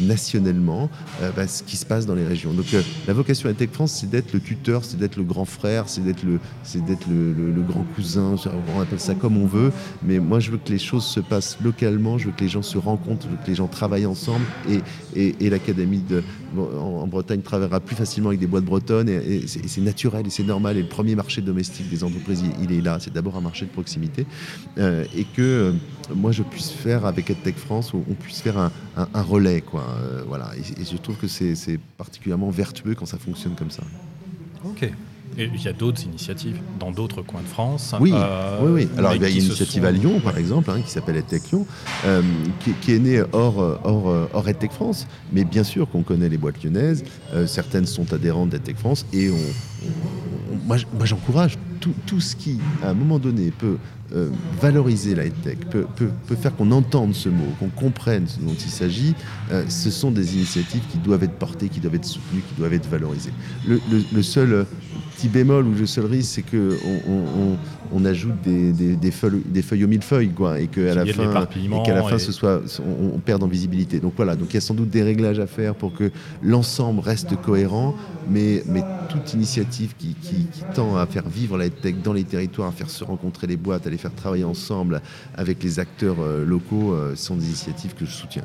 nationalement 0.02 0.90
bah, 1.36 1.46
ce 1.46 1.62
qui 1.62 1.76
se 1.76 1.86
passe 1.86 2.06
dans 2.06 2.14
les 2.14 2.26
régions. 2.26 2.52
Donc 2.52 2.66
la 3.06 3.14
vocation 3.14 3.48
à 3.48 3.52
Tech 3.52 3.70
France, 3.72 3.98
c'est 4.00 4.10
d'être 4.10 4.32
le 4.32 4.40
tuteur, 4.40 4.84
c'est 4.84 4.98
d'être 4.98 5.16
le 5.16 5.24
grand 5.24 5.44
frère, 5.44 5.88
c'est 5.88 6.02
d'être 6.02 6.22
le, 6.22 6.38
c'est 6.62 6.84
d'être 6.84 7.06
le, 7.08 7.62
grand 7.62 7.84
cousin, 7.94 8.34
on 8.76 8.80
appelle 8.80 9.00
ça 9.00 9.14
comme 9.14 9.36
on 9.36 9.46
veut. 9.46 9.72
Mais 10.02 10.18
moi, 10.18 10.40
je 10.40 10.50
veux 10.50 10.58
que 10.58 10.70
les 10.70 10.78
choses 10.78 11.04
se 11.04 11.20
passent 11.20 11.58
localement, 11.62 12.18
je 12.18 12.26
veux 12.26 12.32
que 12.32 12.42
les 12.42 12.48
gens 12.48 12.62
se 12.62 12.78
rencontrent, 12.78 13.26
je 13.26 13.30
veux 13.30 13.42
que 13.42 13.48
les 13.48 13.54
gens 13.54 13.68
travaillent 13.68 14.06
ensemble. 14.06 14.44
Et 15.14 15.50
l'académie 15.50 16.02
en, 16.56 17.06
Bretagne 17.06 17.42
travaillera 17.42 17.80
plus 17.80 17.96
facilement 17.96 18.30
avec 18.30 18.40
des 18.40 18.46
boîtes 18.46 18.64
bretonnes. 18.64 19.08
et, 19.08 19.36
et 19.36 19.46
c'est 19.46 19.80
naturel 19.80 20.26
et 20.26 20.30
c'est 20.30 20.44
normal. 20.44 20.76
Et 20.76 20.82
le 20.82 20.88
premier 20.88 21.14
marché 21.14 21.40
domestique 21.40 21.88
des 21.88 22.04
entreprises, 22.04 22.42
il, 22.62 22.72
est 22.72 22.80
là. 22.80 22.98
C'est 23.00 23.12
d'abord 23.12 23.36
un 23.36 23.40
marché 23.40 23.66
de 23.66 23.70
proximité. 23.70 24.26
Euh, 24.78 25.04
et 25.14 25.24
que 25.24 25.42
euh, 25.42 25.72
moi, 26.14 26.32
je 26.32 26.42
puisse 26.42 26.70
faire 26.70 27.04
avec 27.06 27.30
EdTech 27.30 27.56
France, 27.56 27.92
on 27.94 28.14
puisse 28.14 28.40
faire 28.40 28.58
un, 28.58 29.22
relais. 29.22 29.61
Quoi. 29.61 29.85
Euh, 30.00 30.22
voilà. 30.26 30.50
Et, 30.56 30.85
je 30.85 30.96
trouve 30.96 31.16
que 31.16 31.28
c'est 31.28 31.78
particulièrement 31.98 32.50
vertueux 32.50 32.94
quand 32.94 33.06
ça 33.06 33.18
fonctionne 33.18 33.54
comme 33.54 33.70
ça. 33.70 33.82
Ok. 34.64 34.90
Et 35.38 35.48
il 35.54 35.62
y 35.62 35.68
a 35.68 35.72
d'autres 35.72 36.04
initiatives 36.04 36.58
dans 36.78 36.90
d'autres 36.90 37.22
coins 37.22 37.40
de 37.40 37.46
France. 37.46 37.94
Oui, 37.98 38.12
oui, 38.61 38.70
oui. 38.70 38.88
Alors 38.98 39.14
il 39.14 39.22
y 39.22 39.24
a 39.24 39.30
une 39.30 39.38
initiative 39.38 39.82
à 39.87 39.90
Lyon, 39.90 40.20
par 40.20 40.37
exemple, 40.37 40.70
hein, 40.70 40.82
qui 40.85 40.90
s'appelle 40.90 41.16
EdTech 41.16 41.50
Lyon, 41.50 41.66
qui, 42.82 42.92
est 42.92 42.98
née 42.98 43.22
hors, 43.32 43.56
hors, 43.82 44.28
hors 44.35 44.48
EdTech 44.48 44.72
France. 44.72 45.06
Mais 45.32 45.44
bien 45.44 45.64
sûr 45.64 45.88
qu'on 45.88 46.02
connaît 46.02 46.28
les 46.28 46.37
boîtes 46.37 46.62
lyonnaises. 46.62 47.02
certaines 47.46 47.87
sont 47.87 48.12
adhérentes 48.12 48.50
d'EdTech 48.50 48.76
France 48.76 49.06
et 49.14 49.30
on, 49.30 49.38
moi, 50.66 50.76
j'encourage 51.04 51.58
tout, 51.80 52.20
ce 52.20 52.37
qui, 52.37 52.58
à 52.82 52.90
un 52.90 52.94
moment 52.94 53.18
donné, 53.18 53.50
peut 53.50 53.78
euh, 54.14 54.29
valoriser 54.61 55.14
la 55.14 55.29
tech, 55.31 55.57
peut, 55.70 55.87
faire 56.37 56.55
qu'on 56.55 56.70
entende 56.70 57.14
ce 57.14 57.29
mot, 57.29 57.46
qu'on 57.59 57.68
comprenne 57.68 58.27
ce 58.27 58.40
dont 58.40 58.53
il 58.53 58.70
s'agit, 58.70 59.14
euh, 59.51 59.64
ce 59.68 59.90
sont 59.90 60.11
des 60.11 60.35
initiatives 60.37 60.83
qui 60.90 60.98
doivent 60.98 61.22
être 61.22 61.38
portées, 61.38 61.68
qui 61.68 61.81
doivent 61.81 61.94
être 61.94 62.05
soutenues, 62.05 62.42
qui 62.46 62.55
doivent 62.59 62.75
être 62.75 62.88
valorisées. 62.88 63.33
Le, 63.66 64.22
seul 64.22 64.66
petit 65.14 65.28
bémol 65.28 65.66
ou 65.66 65.72
le 65.72 65.87
seul 65.87 66.07
risque, 66.07 66.31
c'est 66.35 66.42
qu'on 66.42 66.76
on, 67.09 67.57
on, 67.92 68.05
ajoute 68.05 68.35
des, 68.42 69.11
feuilles, 69.11 69.42
des 69.46 69.62
feuilles 69.62 69.85
au 69.85 69.88
millefeuille, 69.88 70.31
quoi, 70.31 70.61
et 70.61 70.66
qu'à 70.66 70.94
la, 70.94 71.07
fin, 71.07 71.33
la 71.33 72.02
fin, 72.02 72.18
ce 72.18 72.33
soit, 72.33 72.62
on, 72.81 73.18
perde 73.18 73.42
en 73.42 73.46
visibilité. 73.46 74.00
Donc 74.00 74.14
voilà, 74.16 74.37
donc 74.37 74.48
il 74.50 74.55
y 74.55 74.59
a 74.59 74.61
sans 74.61 74.74
doute 74.74 74.90
des 74.90 75.02
réglages 75.02 75.38
à 75.38 75.46
faire 75.46 75.74
pour 75.74 75.92
que 75.94 76.11
l'ensemble 76.42 77.00
reste 77.00 77.37
cohérent, 77.37 77.94
mais, 78.28 78.62
mais 78.66 78.83
toute 79.09 79.35
initiative 79.35 79.94
qui, 79.98 80.16
tend 80.74 80.96
à 80.96 81.07
faire 81.07 81.28
vivre 81.28 81.59
la 81.59 81.68
tech 81.68 81.94
dans 82.02 82.12
les 82.12 82.24
territoires, 82.24 82.68
à 82.68 82.72
faire 82.72 82.90
se 82.90 83.05
rencontrer 83.05 83.46
les 83.46 83.57
boîtes, 83.57 83.87
à 83.87 83.90
les 83.90 83.98
faire 83.98 84.14
travailler 84.14 84.44
ensemble 84.44 85.02
avec 85.35 85.62
les 85.62 85.78
acteurs 85.78 86.16
euh, 86.20 86.44
locaux, 86.44 86.92
euh, 86.92 87.14
sont 87.14 87.37
des 87.37 87.46
initiatives 87.46 87.94
que 87.94 88.07
je 88.07 88.11
soutiens 88.11 88.44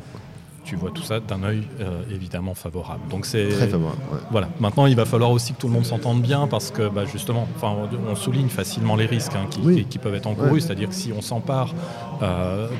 tu 0.67 0.75
vois 0.75 0.91
tout 0.91 1.01
ça 1.01 1.19
d'un 1.19 1.43
œil 1.43 1.63
euh, 1.79 2.01
évidemment 2.11 2.53
favorable. 2.53 3.01
Donc 3.09 3.25
c'est 3.25 3.47
très 3.47 3.67
favorable. 3.67 3.99
Voilà. 4.29 4.49
Maintenant, 4.59 4.85
il 4.85 4.95
va 4.95 5.05
falloir 5.05 5.31
aussi 5.31 5.53
que 5.53 5.59
tout 5.59 5.67
le 5.67 5.73
monde 5.73 5.85
s'entende 5.85 6.21
bien 6.21 6.45
parce 6.47 6.71
que 6.71 6.89
bah, 6.89 7.05
justement, 7.05 7.47
enfin, 7.55 7.73
on, 8.07 8.15
souligne 8.15 8.49
facilement 8.49 8.95
les 8.95 9.05
risques 9.05 9.33
hein, 9.35 9.47
qui, 9.49 9.97
peuvent 9.97 10.15
être 10.15 10.27
encourus. 10.27 10.61
C'est-à-dire 10.61 10.89
que 10.89 10.95
si 10.95 11.11
on 11.11 11.21
s'empare 11.21 11.73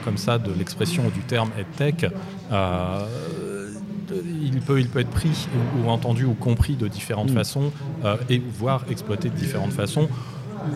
comme 0.04 0.17
ça 0.17 0.38
de 0.38 0.52
l'expression 0.52 1.04
du 1.10 1.21
terme 1.21 1.50
EdTech, 1.58 2.08
il 4.58 4.62
peut, 4.62 4.80
il 4.80 4.89
peut 4.89 5.00
être 5.00 5.10
pris 5.10 5.47
ou, 5.78 5.89
entendu 5.89 6.26
ou 6.26 6.34
compris 6.34 6.76
de 6.76 6.88
différentes 6.88 7.32
mm. 7.32 7.36
façons 7.36 7.71
euh, 8.06 8.15
et 8.30 8.39
voire 8.39 8.84
exploité 8.89 9.30
de 9.30 9.36
différentes 9.36 9.73
façons. 9.73 10.08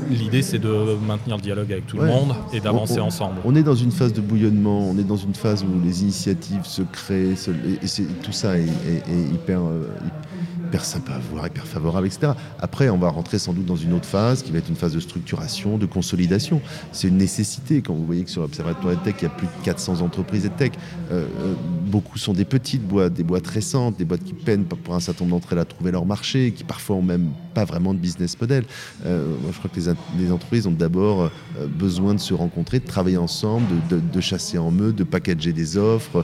L'idée, 0.09 0.41
c'est 0.41 0.59
de 0.59 0.95
maintenir 1.05 1.37
le 1.37 1.41
dialogue 1.41 1.71
avec 1.71 1.87
tout 1.87 1.97
le 1.97 2.05
monde 2.05 2.33
et 2.53 2.59
d'avancer 2.59 2.99
ensemble. 2.99 3.35
On 3.45 3.55
est 3.55 3.63
dans 3.63 3.75
une 3.75 3.91
phase 3.91 4.13
de 4.13 4.21
bouillonnement, 4.21 4.89
on 4.89 4.97
est 4.97 5.03
dans 5.03 5.17
une 5.17 5.35
phase 5.35 5.63
où 5.63 5.83
les 5.83 6.01
initiatives 6.03 6.65
se 6.65 6.81
créent, 6.81 7.31
et, 7.31 8.03
tout 8.23 8.31
ça 8.31 8.57
est, 8.57 8.63
hyper, 9.33 9.59
euh, 9.61 9.87
hyper 10.05 10.30
sympa 10.79 11.13
à 11.13 11.19
voir, 11.19 11.47
hyper 11.47 11.67
favorable, 11.67 12.07
etc. 12.07 12.33
Après, 12.59 12.89
on 12.89 12.97
va 12.97 13.09
rentrer 13.09 13.39
sans 13.39 13.53
doute 13.53 13.65
dans 13.65 13.75
une 13.75 13.93
autre 13.93 14.05
phase 14.05 14.41
qui 14.41 14.51
va 14.51 14.59
être 14.59 14.69
une 14.69 14.75
phase 14.75 14.93
de 14.93 14.99
structuration, 14.99 15.77
de 15.77 15.85
consolidation. 15.85 16.61
C'est 16.91 17.07
une 17.07 17.17
nécessité. 17.17 17.81
Quand 17.81 17.93
vous 17.93 18.05
voyez 18.05 18.23
que 18.23 18.29
sur 18.29 18.41
l'Observatoire 18.41 18.93
EdTech, 18.93 19.15
il 19.19 19.23
y 19.23 19.27
a 19.27 19.29
plus 19.29 19.47
de 19.47 19.63
400 19.63 20.01
entreprises 20.01 20.45
EdTech, 20.45 20.73
euh, 21.11 21.25
euh, 21.39 21.53
beaucoup 21.85 22.17
sont 22.17 22.33
des 22.33 22.45
petites 22.45 22.87
boîtes, 22.87 23.13
des 23.13 23.23
boîtes 23.23 23.47
récentes, 23.47 23.97
des 23.97 24.05
boîtes 24.05 24.23
qui 24.23 24.33
peinent 24.33 24.65
pour 24.65 24.95
un 24.95 24.99
certain 24.99 25.25
nombre 25.25 25.41
d'entre 25.41 25.53
elles 25.53 25.59
à 25.59 25.65
trouver 25.65 25.91
leur 25.91 26.05
marché, 26.05 26.51
qui 26.51 26.63
parfois 26.63 26.95
ont 26.95 27.01
même 27.01 27.31
pas 27.53 27.65
vraiment 27.65 27.93
de 27.93 27.99
business 27.99 28.39
model. 28.39 28.63
Euh, 29.05 29.27
moi, 29.41 29.51
je 29.51 29.57
crois 29.57 29.69
que 29.69 29.79
les, 30.17 30.31
entreprises 30.31 30.67
ont 30.67 30.71
d'abord 30.71 31.29
besoin 31.77 32.13
de 32.13 32.19
se 32.19 32.33
rencontrer, 32.33 32.79
de 32.79 32.85
travailler 32.85 33.17
ensemble, 33.17 33.65
de, 33.89 34.21
chasser 34.21 34.57
en 34.57 34.71
meute, 34.71 34.95
de 34.95 35.03
packager 35.03 35.51
des 35.51 35.77
offres. 35.77 36.23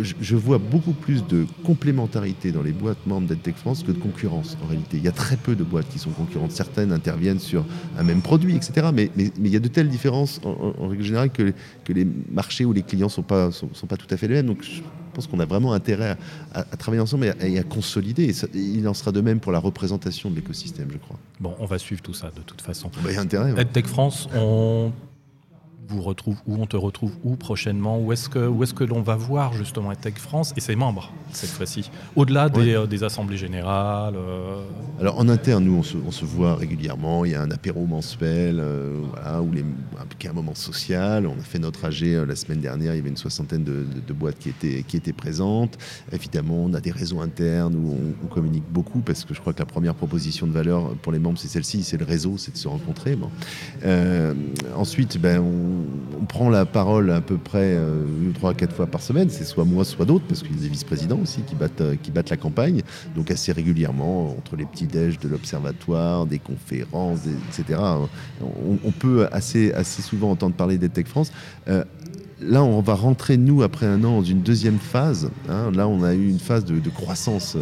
Je, 0.00 0.14
je, 0.20 0.36
vois 0.36 0.58
beaucoup 0.58 0.92
plus 0.92 1.24
de 1.26 1.46
complémentarité 1.64 2.50
dans 2.50 2.62
les 2.62 2.72
boîtes 2.72 3.06
membres 3.06 3.28
d'EdTech 3.28 3.56
France 3.56 3.75
que 3.82 3.92
de 3.92 3.98
concurrence 3.98 4.56
en 4.62 4.66
réalité. 4.66 4.96
Il 4.96 5.04
y 5.04 5.08
a 5.08 5.12
très 5.12 5.36
peu 5.36 5.54
de 5.54 5.64
boîtes 5.64 5.88
qui 5.88 5.98
sont 5.98 6.10
concurrentes. 6.10 6.52
Certaines 6.52 6.92
interviennent 6.92 7.40
sur 7.40 7.64
un 7.98 8.02
même 8.02 8.22
produit, 8.22 8.56
etc. 8.56 8.88
Mais, 8.92 9.10
mais, 9.16 9.30
il 9.38 9.48
y 9.48 9.56
a 9.56 9.60
de 9.60 9.68
telles 9.68 9.88
différences 9.88 10.40
en, 10.44 10.88
règle 10.88 11.02
générale 11.02 11.30
que, 11.30 11.52
que, 11.84 11.92
les 11.92 12.06
marchés 12.30 12.64
ou 12.64 12.72
les 12.72 12.82
clients 12.82 13.06
ne 13.06 13.12
sont 13.12 13.22
pas, 13.22 13.50
sont, 13.52 13.68
pas 13.86 13.96
tout 13.96 14.06
à 14.10 14.16
fait 14.16 14.28
les 14.28 14.34
mêmes. 14.34 14.46
Donc 14.46 14.62
je 14.62 14.82
pense 15.12 15.26
qu'on 15.26 15.40
a 15.40 15.46
vraiment 15.46 15.72
intérêt 15.72 16.16
à, 16.54 16.64
travailler 16.76 17.02
ensemble 17.02 17.34
et 17.40 17.58
à, 17.58 17.62
consolider. 17.62 18.34
il 18.54 18.86
en 18.88 18.94
sera 18.94 19.12
de 19.12 19.20
même 19.20 19.40
pour 19.40 19.52
la 19.52 19.58
représentation 19.58 20.30
de 20.30 20.36
l'écosystème, 20.36 20.88
je 20.92 20.98
crois. 20.98 21.18
Bon, 21.40 21.54
on 21.58 21.66
va 21.66 21.78
suivre 21.78 22.02
tout 22.02 22.14
ça 22.14 22.30
de 22.34 22.42
toute 22.42 22.60
façon. 22.60 22.90
Bah, 23.02 23.10
il 23.10 23.14
y 23.14 23.18
a 23.18 23.20
intérêt. 23.20 23.54
EdTech 23.60 23.86
France, 23.86 24.28
on 24.34 24.92
vous 25.88 26.02
retrouve, 26.02 26.36
où 26.46 26.60
on 26.60 26.66
te 26.66 26.76
retrouve 26.76 27.12
où 27.24 27.36
prochainement 27.36 27.98
Où 27.98 28.12
est-ce 28.12 28.28
que, 28.28 28.46
où 28.46 28.62
est 28.62 28.74
que 28.74 28.84
l'on 28.84 29.02
va 29.02 29.16
voir 29.16 29.52
justement 29.52 29.92
EdTech 29.92 30.18
France 30.18 30.52
et 30.56 30.60
ses 30.60 30.76
membres 30.76 31.12
cette 31.32 31.50
fois-ci 31.50 31.90
Au-delà 32.14 32.48
des, 32.48 32.74
euh, 32.74 32.86
des, 32.86 33.04
assemblées 33.04 33.36
générales 33.36 34.14
euh 34.16 34.62
Alors 35.00 35.18
en 35.18 35.28
interne, 35.28 35.64
nous, 35.64 35.82
on 36.06 36.10
se, 36.10 36.24
voit 36.24 36.56
régulièrement. 36.56 37.24
Il 37.24 37.32
y 37.32 37.34
a 37.34 37.42
un 37.42 37.50
apéro 37.50 37.86
mensuel, 37.86 38.58
euh, 38.58 39.00
voilà, 39.12 39.42
où 39.42 39.52
les, 39.52 39.64
un 40.28 40.32
moment 40.32 40.54
social. 40.56 41.26
On 41.26 41.34
a 41.34 41.42
fait 41.42 41.60
notre 41.60 41.84
AG 41.84 42.02
la 42.02 42.34
semaine 42.34 42.60
dernière. 42.60 42.94
Il 42.94 42.96
y 42.96 43.00
avait 43.00 43.10
une 43.10 43.16
soixantaine 43.16 43.62
de, 43.62 44.12
boîtes 44.12 44.38
qui 44.38 44.48
étaient, 44.48 44.82
qui 44.82 44.96
étaient 44.96 45.12
présentes. 45.12 45.78
Évidemment, 46.10 46.64
on 46.64 46.74
a 46.74 46.80
des 46.80 46.90
réseaux 46.90 47.20
internes 47.20 47.76
où 47.76 47.94
on, 48.24 48.26
communique 48.26 48.64
beaucoup 48.68 48.98
parce 48.98 49.24
que 49.24 49.34
je 49.34 49.40
crois 49.40 49.52
que 49.52 49.60
la 49.60 49.66
première 49.66 49.94
proposition 49.94 50.46
de 50.46 50.52
valeur 50.52 50.94
pour 50.96 51.12
les 51.12 51.18
membres, 51.18 51.38
c'est 51.38 51.48
celle-ci, 51.48 51.84
c'est 51.84 51.96
le 51.96 52.04
réseau, 52.04 52.36
c'est 52.38 52.52
de 52.52 52.56
se 52.56 52.66
rencontrer. 52.66 53.14
Bon. 53.14 53.30
ensuite, 54.74 55.18
ben, 55.18 55.40
on 55.40 55.75
on 56.20 56.24
prend 56.24 56.48
la 56.50 56.64
parole 56.64 57.10
à 57.10 57.20
peu 57.20 57.36
près 57.36 57.74
euh, 57.74 58.04
trois 58.34 58.50
à 58.50 58.54
quatre 58.54 58.74
fois 58.74 58.86
par 58.86 59.02
semaine. 59.02 59.30
C'est 59.30 59.44
soit 59.44 59.64
moi, 59.64 59.84
soit 59.84 60.04
d'autres, 60.04 60.26
parce 60.26 60.42
qu'il 60.42 60.54
y 60.56 60.58
a 60.58 60.62
des 60.62 60.68
vice-présidents 60.68 61.18
aussi 61.22 61.42
qui 61.42 61.54
battent, 61.54 61.80
euh, 61.80 61.96
qui 62.02 62.10
battent 62.10 62.30
la 62.30 62.36
campagne. 62.36 62.82
Donc 63.14 63.30
assez 63.30 63.52
régulièrement, 63.52 64.30
entre 64.30 64.56
les 64.56 64.64
petits 64.64 64.86
déj 64.86 65.18
de 65.18 65.28
l'Observatoire, 65.28 66.26
des 66.26 66.38
conférences, 66.38 67.20
etc. 67.48 67.80
On, 68.84 68.90
peut 68.90 69.28
assez, 69.32 69.72
assez 69.72 70.02
souvent 70.02 70.30
entendre 70.30 70.54
parler 70.54 70.78
d'EdTech 70.78 71.06
France. 71.06 71.32
Euh, 71.68 71.84
là, 72.40 72.62
on 72.62 72.80
va 72.80 72.94
rentrer, 72.94 73.36
nous, 73.36 73.62
après 73.62 73.86
un 73.86 74.02
an, 74.04 74.18
dans 74.18 74.24
une 74.24 74.42
deuxième 74.42 74.78
phase. 74.78 75.30
Hein. 75.48 75.70
Là, 75.72 75.88
on 75.88 76.02
a 76.02 76.14
eu 76.14 76.28
une 76.28 76.38
phase 76.38 76.64
de, 76.64 76.90
croissance 76.90 77.56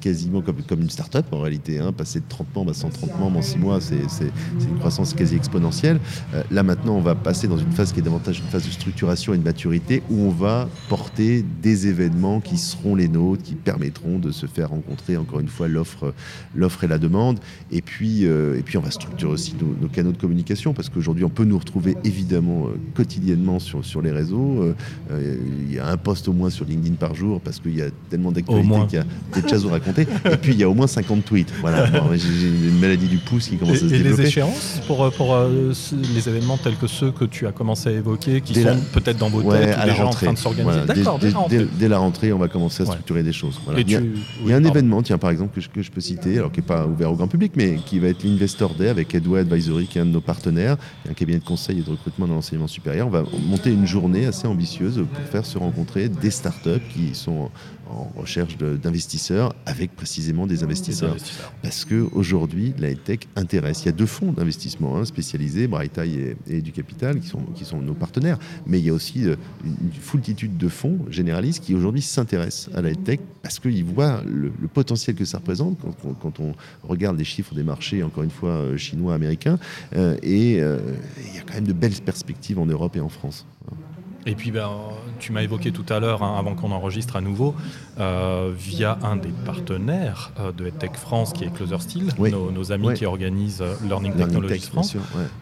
quasiment 0.00 0.42
comme, 0.42 0.80
une 0.80 0.90
start-up 0.90 1.26
en 1.32 1.40
réalité. 1.40 1.78
Hein. 1.78 1.92
Passer 1.92 2.20
de 2.20 2.24
30 2.28 2.54
membres 2.54 2.70
à 2.70 2.74
130 2.74 3.18
membres 3.18 3.38
en 3.38 3.42
6 3.42 3.58
mois, 3.58 3.80
c'est 3.80 3.96
une 3.96 4.78
croissance 4.78 5.14
quasi 5.14 5.36
exponentielle. 5.36 6.00
Euh, 6.34 6.42
là 6.50 6.62
maintenant, 6.62 6.96
on 6.96 7.00
va 7.00 7.14
passer 7.14 7.48
dans 7.48 7.58
une 7.58 7.72
phase 7.72 7.92
qui 7.92 8.00
est 8.00 8.02
davantage 8.02 8.40
une 8.40 8.46
phase 8.46 8.66
de 8.66 8.70
structuration 8.70 9.34
et 9.34 9.38
de 9.38 9.42
maturité 9.42 10.02
où 10.10 10.22
on 10.22 10.30
va 10.30 10.68
porter 10.88 11.44
des 11.62 11.86
événements 11.86 12.40
qui 12.40 12.58
seront 12.58 12.94
les 12.94 13.08
nôtres, 13.08 13.42
qui 13.42 13.54
permettront 13.54 14.18
de 14.18 14.30
se 14.30 14.46
faire 14.46 14.70
rencontrer 14.70 15.16
encore 15.16 15.40
une 15.40 15.48
fois 15.48 15.68
l'offre 15.68 16.84
et 16.84 16.88
la 16.88 16.98
demande. 16.98 17.38
Et 17.70 17.82
puis, 17.82 18.26
euh, 18.26 18.58
et 18.58 18.62
puis 18.62 18.76
on 18.78 18.82
va 18.82 18.90
structurer 18.90 19.32
aussi 19.32 19.54
nos, 19.80 19.88
canaux 19.88 20.12
de 20.12 20.18
communication 20.18 20.74
parce 20.74 20.88
qu'aujourd'hui, 20.88 21.24
on 21.24 21.30
peut 21.30 21.44
nous 21.44 21.58
retrouver 21.58 21.96
évidemment 22.04 22.68
quotidiennement 22.94 23.58
sur, 23.58 23.84
sur 23.84 24.02
les 24.02 24.10
réseaux. 24.10 24.74
Il 25.10 25.72
y 25.72 25.78
a 25.78 25.86
un 25.86 25.96
poste 25.96 26.28
au 26.28 26.32
moins 26.32 26.50
sur 26.50 26.64
LinkedIn 26.64 26.94
par 26.94 27.14
jour 27.14 27.40
parce 27.40 27.60
qu'il 27.60 27.76
y 27.76 27.82
a 27.82 27.90
tellement 28.10 28.32
d'actualités 28.32 28.81
il 28.90 28.96
y 28.96 28.98
a 28.98 29.04
des 29.40 29.48
choses 29.48 29.66
à 29.66 29.70
raconter. 29.70 30.06
Et 30.24 30.36
puis 30.36 30.52
il 30.52 30.58
y 30.58 30.62
a 30.62 30.68
au 30.68 30.74
moins 30.74 30.86
50 30.86 31.24
tweets. 31.24 31.52
Voilà. 31.60 31.86
J'ai 32.14 32.48
une 32.48 32.80
maladie 32.80 33.08
du 33.08 33.18
pouce 33.18 33.48
qui 33.48 33.56
commence 33.56 33.76
à 33.76 33.80
se 33.80 33.84
développer. 33.86 34.14
Et 34.14 34.24
les 34.24 34.28
échéances 34.28 34.80
pour, 34.86 35.10
pour 35.12 35.34
euh, 35.34 35.72
les 36.14 36.28
événements 36.28 36.56
tels 36.56 36.76
que 36.76 36.86
ceux 36.86 37.10
que 37.10 37.24
tu 37.24 37.46
as 37.46 37.52
commencé 37.52 37.88
à 37.88 37.92
évoquer, 37.92 38.40
qui 38.40 38.54
sont 38.54 38.76
peut-être 38.92 39.18
dans 39.18 39.28
vos 39.28 39.42
têtes 39.42 39.76
ou 39.78 39.88
déjà 39.88 40.06
en 40.06 40.10
train 40.10 40.32
de 40.32 40.38
s'organiser. 40.38 40.86
D'accord, 40.86 41.18
dès, 41.18 41.88
la 41.88 41.98
rentrée, 41.98 42.32
on 42.32 42.38
va 42.38 42.48
commencer 42.48 42.82
à 42.82 42.86
structurer 42.86 43.22
des 43.22 43.32
choses. 43.32 43.60
il 43.76 43.90
y 43.90 43.96
a, 43.96 44.56
un 44.56 44.64
événement, 44.64 45.02
tiens, 45.02 45.18
par 45.18 45.30
exemple, 45.30 45.54
que 45.54 45.60
je, 45.60 45.68
que 45.68 45.82
je 45.82 45.90
peux 45.90 46.00
citer, 46.00 46.38
alors 46.38 46.52
qui 46.52 46.60
n'est 46.60 46.66
pas 46.66 46.86
ouvert 46.86 47.10
au 47.12 47.16
grand 47.16 47.28
public, 47.28 47.52
mais 47.56 47.76
qui 47.84 47.98
va 47.98 48.08
être 48.08 48.22
l'Investor 48.24 48.74
Day 48.74 48.88
avec 48.88 49.14
Edward 49.14 49.42
Advisory, 49.42 49.86
qui 49.86 49.98
est 49.98 50.00
un 50.00 50.06
de 50.06 50.10
nos 50.10 50.20
partenaires, 50.20 50.76
un 51.08 51.14
cabinet 51.14 51.38
de 51.38 51.44
conseil 51.44 51.80
et 51.80 51.82
de 51.82 51.90
recrutement 51.90 52.26
dans 52.26 52.34
l'enseignement 52.34 52.68
supérieur. 52.68 53.06
On 53.06 53.10
va 53.10 53.24
monter 53.48 53.70
une 53.70 53.86
journée 53.86 54.26
assez 54.26 54.46
ambitieuse 54.46 55.04
pour 55.12 55.24
faire 55.24 55.46
se 55.46 55.58
rencontrer 55.58 56.08
des 56.08 56.30
startups 56.30 56.80
qui 56.94 57.14
sont 57.14 57.50
en 57.88 58.10
recherche 58.16 58.56
d'investisseurs 58.56 59.54
avec 59.66 59.94
précisément 59.94 60.46
des 60.46 60.62
investisseurs. 60.62 61.16
Parce 61.62 61.84
qu'aujourd'hui, 61.84 62.74
la 62.78 62.94
tech 62.94 63.20
intéresse. 63.36 63.82
Il 63.82 63.86
y 63.86 63.88
a 63.88 63.92
deux 63.92 64.06
fonds 64.06 64.32
d'investissement 64.32 64.96
hein, 64.96 65.04
spécialisés, 65.04 65.66
Bright 65.66 65.98
Eye 65.98 66.36
et, 66.48 66.60
du 66.60 66.72
Capital, 66.72 67.20
qui 67.20 67.28
sont, 67.28 67.42
qui 67.54 67.64
sont 67.64 67.80
nos 67.80 67.94
partenaires. 67.94 68.38
Mais 68.66 68.78
il 68.78 68.86
y 68.86 68.90
a 68.90 68.92
aussi 68.92 69.26
euh, 69.26 69.36
une 69.64 69.92
foultitude 69.92 70.56
de 70.56 70.68
fonds 70.68 71.00
généralistes 71.10 71.64
qui 71.64 71.74
aujourd'hui 71.74 72.02
s'intéressent 72.02 72.74
à 72.74 72.82
la 72.82 72.94
tech 72.94 73.20
parce 73.42 73.58
qu'ils 73.58 73.84
voient 73.84 74.22
le, 74.24 74.50
potentiel 74.72 75.16
que 75.16 75.24
ça 75.24 75.38
représente 75.38 75.78
quand, 76.20 76.40
on 76.40 76.54
regarde 76.88 77.18
les 77.18 77.24
chiffres 77.24 77.54
des 77.54 77.62
marchés, 77.62 78.02
encore 78.02 78.24
une 78.24 78.30
fois, 78.30 78.50
euh, 78.50 78.76
chinois, 78.76 79.14
américains. 79.14 79.58
Euh, 79.96 80.16
et 80.22 80.52
il 80.52 81.34
y 81.34 81.38
a 81.38 81.42
quand 81.46 81.54
même 81.54 81.66
de 81.66 81.72
belles 81.72 81.92
perspectives 82.04 82.58
en 82.58 82.66
Europe 82.66 82.96
et 82.96 83.00
en 83.00 83.08
France. 83.08 83.46
Et 84.24 84.34
puis, 84.34 84.50
ben, 84.52 84.70
tu 85.18 85.32
m'as 85.32 85.42
évoqué 85.42 85.72
tout 85.72 85.84
à 85.88 85.98
l'heure, 85.98 86.22
hein, 86.22 86.36
avant 86.38 86.54
qu'on 86.54 86.70
enregistre 86.70 87.16
à 87.16 87.20
nouveau, 87.20 87.54
euh, 87.98 88.52
via 88.56 88.98
un 89.02 89.16
des 89.16 89.32
partenaires 89.44 90.32
euh, 90.38 90.52
de 90.52 90.66
EdTech 90.66 90.96
France, 90.96 91.32
qui 91.32 91.44
est 91.44 91.52
Closer 91.52 91.78
Steel, 91.80 92.08
nos, 92.18 92.72
amis 92.72 92.94
qui 92.94 93.04
organisent 93.04 93.62
euh, 93.62 93.74
Learning, 93.84 94.14
Technologies 94.14 94.60
France, 94.60 94.96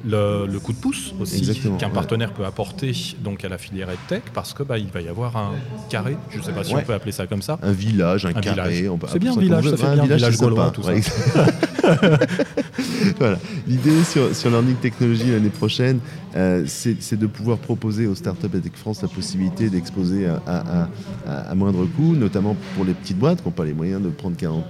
le, 0.05 0.59
coup 0.59 0.73
de 0.73 0.79
pouce 0.79 1.15
aussi 1.21 1.59
qu'un 1.79 1.91
partenaire 1.91 2.33
peut 2.33 2.45
apporter 2.45 2.93
donc 3.23 3.45
à 3.45 3.49
la 3.49 3.59
filière 3.59 3.89
EdTech, 3.91 4.25
parce 4.33 4.55
que 4.55 4.63
bah, 4.63 4.79
il 4.79 4.89
va 4.89 5.01
y 5.01 5.09
avoir 5.09 5.37
un 5.37 5.53
carré, 5.89 6.17
je 6.31 6.39
ne 6.39 6.43
sais 6.43 6.53
pas 6.53 6.65
si 6.65 6.75
on 6.75 6.83
peut 6.83 6.95
appeler 6.95 7.13
ça 7.13 7.27
comme 7.27 7.43
ça. 7.43 7.59
Un 7.63 7.73
village, 7.73 8.27
un, 8.27 8.33
carré. 8.33 8.89
C'est 9.09 9.19
bien 9.19 9.33
un 9.33 9.41
village, 9.41 9.65
ça 9.65 9.77
fait 9.77 9.83
bien, 9.93 10.03
un 10.03 10.05
village, 10.05 10.31
village 10.31 10.73
tout 10.73 10.83
ça. 10.83 10.93
voilà. 13.19 13.39
L'idée 13.67 14.05
sur, 14.05 14.35
sur 14.35 14.51
Learning 14.51 14.77
Technology 14.77 15.31
l'année 15.31 15.51
prochaine, 15.51 16.01
c'est 16.67 17.19
de 17.19 17.27
pouvoir 17.27 17.59
proposer 17.59 18.07
aux 18.07 18.15
startups 18.15 18.49
France 18.77 19.03
la 19.03 19.09
possibilité 19.09 19.71
d'exposer 19.71 20.27
à, 20.27 20.89
moindre 21.55 21.85
coût, 21.85 22.15
notamment 22.15 22.57
pour 22.75 22.85
les 22.85 22.95
petites 22.95 23.19
boîtes 23.19 23.43
qui 23.43 23.49
n'ont 23.49 23.53
pas 23.53 23.65
les 23.65 23.75
moyens 23.75 24.03
de 24.03 24.09
prendre 24.09 24.37
40 24.37 24.65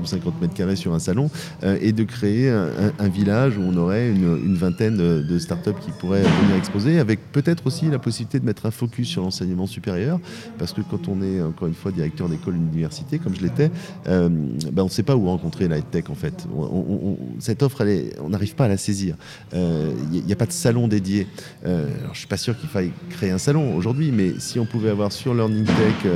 ou 0.00 0.06
50 0.06 0.40
mètres 0.40 0.54
carrés 0.54 0.76
sur 0.76 0.94
un 0.94 0.98
salon, 0.98 1.30
euh, 1.62 1.78
et 1.80 1.92
de 1.92 2.04
créer 2.04 2.48
un, 2.50 3.08
village 3.08 3.56
où 3.56 3.62
on 3.62 3.76
aurait 3.76 4.10
une, 4.10 4.54
vingtaine 4.54 4.96
de, 4.96 5.38
startups 5.38 5.70
qui 5.80 5.90
pourraient 5.98 6.22
venir 6.22 6.56
exposer, 6.56 6.98
avec 6.98 7.20
peut-être 7.32 7.66
aussi 7.66 7.86
la 7.86 7.98
possibilité 7.98 8.38
de 8.38 8.44
mettre 8.44 8.66
un 8.66 8.70
focus 8.70 9.08
sur 9.08 9.22
l'enseignement 9.22 9.66
supérieur, 9.66 10.20
parce 10.58 10.72
que 10.72 10.82
quand 10.82 11.08
on 11.08 11.22
est 11.22 11.40
encore 11.42 11.68
une 11.68 11.74
fois 11.74 11.90
directeur 11.90 12.28
d'école 12.28 12.54
d'université, 12.54 13.18
comme 13.18 13.34
je 13.34 13.42
l'étais, 13.42 13.70
euh, 14.06 14.28
ben 14.72 14.82
on 14.82 14.86
ne 14.86 14.90
sait 14.90 15.02
pas 15.02 15.16
où 15.16 15.26
rencontrer 15.26 15.68
la 15.68 15.80
tech 15.80 16.04
en 16.10 16.14
fait. 16.14 16.46
cette 17.38 17.62
offre, 17.62 17.84
on 18.22 18.30
n'arrive 18.30 18.54
pas 18.54 18.66
à 18.66 18.68
la 18.68 18.76
saisir. 18.76 19.16
Il 19.52 20.24
n'y 20.24 20.32
a, 20.32 20.36
pas 20.36 20.46
de 20.46 20.52
salon 20.52 20.88
dédié. 20.88 21.26
Euh, 21.66 21.86
je 22.12 22.18
suis 22.18 22.26
pas 22.26 22.36
sûr 22.36 22.58
qu'il 22.58 22.68
faille 22.68 22.92
créer 23.10 23.30
un 23.30 23.37
salon 23.38 23.76
aujourd'hui, 23.76 24.10
mais 24.10 24.34
si 24.38 24.58
on 24.58 24.66
pouvait 24.66 24.90
avoir 24.90 25.12
sur 25.12 25.34
Learning 25.34 25.64
Tech 25.64 26.12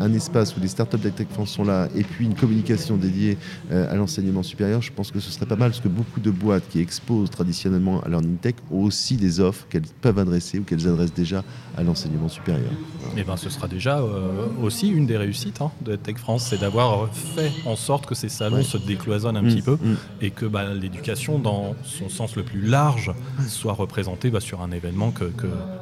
un, 0.00 0.12
espace 0.12 0.56
où 0.56 0.60
les 0.60 0.68
startups 0.68 0.98
tech 0.98 1.26
France 1.30 1.50
sont 1.50 1.64
là 1.64 1.88
et 1.94 2.02
puis 2.02 2.24
une 2.24 2.34
communication 2.34 2.96
dédiée 2.96 3.36
euh, 3.70 3.92
à 3.92 3.96
l'enseignement 3.96 4.42
supérieur, 4.42 4.82
je 4.82 4.92
pense 4.92 5.10
que 5.10 5.20
ce 5.20 5.30
serait 5.30 5.46
pas 5.46 5.56
mal 5.56 5.70
parce 5.70 5.80
que 5.80 5.88
beaucoup 5.88 6.20
de 6.20 6.30
boîtes 6.30 6.68
qui 6.68 6.80
exposent 6.80 7.30
traditionnellement 7.30 8.00
à 8.02 8.08
Learning 8.08 8.36
Tech 8.36 8.54
ont 8.70 8.82
aussi 8.82 9.16
des 9.16 9.40
offres 9.40 9.66
qu'elles 9.68 9.86
peuvent 10.00 10.18
adresser 10.18 10.58
ou 10.58 10.62
qu'elles 10.62 10.88
adressent 10.88 11.14
déjà 11.14 11.44
à 11.76 11.82
l'enseignement 11.82 12.28
supérieur. 12.28 12.70
Et 13.16 13.20
eh 13.20 13.24
ben, 13.24 13.36
ce 13.36 13.50
sera 13.50 13.68
déjà 13.68 13.98
euh, 13.98 14.46
aussi 14.62 14.88
une 14.88 15.06
des 15.06 15.16
réussites 15.16 15.60
hein, 15.60 15.70
de 15.82 15.96
Tech 15.96 16.16
France, 16.16 16.46
c'est 16.50 16.60
d'avoir 16.60 17.08
fait 17.12 17.52
en 17.66 17.76
sorte 17.76 18.06
que 18.06 18.14
ces 18.14 18.28
salons 18.28 18.62
se 18.62 18.78
décloisonnent 18.78 19.36
un 19.36 19.42
mmh, 19.42 19.48
petit 19.48 19.62
peu 19.62 19.72
mmh. 19.74 19.94
et 20.22 20.30
que 20.30 20.46
bah, 20.46 20.72
l'éducation, 20.74 21.38
dans 21.38 21.74
son 21.84 22.08
sens 22.08 22.36
le 22.36 22.42
plus 22.42 22.62
large, 22.62 23.12
soit 23.46 23.74
représentée 23.74 24.30
bah, 24.30 24.40
sur 24.40 24.62
un 24.62 24.70
événement 24.70 25.10
que, 25.10 25.24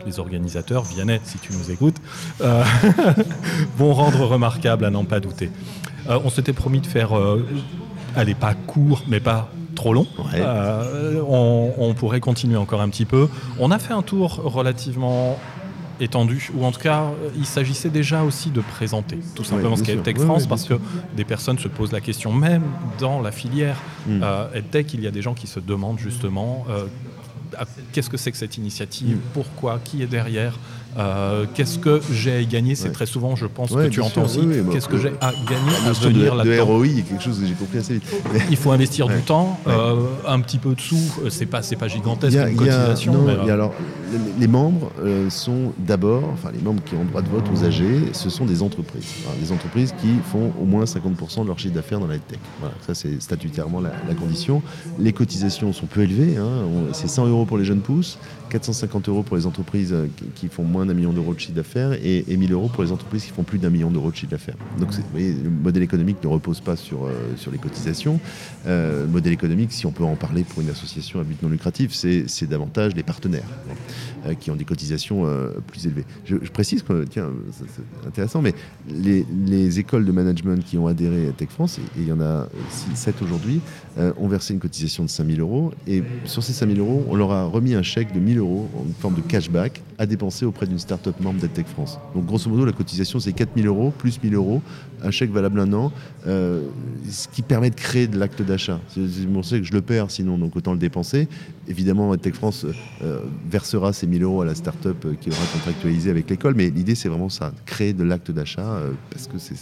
les 0.07 0.19
organisateurs, 0.19 0.85
Vianney, 0.85 1.21
si 1.25 1.39
tu 1.39 1.53
nous 1.53 1.71
écoutes, 1.71 1.97
euh, 2.41 2.63
vont 3.79 3.95
rendre 3.95 4.27
remarquable 4.27 4.85
à 4.85 4.91
n'en 4.91 5.05
pas 5.05 5.21
douter. 5.21 5.51
Euh, 6.09 6.19
on 6.25 6.31
s'était 6.31 6.53
promis 6.53 6.81
de 6.81 6.87
faire, 6.87 7.13
allez, 8.17 8.35
pas 8.35 8.55
court, 8.55 9.03
mais 9.09 9.21
pas 9.21 9.51
trop 9.75 9.93
long. 9.93 10.07
On, 11.29 11.95
pourrait 11.95 12.21
continuer 12.21 12.57
encore 12.57 12.81
un 12.81 12.89
petit 12.89 13.05
peu. 13.05 13.29
On 13.59 13.71
a 13.71 13.79
fait 13.79 13.95
un 13.95 14.03
tour 14.03 14.41
relativement 14.45 15.39
étendu, 16.01 16.51
ou 16.55 16.65
en 16.65 16.73
tout 16.73 16.81
cas, 16.81 17.11
il 17.37 17.47
s'agissait 17.47 17.91
déjà 17.91 18.23
aussi 18.23 18.51
de 18.51 18.61
présenter 18.61 19.19
tout 19.35 19.45
simplement 19.45 19.77
ce 19.77 19.83
qu'est 19.83 19.95
EdTech 19.95 20.19
France, 20.19 20.47
parce 20.47 20.65
que 20.65 20.75
des 21.17 21.25
personnes 21.25 21.59
se 21.59 21.69
posent 21.69 21.93
la 21.93 22.01
question, 22.01 22.33
même 22.33 22.63
dans 22.99 23.21
la 23.21 23.33
filière 23.33 23.77
mm. 24.07 24.23
EdTech, 24.55 24.95
il 24.95 25.03
y 25.03 25.07
a 25.07 25.11
des 25.11 25.23
gens 25.23 25.35
qui 25.35 25.47
se 25.47 25.61
demandent 25.61 25.99
justement 25.99 26.67
qu'est-ce 27.93 28.11
que 28.11 28.17
c'est 28.17 28.33
que 28.33 28.39
cette 28.39 28.59
initiative, 28.59 29.17
mm. 29.17 29.21
pourquoi, 29.33 29.81
qui 29.83 30.03
est 30.03 30.07
derrière, 30.07 30.59
euh, 30.97 31.47
qu'est-ce 31.55 31.79
que 31.79 32.01
j'ai 32.13 32.37
à 32.37 32.45
gagner 32.45 32.75
C'est 32.75 32.93
très 32.93 33.07
souvent, 33.07 33.37
je 33.37 33.47
pense, 33.47 33.71
que 33.71 33.89
tu 33.89 34.01
entends 34.01 34.25
aussi. 34.25 34.41
qu'est-ce 34.73 34.89
que 34.89 34.99
j'ai 34.99 35.13
à 35.21 35.33
gagner 35.33 35.77
à 35.87 35.93
venir 35.93 36.35
là-dedans? 36.35 36.55
Le 36.57 36.63
ROI 36.63 36.87
est 36.87 37.03
quelque 37.03 37.23
chose 37.23 37.41
que 37.41 37.47
j'ai 37.47 37.55
compris 37.55 37.79
assez 37.79 37.95
vite. 37.95 38.05
Il 38.51 38.57
faut 38.57 38.71
investir 38.71 39.09
du 39.09 39.21
temps, 39.23 39.59
euh, 39.67 39.97
un 40.27 40.41
petit 40.41 40.59
peu 40.59 40.75
de 40.75 40.81
sous. 40.81 40.97
Euh, 41.25 41.31
c'est 41.31 41.47
pas, 41.47 41.63
c'est 41.63 41.77
pas 41.77 41.89
gigantesque 41.89 42.37
une 42.37 42.57
cotisation. 42.57 43.27
alors, 43.49 43.73
les 44.39 44.47
membres 44.47 44.91
euh, 45.01 45.29
sont 45.31 45.73
d'abord, 45.79 46.25
enfin 46.33 46.51
les 46.53 46.61
membres 46.61 46.83
qui 46.85 46.95
ont 46.95 47.05
droit 47.05 47.23
de 47.23 47.29
vote 47.29 47.45
aux 47.53 47.65
AG, 47.65 47.83
ce 48.13 48.31
sont 48.31 48.45
des 48.45 48.63
entreprises. 48.63 49.05
des 49.41 49.53
entreprises 49.53 49.95
qui 50.01 50.09
font 50.31 50.53
au 50.61 50.65
moins 50.65 50.85
50% 50.85 51.43
de 51.43 51.47
leur 51.49 51.59
chiffre 51.59 51.75
d'affaires 51.75 52.01
dans 52.01 52.07
la 52.07 52.19
tech. 52.19 52.39
Voilà, 52.61 52.75
ça 52.87 52.95
c'est 52.95 53.21
statutairement 53.21 53.81
la, 53.81 53.91
condition. 54.15 54.63
Les 54.99 55.13
cotisations 55.13 55.73
sont 55.73 55.87
peu 55.87 56.03
élevées, 56.03 56.37
hein. 56.37 56.67
c'est 56.93 57.09
100 57.09 57.27
euros 57.27 57.45
pour 57.45 57.59
les 57.59 57.65
jeunes 57.65 57.81
pousses, 57.81 58.19
450 58.55 59.09
euros 59.09 59.25
pour 59.25 59.37
les 59.37 59.47
entreprises 59.47 59.93
euh, 59.93 60.07
qui, 60.37 60.47
font 60.47 60.63
moins 60.63 60.87
d'un 60.87 60.95
million 60.95 61.13
d'euros 61.13 61.35
de 61.35 61.41
chiffre 61.41 61.55
d'affaires 61.55 61.93
et, 61.95 62.25
1000 62.29 62.53
euros 62.53 62.69
pour 62.69 62.85
les 62.85 62.93
entreprises 62.93 63.25
qui 63.25 63.33
font 63.33 63.43
plus 63.43 63.59
d'un 63.59 63.71
million 63.71 63.91
d'euros 63.91 64.13
de 64.13 64.17
chiffre 64.17 64.31
d'affaires. 64.31 64.55
Donc 64.79 64.93
vous 64.93 65.03
voyez, 65.11 65.33
le 65.33 65.51
modèle 65.51 65.83
économique 65.83 66.19
ne 66.23 66.29
repose 66.29 66.61
pas 66.61 66.77
sur, 66.77 67.05
euh, 67.05 67.11
sur 67.37 67.51
les 67.51 67.59
cotisations. 67.59 68.21
le 68.65 69.07
modèle 69.07 69.33
économique, 69.33 69.73
si 69.73 69.87
on 69.87 69.91
peut 69.91 70.05
en 70.05 70.15
parler 70.15 70.45
pour 70.45 70.63
une 70.63 70.71
association 70.71 71.19
à 71.19 71.25
but 71.25 71.43
non 71.43 71.49
lucratif, 71.49 71.93
c'est 71.93 72.47
davantage 72.47 72.95
les 72.95 73.03
partenaires. 73.03 73.49
Euh, 74.27 74.35
qui 74.35 74.51
ont 74.51 74.57
des 74.57 74.65
cotisations 74.65 75.27
euh, 75.27 75.49
plus 75.67 75.87
élevées. 75.87 76.05
Je, 76.25 76.37
précise 76.37 76.83
que, 76.83 77.05
tiens, 77.05 77.31
c'est 77.53 78.07
intéressant, 78.07 78.41
mais 78.41 78.55
les, 78.89 79.79
écoles 79.79 80.05
de 80.05 80.13
management 80.13 80.65
qui 80.65 80.79
ont 80.79 80.87
adhéré 80.87 81.29
à 81.29 81.33
Tech 81.33 81.49
France, 81.51 81.79
et, 81.79 82.01
il 82.01 82.09
y 82.09 82.13
en 82.13 82.21
a 82.21 82.49
7 82.95 83.21
aujourd'hui, 83.23 83.61
euh, 83.99 84.13
ont 84.19 84.29
versé 84.29 84.55
une 84.55 84.61
cotisation 84.61 85.05
de 85.05 85.11
5000 85.11 85.41
euros. 85.41 85.73
Et 85.87 86.03
sur 86.25 86.43
ces 86.43 86.53
5000 86.53 86.79
euros, 86.79 87.05
on 87.09 87.17
leur 87.17 87.33
a 87.33 87.45
remis 87.45 87.75
un 87.75 87.83
chèque 87.83 88.15
de 88.15 88.21
1000 88.21 88.39
euros 88.39 88.69
en 88.79 88.85
forme 89.01 89.17
de 89.17 89.21
cashback 89.21 89.83
à 89.99 90.07
dépenser 90.07 90.47
auprès 90.47 90.67
d'une 90.67 90.79
start-up 90.79 91.17
membre 91.21 91.41
d'EdTech 91.41 91.67
France. 91.67 91.99
Donc 92.15 92.25
grosso 92.25 92.49
modo, 92.49 92.65
la 92.65 92.73
cotisation, 92.73 93.21
c'est 93.21 93.33
4000 93.33 93.67
euros 93.67 93.93
plus 93.97 94.23
1000 94.23 94.35
euros, 94.35 94.63
un 95.03 95.11
chèque 95.11 95.31
valable 95.31 95.61
un 95.61 95.73
an, 95.73 95.93
ce 96.25 97.29
qui 97.33 97.43
permet 97.43 97.71
de 97.71 97.75
créer 97.75 98.07
de 98.07 98.19
l'acte 98.19 98.43
d'achat. 98.43 98.81
On 98.97 99.43
sait 99.43 99.61
que 99.61 99.67
je 99.67 99.73
le 99.73 99.83
perds 99.83 100.11
sinon, 100.11 100.39
donc 100.39 100.57
autant 100.57 100.73
le 100.73 100.79
dépenser. 100.79 101.29
Évidemment, 101.69 102.13
EdTech 102.15 102.35
France 102.35 102.67
versera 103.51 103.93
ces 103.93 104.07
1000 104.07 104.14
euros 104.19 104.43
à 104.43 104.45
la 104.45 104.55
start-up 104.55 105.07
qui 105.21 105.31
aura 105.31 105.47
contractualisé 105.53 106.11
avec 106.11 106.29
l'école. 106.31 106.55
Mais 106.55 106.71
l'idée, 106.71 106.95
c'est 106.95 107.09
vraiment 107.09 107.29
ça, 107.29 107.53
créer 107.67 107.93
de 107.93 108.05
l'acte 108.05 108.31
d'achat. 108.31 108.63
Euh, 108.63 108.93
parce 109.11 109.27
que 109.27 109.39
c'est, 109.39 109.55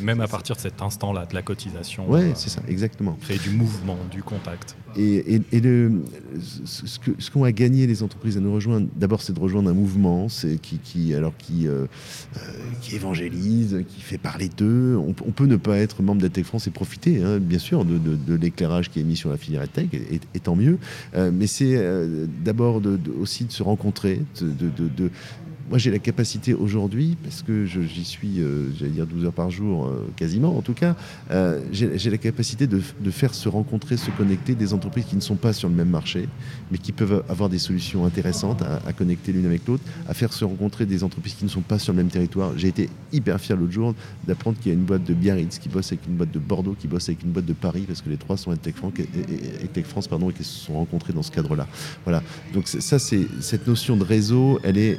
Même 0.00 0.20
à 0.20 0.28
partir 0.28 0.56
de 0.56 0.60
cet 0.60 0.82
instant-là, 0.82 1.26
de 1.26 1.34
la 1.34 1.42
cotisation. 1.42 2.04
Oui, 2.08 2.20
euh, 2.20 2.32
c'est 2.34 2.50
ça, 2.50 2.62
exactement. 2.68 3.16
Créer 3.20 3.38
du 3.38 3.50
mouvement, 3.50 3.98
du 4.10 4.22
contact. 4.22 4.76
Et, 4.96 5.40
et, 5.52 5.60
le, 5.60 6.02
ce, 6.40 6.98
que, 6.98 7.12
ce 7.18 7.30
qu'ont 7.30 7.44
à 7.44 7.52
gagner 7.52 7.86
les 7.86 8.02
entreprises 8.02 8.36
à 8.36 8.40
nous 8.40 8.52
rejoindre, 8.52 8.88
d'abord, 8.96 9.22
c'est 9.22 9.32
de 9.32 9.38
rejoindre 9.38 9.70
un 9.70 9.74
mouvement 9.74 10.28
c'est, 10.28 10.60
qui, 10.60 10.78
qui, 10.78 11.14
alors, 11.14 11.36
qui, 11.36 11.68
euh, 11.68 11.86
qui 12.80 12.96
évangélise, 12.96 13.84
qui 13.88 14.00
fait 14.00 14.18
parler 14.18 14.48
d'eux. 14.48 14.96
On, 14.96 15.12
peut 15.12 15.46
ne 15.46 15.56
pas 15.56 15.76
être 15.78 16.02
membre 16.02 16.22
d'Atech 16.22 16.44
France 16.44 16.66
et 16.66 16.70
profiter, 16.70 17.22
hein, 17.22 17.38
bien 17.38 17.60
sûr, 17.60 17.84
de, 17.84 17.98
de, 17.98 18.34
l'éclairage 18.34 18.90
qui 18.90 19.00
est 19.00 19.04
mis 19.04 19.16
sur 19.16 19.30
la 19.30 19.36
filière 19.36 19.68
Tech, 19.68 19.88
et, 19.92 20.40
tant 20.40 20.56
mieux. 20.56 20.78
mais 21.14 21.46
c'est 21.46 21.78
d'abord 22.42 22.80
aussi 23.20 23.44
de 23.44 23.52
se 23.52 23.62
rencontrer 23.62 23.89
de, 24.40 25.10
moi, 25.70 25.78
j'ai 25.78 25.92
la 25.92 26.00
capacité 26.00 26.52
aujourd'hui, 26.52 27.16
parce 27.22 27.42
que 27.42 27.64
j'y 27.64 28.04
suis, 28.04 28.40
euh, 28.40 28.70
j'allais 28.76 28.90
dire 28.90 29.06
12 29.06 29.26
heures 29.26 29.32
par 29.32 29.50
jour, 29.50 29.86
euh, 29.86 30.04
quasiment 30.16 30.58
en 30.58 30.62
tout 30.62 30.74
cas, 30.74 30.96
euh, 31.30 31.60
j'ai 31.70 32.10
la 32.10 32.18
capacité 32.18 32.66
de, 32.66 32.80
faire 33.10 33.34
se 33.34 33.48
rencontrer, 33.48 33.96
se 33.96 34.10
connecter 34.10 34.56
des 34.56 34.74
entreprises 34.74 35.04
qui 35.04 35.14
ne 35.14 35.20
sont 35.20 35.36
pas 35.36 35.52
sur 35.52 35.68
le 35.68 35.74
même 35.76 35.88
marché, 35.88 36.28
mais 36.72 36.78
qui 36.78 36.90
peuvent 36.90 37.22
avoir 37.28 37.48
des 37.48 37.60
solutions 37.60 38.04
intéressantes 38.04 38.62
à, 38.62 38.92
connecter 38.92 39.32
l'une 39.32 39.46
avec 39.46 39.66
l'autre, 39.68 39.84
à 40.08 40.14
faire 40.14 40.32
se 40.32 40.44
rencontrer 40.44 40.86
des 40.86 41.04
entreprises 41.04 41.34
qui 41.34 41.44
ne 41.44 41.50
sont 41.50 41.60
pas 41.60 41.78
sur 41.78 41.92
le 41.92 41.98
même 41.98 42.08
territoire. 42.08 42.52
J'ai 42.56 42.68
été 42.68 42.90
hyper 43.12 43.40
fier 43.40 43.56
l'autre 43.56 43.72
jour 43.72 43.94
d'apprendre 44.26 44.58
qu'il 44.58 44.72
y 44.72 44.74
a 44.74 44.78
une 44.78 44.84
boîte 44.84 45.04
de 45.04 45.14
Biarritz 45.14 45.60
qui 45.60 45.68
bosse 45.68 45.92
avec 45.92 46.04
une 46.08 46.16
boîte 46.16 46.32
de 46.32 46.40
Bordeaux, 46.40 46.74
qui 46.76 46.88
bosse 46.88 47.08
avec 47.08 47.22
une 47.22 47.30
boîte 47.30 47.46
de 47.46 47.52
Paris, 47.52 47.84
parce 47.86 48.02
que 48.02 48.10
les 48.10 48.16
trois 48.16 48.36
sont 48.36 48.54
Tech 48.56 48.74
France, 48.74 48.92
France 49.88 50.08
pardon, 50.08 50.30
et 50.30 50.32
qui 50.32 50.42
se 50.42 50.66
sont 50.66 50.74
rencontrés 50.74 51.12
dans 51.12 51.22
ce 51.22 51.30
cadre-là. 51.30 51.68
Voilà. 52.04 52.24
Donc 52.54 52.66
ça, 52.66 52.98
c'est 52.98 53.26
cette 53.40 53.68
notion 53.68 53.96
de 53.96 54.04
réseau, 54.04 54.58
elle 54.64 54.78
est 54.78 54.98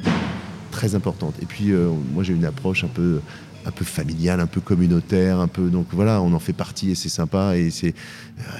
très 0.72 0.96
importante. 0.96 1.34
Et 1.40 1.46
puis, 1.46 1.70
euh, 1.70 1.90
moi, 2.12 2.24
j'ai 2.24 2.32
une 2.32 2.44
approche 2.44 2.82
un 2.82 2.88
peu 2.88 3.20
un 3.64 3.70
peu 3.70 3.84
familiale, 3.84 4.40
un 4.40 4.46
peu 4.46 4.60
communautaire, 4.60 5.38
un 5.38 5.48
peu 5.48 5.68
donc 5.68 5.86
voilà, 5.92 6.20
on 6.20 6.32
en 6.32 6.38
fait 6.38 6.52
partie 6.52 6.90
et 6.90 6.94
c'est 6.94 7.08
sympa 7.08 7.56
et 7.56 7.70
c'est 7.70 7.94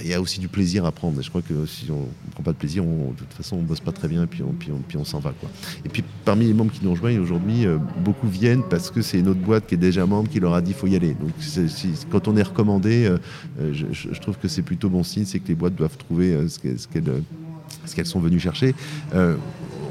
il 0.02 0.06
y 0.06 0.14
a 0.14 0.20
aussi 0.20 0.38
du 0.38 0.48
plaisir 0.48 0.84
à 0.84 0.92
prendre. 0.92 1.20
Je 1.20 1.28
crois 1.28 1.42
que 1.42 1.66
si 1.66 1.90
on 1.90 2.02
ne 2.02 2.32
prend 2.32 2.42
pas 2.44 2.52
de 2.52 2.56
plaisir, 2.56 2.84
de 2.84 3.18
toute 3.18 3.32
façon 3.32 3.56
on 3.56 3.62
bosse 3.62 3.80
pas 3.80 3.90
très 3.90 4.06
bien 4.06 4.24
et 4.24 4.26
puis 4.26 4.42
on, 4.42 4.52
puis 4.52 4.70
puis 4.86 4.96
on 4.96 5.04
s'en 5.04 5.18
va 5.18 5.32
quoi. 5.32 5.50
Et 5.84 5.88
puis 5.88 6.04
parmi 6.24 6.46
les 6.46 6.54
membres 6.54 6.70
qui 6.70 6.84
nous 6.84 6.92
rejoignent 6.92 7.18
aujourd'hui, 7.18 7.66
euh, 7.66 7.78
beaucoup 8.04 8.28
viennent 8.28 8.62
parce 8.70 8.90
que 8.90 9.02
c'est 9.02 9.18
une 9.18 9.28
autre 9.28 9.40
boîte 9.40 9.66
qui 9.66 9.74
est 9.74 9.78
déjà 9.78 10.06
membre 10.06 10.28
qui 10.28 10.38
leur 10.38 10.54
a 10.54 10.60
dit 10.60 10.72
faut 10.72 10.86
y 10.86 10.94
aller. 10.94 11.14
Donc 11.14 11.32
quand 12.10 12.28
on 12.28 12.36
est 12.36 12.42
recommandé, 12.42 13.06
euh, 13.60 13.72
je, 13.72 14.20
trouve 14.20 14.38
que 14.38 14.46
c'est 14.46 14.62
plutôt 14.62 14.88
bon 14.88 15.02
signe, 15.02 15.24
c'est 15.24 15.40
que 15.40 15.48
les 15.48 15.56
boîtes 15.56 15.74
doivent 15.74 15.96
trouver 15.96 16.48
ce 16.48 16.58
qu'elles 16.60 16.78
ce 17.84 17.94
qu'elles 17.96 18.06
sont 18.06 18.20
venues 18.20 18.38
chercher 18.38 18.74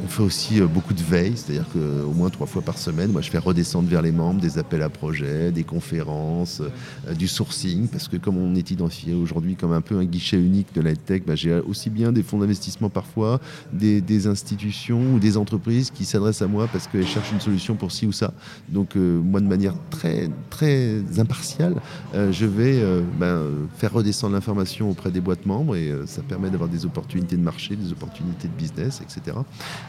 on 0.03 0.07
fait 0.07 0.23
aussi 0.23 0.61
euh, 0.61 0.67
beaucoup 0.67 0.93
de 0.93 1.01
veille, 1.01 1.33
c'est-à-dire 1.35 1.67
qu'au 1.71 2.11
moins 2.11 2.29
trois 2.29 2.47
fois 2.47 2.61
par 2.61 2.77
semaine, 2.77 3.11
moi 3.11 3.21
je 3.21 3.29
fais 3.29 3.37
redescendre 3.37 3.87
vers 3.87 4.01
les 4.01 4.11
membres 4.11 4.41
des 4.41 4.57
appels 4.57 4.81
à 4.81 4.89
projets, 4.89 5.51
des 5.51 5.63
conférences, 5.63 6.61
euh, 6.61 7.13
du 7.13 7.27
sourcing, 7.27 7.87
parce 7.87 8.07
que 8.07 8.17
comme 8.17 8.37
on 8.37 8.55
est 8.55 8.71
identifié 8.71 9.13
aujourd'hui 9.13 9.55
comme 9.55 9.73
un 9.73 9.81
peu 9.81 9.97
un 9.97 10.05
guichet 10.05 10.37
unique 10.37 10.73
de 10.73 10.81
la 10.81 10.95
tech, 10.95 11.23
bah, 11.25 11.35
j'ai 11.35 11.53
aussi 11.59 11.89
bien 11.89 12.11
des 12.11 12.23
fonds 12.23 12.39
d'investissement 12.39 12.89
parfois, 12.89 13.39
des, 13.73 14.01
institutions 14.27 15.01
ou 15.15 15.19
des 15.19 15.37
entreprises 15.37 15.89
qui 15.89 16.05
s'adressent 16.05 16.43
à 16.43 16.47
moi 16.47 16.67
parce 16.71 16.87
qu'elles 16.87 17.07
cherchent 17.07 17.31
une 17.31 17.39
solution 17.39 17.75
pour 17.75 17.91
ci 17.91 18.05
ou 18.05 18.11
ça. 18.11 18.33
Donc 18.69 18.95
euh, 18.95 19.19
moi 19.19 19.39
de 19.39 19.47
manière 19.47 19.73
très, 19.89 20.29
très 20.51 21.01
impartiale, 21.17 21.75
je 22.13 22.45
vais 22.45 22.83
ben, 23.19 23.41
faire 23.77 23.93
redescendre 23.93 24.33
l'information 24.33 24.91
auprès 24.91 25.09
des 25.09 25.21
boîtes 25.21 25.45
membres 25.45 25.75
et 25.75 25.91
ça 26.05 26.21
permet 26.21 26.49
d'avoir 26.49 26.69
des 26.69 26.85
opportunités 26.85 27.35
de 27.35 27.41
marché, 27.41 27.75
des 27.75 27.91
opportunités 27.91 28.47
de 28.47 28.53
business, 28.53 29.01
etc. 29.01 29.37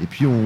Et 0.02 0.06
puis 0.06 0.26
on, 0.26 0.42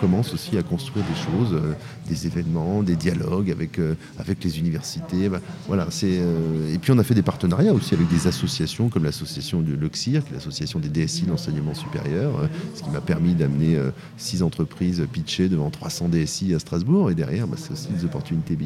commence 0.00 0.34
aussi 0.34 0.58
à 0.58 0.62
construire 0.62 1.04
des 1.06 1.14
choses, 1.14 1.54
euh, 1.54 1.72
des 2.06 2.26
événements, 2.26 2.82
des 2.82 2.96
dialogues 2.96 3.50
avec, 3.50 3.78
euh, 3.78 3.94
avec 4.18 4.44
les 4.44 4.58
universités. 4.58 5.28
Bah, 5.28 5.40
voilà, 5.68 5.86
c'est, 5.90 6.18
euh, 6.18 6.74
et 6.74 6.78
puis 6.78 6.92
on 6.92 6.98
a 6.98 7.02
fait 7.02 7.14
des 7.14 7.22
partenariats 7.22 7.72
aussi 7.72 7.94
avec 7.94 8.08
des 8.08 8.26
associations 8.26 8.88
comme 8.90 9.04
l'association 9.04 9.62
de 9.62 9.72
l'OXIR, 9.74 10.22
l'association 10.34 10.80
des 10.80 10.88
DSI 10.88 11.22
d'enseignement 11.22 11.72
supérieur, 11.74 12.48
ce 12.74 12.82
qui 12.82 12.90
m'a 12.90 13.00
permis 13.00 13.34
d'amener 13.34 13.78
six 14.18 14.42
entreprises 14.42 15.02
pitchées 15.10 15.48
devant 15.48 15.70
300 15.70 16.08
DSI 16.08 16.54
à 16.54 16.58
Strasbourg. 16.58 17.10
Et 17.10 17.14
derrière, 17.14 17.46
bah, 17.46 17.56
c'est 17.58 17.72
aussi 17.72 17.88
des 17.88 18.04
opportunités 18.04 18.58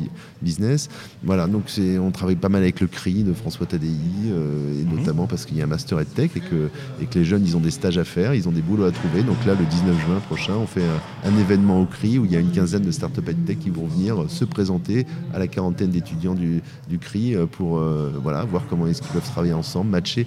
business. 0.43 0.89
Voilà, 1.23 1.47
donc 1.47 1.65
c'est, 1.67 1.99
on 1.99 2.11
travaille 2.11 2.37
pas 2.37 2.49
mal 2.49 2.63
avec 2.63 2.81
le 2.81 2.89
CRI 2.89 3.23
de 3.23 3.33
François 3.33 3.67
Tadei, 3.67 3.87
et 3.87 3.91
mmh. 4.31 4.97
notamment 4.97 5.27
parce 5.27 5.45
qu'il 5.45 5.59
y 5.59 5.61
a 5.61 5.65
un 5.65 5.69
master 5.69 6.01
EdTech 6.01 6.37
et 6.37 6.41
que, 6.41 6.71
et 7.01 7.07
que 7.07 7.19
les 7.19 7.25
jeunes, 7.25 7.45
ils 7.45 7.57
ont 7.57 7.61
des 7.61 7.71
stages 7.71 7.99
à 7.99 8.05
faire, 8.05 8.35
ils 8.35 8.49
ont 8.49 8.53
des 8.53 8.63
boulots 8.63 8.85
à 8.85 8.91
trouver. 8.91 9.23
Donc 9.23 9.37
là, 9.47 9.55
le 9.55 9.65
19 9.65 10.07
juin, 10.07 10.21
on 10.31 10.67
fait 10.67 10.85
un, 11.25 11.39
événement 11.39 11.81
au 11.81 11.87
CRI 11.87 12.19
où 12.19 12.25
il 12.25 12.33
y 12.33 12.37
a 12.37 12.41
une 12.41 12.51
quinzaine 12.51 12.83
de 12.83 12.91
start-up 12.91 13.31
tech 13.47 13.59
qui 13.59 13.71
vont 13.71 13.87
venir 13.87 14.25
se 14.29 14.45
présenter 14.45 15.07
à 15.35 15.39
la 15.39 15.49
quarantaine 15.49 15.91
d'étudiants 15.91 16.35
du, 16.35 16.63
CRI 17.01 17.35
euh, 17.35 17.47
pour 17.47 17.79
euh, 17.79 18.13
voilà, 18.23 18.45
voir 18.45 18.65
comment 18.69 18.87
est-ce 18.87 19.03
qu'ils 19.03 19.11
peuvent 19.11 19.31
travailler 19.31 19.55
ensemble, 19.55 19.91
matcher. 19.91 20.27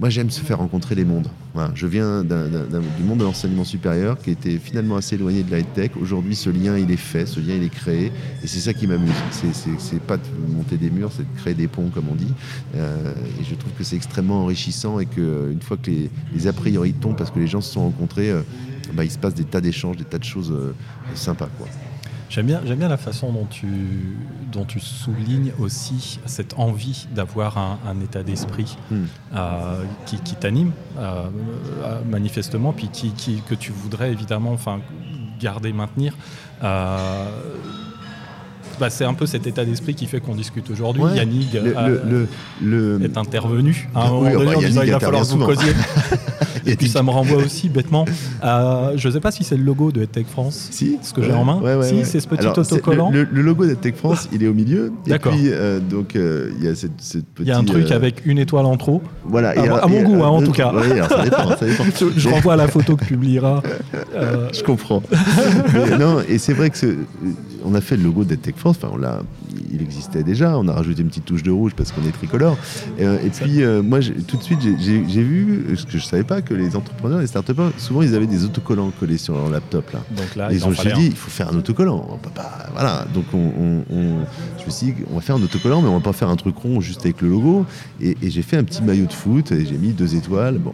Moi, 0.00 0.08
j'aime 0.08 0.30
se 0.30 0.40
faire 0.40 0.58
rencontrer 0.58 0.94
les 0.94 1.04
mondes. 1.04 1.28
je 1.74 1.86
viens 1.86 2.24
du 2.24 3.04
monde 3.04 3.18
de 3.18 3.24
l'enseignement 3.24 3.62
supérieur 3.62 4.18
qui 4.18 4.30
était 4.30 4.56
finalement 4.56 4.96
assez 4.96 5.16
éloigné 5.16 5.42
de 5.42 5.50
la 5.50 5.62
tech. 5.62 5.90
Aujourd'hui, 6.00 6.34
ce 6.34 6.48
lien, 6.48 6.78
il 6.78 6.90
est 6.90 6.96
fait, 6.96 7.26
ce 7.26 7.38
lien, 7.38 7.54
il 7.54 7.62
est 7.62 7.68
créé. 7.68 8.06
Et 8.42 8.46
c'est 8.46 8.60
ça 8.60 8.72
qui 8.72 8.86
m'amuse. 8.86 9.12
C'est 9.78 10.00
pas 10.00 10.16
de 10.16 10.22
monter 10.56 10.78
des 10.78 10.90
murs, 10.90 11.12
c'est 11.14 11.22
de 11.22 11.38
créer 11.38 11.54
des 11.54 11.68
ponts, 11.68 11.90
comme 11.94 12.08
on 12.10 12.14
dit. 12.14 12.32
Euh, 12.74 13.12
et 13.38 13.44
je 13.44 13.54
trouve 13.54 13.72
que 13.78 13.84
c'est 13.84 13.96
extrêmement 13.96 14.40
enrichissant 14.40 14.98
et 14.98 15.06
qu'une 15.06 15.60
fois 15.60 15.76
que 15.76 15.90
les, 15.90 16.10
les, 16.34 16.46
a 16.46 16.52
priori 16.54 16.94
tombent, 16.94 17.16
parce 17.16 17.30
que 17.30 17.38
les 17.38 17.46
gens 17.46 17.60
se 17.60 17.72
sont 17.72 17.82
rencontrés, 17.82 18.32
bah, 18.92 19.04
il 19.04 19.10
se 19.10 19.18
passe 19.18 19.34
des 19.34 19.44
tas 19.44 19.60
d'échanges, 19.60 19.96
des 19.96 20.04
tas 20.04 20.18
de 20.18 20.24
choses 20.24 20.52
euh, 20.52 20.74
sympas. 21.14 21.48
Quoi. 21.58 21.66
J'aime 22.28 22.46
bien, 22.46 22.62
j'aime 22.64 22.78
bien 22.78 22.88
la 22.88 22.96
façon 22.96 23.30
dont 23.30 23.44
tu, 23.44 23.66
dont 24.50 24.64
tu 24.64 24.80
soulignes 24.80 25.52
aussi 25.58 26.18
cette 26.24 26.54
envie 26.58 27.06
d'avoir 27.14 27.58
un, 27.58 28.00
état 28.02 28.22
d'esprit 28.22 28.76
hmm. 28.90 29.04
euh, 29.34 29.84
qui, 30.06 30.18
t'anime 30.36 30.72
euh, 30.98 31.28
manifestement, 32.08 32.72
puis 32.72 32.88
qui, 32.88 33.42
que 33.46 33.54
tu 33.54 33.70
voudrais 33.70 34.12
évidemment 34.12 34.52
enfin, 34.52 34.80
garder, 35.40 35.74
maintenir. 35.74 36.14
Bah, 38.80 38.88
c'est 38.88 39.04
un 39.04 39.14
peu 39.14 39.26
cet 39.26 39.46
état 39.46 39.64
d'esprit 39.66 39.94
qui 39.94 40.06
fait 40.06 40.20
qu'on 40.20 40.34
discute 40.34 40.70
aujourd'hui. 40.70 41.04
Yannick 41.14 41.54
est 41.54 43.18
intervenu 43.18 43.88
à 43.94 44.06
un 44.06 44.10
moment 44.10 44.30
donné 44.30 44.56
en 44.56 44.60
disant 44.60 44.82
il 44.82 44.90
va 44.92 45.00
falloir 45.00 45.22
que 45.22 45.28
vous. 45.28 45.46
Et 46.66 46.76
puis 46.76 46.88
ça 46.88 47.02
me 47.02 47.10
renvoie 47.10 47.42
aussi 47.42 47.68
bêtement 47.68 48.04
à, 48.40 48.92
je 48.96 49.08
ne 49.08 49.12
sais 49.12 49.20
pas 49.20 49.30
si 49.30 49.44
c'est 49.44 49.56
le 49.56 49.64
logo 49.64 49.92
de 49.92 50.02
EdTech 50.02 50.26
France, 50.26 50.68
si, 50.70 50.98
ce 51.02 51.12
que 51.12 51.22
j'ai 51.22 51.32
en 51.32 51.44
main. 51.44 51.60
si, 51.82 52.04
c'est 52.04 52.20
ce 52.20 52.28
petit 52.28 52.46
autocollant. 52.46 53.10
Le, 53.10 53.24
logo 53.42 53.66
d'EdTech 53.66 53.96
France, 53.96 54.28
il 54.32 54.42
est 54.42 54.48
au 54.48 54.54
milieu. 54.54 54.92
D'accord. 55.06 55.32
Et 55.34 55.36
puis, 55.36 55.48
euh, 55.50 55.80
donc, 55.80 56.16
euh, 56.16 56.52
il 56.58 56.64
y 56.64 56.68
a 56.68 56.74
cette, 56.74 57.00
cette 57.00 57.24
Il 57.40 57.46
y 57.46 57.50
a 57.50 57.58
un 57.58 57.64
truc 57.64 57.90
euh, 57.90 57.96
avec 57.96 58.24
une 58.26 58.38
étoile 58.38 58.66
en 58.66 58.76
trop. 58.76 59.02
Voilà. 59.24 59.50
À, 59.50 59.86
mon 59.86 60.02
goût, 60.02 60.22
hein, 60.22 60.28
en 60.28 60.42
tout 60.42 60.52
cas. 60.52 60.72
ça 61.08 61.24
dépend, 61.24 61.56
ça 61.56 61.66
dépend. 61.66 61.84
je 62.16 62.28
renvoie 62.28 62.54
à 62.54 62.56
la 62.56 62.68
photo 62.68 62.96
que 62.96 63.04
publiera. 63.04 63.62
Je 64.52 64.62
comprends. 64.62 65.02
non, 65.98 66.20
et 66.28 66.38
c'est 66.38 66.52
vrai 66.52 66.70
que 66.70 66.96
on 67.64 67.74
a 67.74 67.80
fait 67.80 67.96
le 67.96 68.04
logo 68.04 68.24
d'EdTech 68.24 68.56
France. 68.56 68.76
Enfin, 68.82 68.92
on 68.94 68.98
l'a 68.98 69.20
il 69.72 69.82
existait 69.82 70.22
déjà. 70.22 70.58
On 70.58 70.68
a 70.68 70.72
rajouté 70.72 71.02
une 71.02 71.08
petite 71.08 71.24
touche 71.24 71.42
de 71.42 71.50
rouge 71.50 71.72
parce 71.76 71.92
qu'on 71.92 72.02
est 72.06 72.12
tricolore. 72.12 72.56
et 72.98 73.30
puis, 73.30 73.62
moi, 73.82 74.00
tout 74.26 74.36
de 74.36 74.42
suite, 74.42 74.60
j'ai 74.78 75.22
vu, 75.22 75.64
ce 75.76 75.84
que 75.84 75.92
je 75.92 75.96
ne 75.96 76.02
savais 76.02 76.24
pas, 76.24 76.31
que 76.40 76.52
que 76.52 76.54
les 76.54 76.76
entrepreneurs, 76.76 77.18
les 77.20 77.26
start 77.26 77.50
souvent 77.78 78.02
ils 78.02 78.14
avaient 78.14 78.26
des 78.26 78.44
autocollants 78.44 78.90
collés 78.98 79.18
sur 79.18 79.34
leur 79.34 79.50
laptop 79.50 79.90
là. 79.92 80.00
Donc 80.16 80.34
là, 80.36 80.50
Et 80.52 80.56
ils 80.56 80.64
ont 80.66 80.70
dit, 80.70 81.06
il 81.06 81.16
faut 81.16 81.30
faire 81.30 81.50
un 81.52 81.56
autocollant. 81.56 82.06
On 82.10 82.16
peut 82.16 82.30
pas- 82.30 82.68
voilà. 82.72 83.04
Donc 83.12 83.24
on, 83.32 83.38
on- 83.38 83.84
on- 83.94 84.24
je 84.60 84.64
me 84.66 84.70
suis 84.70 84.86
dit, 84.86 84.94
on 85.10 85.16
va 85.16 85.20
faire 85.20 85.36
un 85.36 85.42
autocollant, 85.42 85.82
mais 85.82 85.88
on 85.88 85.94
va 85.96 86.00
pas 86.02 86.12
faire 86.12 86.28
un 86.28 86.36
truc 86.36 86.56
rond 86.56 86.80
juste 86.80 87.00
avec 87.02 87.20
le 87.22 87.28
logo. 87.28 87.66
Et, 88.00 88.16
et 88.22 88.30
j'ai 88.30 88.42
fait 88.42 88.56
un 88.56 88.64
petit 88.64 88.82
maillot 88.82 89.06
de 89.06 89.12
foot 89.12 89.50
et 89.52 89.64
j'ai 89.66 89.76
mis 89.76 89.92
deux 89.92 90.14
étoiles, 90.14 90.58
bon, 90.58 90.72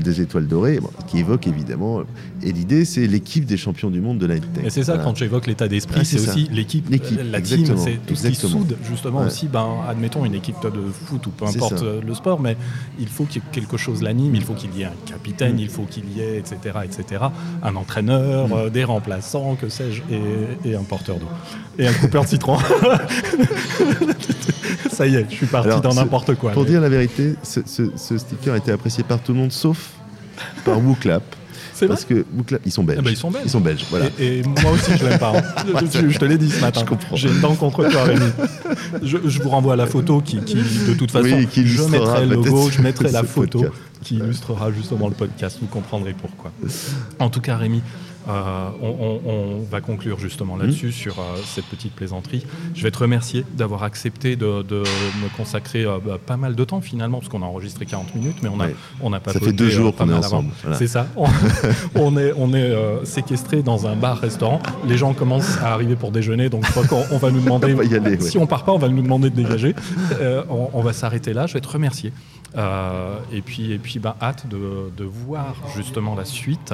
deux 0.00 0.20
étoiles 0.20 0.46
dorées, 0.46 0.80
bon, 0.80 0.90
qui 1.06 1.18
évoque 1.18 1.46
évidemment. 1.46 2.02
Et 2.42 2.52
l'idée, 2.52 2.84
c'est 2.84 3.06
l'équipe 3.06 3.44
des 3.44 3.56
champions 3.56 3.90
du 3.90 4.00
monde 4.00 4.18
de 4.18 4.26
la 4.26 4.38
tech. 4.38 4.64
Et 4.64 4.70
c'est 4.70 4.82
ça, 4.82 4.92
Voilà. 4.94 5.04
quand 5.08 5.16
j'évoque 5.16 5.46
l'état 5.46 5.68
d'esprit, 5.68 6.00
Ah, 6.00 6.04
c'est 6.04 6.20
aussi 6.20 6.48
l'équipe, 6.52 6.88
L'équipe, 6.90 7.18
euh, 7.20 7.30
la 7.30 7.40
team, 7.40 7.64
c'est 7.76 7.98
tout 8.06 8.14
ce 8.14 8.28
qui 8.28 8.34
soude 8.34 8.76
justement 8.88 9.20
Ouais. 9.20 9.26
aussi, 9.26 9.46
ben, 9.48 9.66
admettons 9.88 10.24
une 10.24 10.34
équipe 10.34 10.56
de 10.62 10.80
foot 10.92 11.26
ou 11.26 11.30
peu 11.30 11.46
importe 11.46 11.82
euh, 11.82 12.00
le 12.04 12.14
sport, 12.14 12.40
mais 12.40 12.56
il 12.98 13.08
faut 13.08 13.24
qu'il 13.24 13.42
y 13.42 13.44
ait 13.44 13.48
quelque 13.52 13.76
chose 13.76 14.02
l'anime, 14.02 14.34
il 14.34 14.42
faut 14.42 14.54
qu'il 14.54 14.74
y 14.76 14.82
ait 14.82 14.86
un 14.86 14.92
capitaine, 15.06 15.58
il 15.58 15.68
faut 15.68 15.84
qu'il 15.84 16.04
y 16.16 16.20
ait, 16.20 16.38
etc., 16.38 16.56
etc., 16.84 17.24
un 17.62 17.76
entraîneur, 17.76 18.48
Mm. 18.48 18.52
euh, 18.52 18.70
des 18.70 18.84
remplaçants, 18.84 19.56
que 19.60 19.68
sais-je, 19.68 20.02
et, 20.12 20.70
et 20.70 20.74
un 20.74 20.82
porteur 20.82 21.16
d'eau. 21.18 21.28
Et 21.78 21.86
un 21.86 21.92
coupeur 21.92 22.24
de 22.24 22.28
citron. 22.28 22.56
ça 24.92 25.06
y 25.06 25.16
est, 25.16 25.26
je 25.30 25.34
suis 25.36 25.46
parti 25.46 25.68
Alors, 25.68 25.80
dans 25.80 25.94
n'importe 25.94 26.34
quoi. 26.34 26.52
Pour 26.52 26.62
mais 26.64 26.70
dire 26.70 26.80
la 26.80 26.88
vérité, 26.88 27.34
ce, 27.42 27.60
ce- 27.66 27.90
ce 27.96 28.18
sticker 28.18 28.54
a 28.54 28.56
été 28.58 28.72
apprécié 28.72 29.04
par 29.04 29.20
tout 29.20 29.32
le 29.32 29.38
monde, 29.38 29.52
sauf 29.52 29.90
par 30.64 30.78
WooClap. 30.82 31.22
C'est 31.76 31.88
Parce 31.88 32.04
que 32.04 32.24
WooClap, 32.36 32.60
ils 32.64 32.70
sont 32.70 32.84
belges. 32.84 32.98
Ah 33.00 33.02
bah, 33.02 33.10
ils 33.10 33.16
sont 33.16 33.32
belges. 33.32 33.44
Ils 33.46 33.50
sont 33.50 33.60
belges, 33.60 33.84
voilà. 33.90 34.06
Et, 34.20 34.38
et 34.38 34.42
moi 34.44 34.70
aussi, 34.72 34.92
je 34.96 35.04
l'aime 35.04 35.18
pas. 35.18 35.32
hein. 35.36 35.42
je, 35.92 36.08
je 36.08 36.18
te 36.20 36.24
l'ai 36.24 36.38
dit 36.38 36.48
ce 36.48 36.60
matin. 36.60 36.80
Je 36.80 36.86
comprends. 36.86 37.16
J'ai 37.16 37.28
une 37.28 37.40
dent 37.40 37.56
contre 37.56 37.88
toi, 37.88 38.04
Rémi. 38.04 38.20
Je, 39.02 39.18
je 39.26 39.42
vous 39.42 39.48
renvoie 39.48 39.72
à 39.72 39.76
la 39.76 39.86
photo 39.86 40.20
qui, 40.20 40.38
qui, 40.38 40.54
de 40.54 40.94
toute 40.94 41.10
façon, 41.10 41.24
Oui, 41.24 41.48
qui 41.48 41.66
je 41.66 41.82
mettrai 41.82 42.26
le 42.26 42.36
logo, 42.36 42.70
je 42.70 42.80
mettrai 42.80 43.10
la 43.10 43.24
photo 43.24 43.58
podcast. 43.62 43.82
qui 44.04 44.16
illustrera 44.18 44.70
justement 44.70 45.08
le 45.08 45.14
podcast. 45.14 45.58
Vous 45.60 45.66
comprendrez 45.66 46.14
pourquoi. 46.14 46.52
En 47.18 47.28
tout 47.28 47.40
cas, 47.40 47.56
Rémi, 47.56 47.82
euh, 48.28 48.68
on, 48.82 48.88
on- 48.88 49.30
on 49.30 49.62
va 49.70 49.80
conclure 49.80 50.18
justement 50.18 50.56
là-dessus 50.56 50.92
sur 50.92 51.18
euh, 51.18 51.36
cette 51.44 51.64
petite 51.66 51.92
plaisanterie. 51.94 52.44
Je 52.74 52.82
vais 52.82 52.90
te 52.90 52.98
remercier 52.98 53.44
d'avoir 53.56 53.82
accepté 53.82 54.36
de, 54.36 54.62
de 54.62 54.78
me 54.80 55.36
consacrer 55.36 55.84
euh, 55.84 55.98
bah, 56.04 56.18
pas 56.24 56.36
mal 56.36 56.54
de 56.54 56.64
temps 56.64 56.80
finalement, 56.80 57.18
parce 57.18 57.28
qu'on 57.30 57.42
a 57.42 57.46
enregistré 57.46 57.86
40 57.86 58.14
minutes, 58.14 58.36
mais 58.42 58.48
on 58.48 58.60
a, 58.60 58.66
Ouais. 58.66 58.74
on 59.02 59.12
a 59.12 59.20
pas 59.20 59.32
Ça 59.32 59.40
fait 59.40 59.52
deux 59.52 59.68
jours 59.70 59.94
qu'on 59.94 60.08
est 60.08 60.14
ensemble, 60.14 60.50
voilà. 60.62 60.76
C'est 60.78 60.86
ça. 60.86 61.06
On, 61.94 62.16
est, 62.18 62.32
on 62.36 62.54
est 62.54 62.74
séquestré 63.04 63.62
dans 63.62 63.86
un 63.86 63.96
bar-restaurant. 63.96 64.60
Les 64.88 64.96
gens 64.96 65.12
commencent 65.14 65.58
à 65.58 65.72
arriver 65.74 65.96
pour 65.96 66.10
déjeuner, 66.10 66.48
donc 66.48 66.64
je 66.66 66.70
crois 66.70 66.86
qu'on 66.86 67.02
on 67.10 67.18
va 67.18 67.30
nous 67.30 67.40
demander. 67.44 67.72
On 67.74 67.76
va 67.76 67.84
y 67.84 67.94
aller, 67.94 68.16
ouais. 68.16 68.20
Si 68.20 68.38
on 68.38 68.46
part 68.46 68.64
pas, 68.64 68.72
on 68.72 68.78
va 68.78 68.88
nous 68.88 69.02
demander 69.02 69.30
de 69.30 69.36
dégager. 69.36 69.74
On, 70.50 70.70
on 70.72 70.82
va 70.82 70.92
s'arrêter 70.92 71.32
là. 71.32 71.46
Je 71.46 71.54
vais 71.54 71.60
te 71.60 71.68
remercier. 71.68 72.12
Euh, 72.56 73.18
et 73.32 73.42
puis, 73.42 73.72
et 73.72 73.78
puis 73.78 73.98
ben, 73.98 74.14
hâte 74.22 74.46
de, 74.48 74.90
de 74.96 75.04
voir 75.04 75.56
justement 75.74 76.14
la 76.14 76.24
suite, 76.24 76.72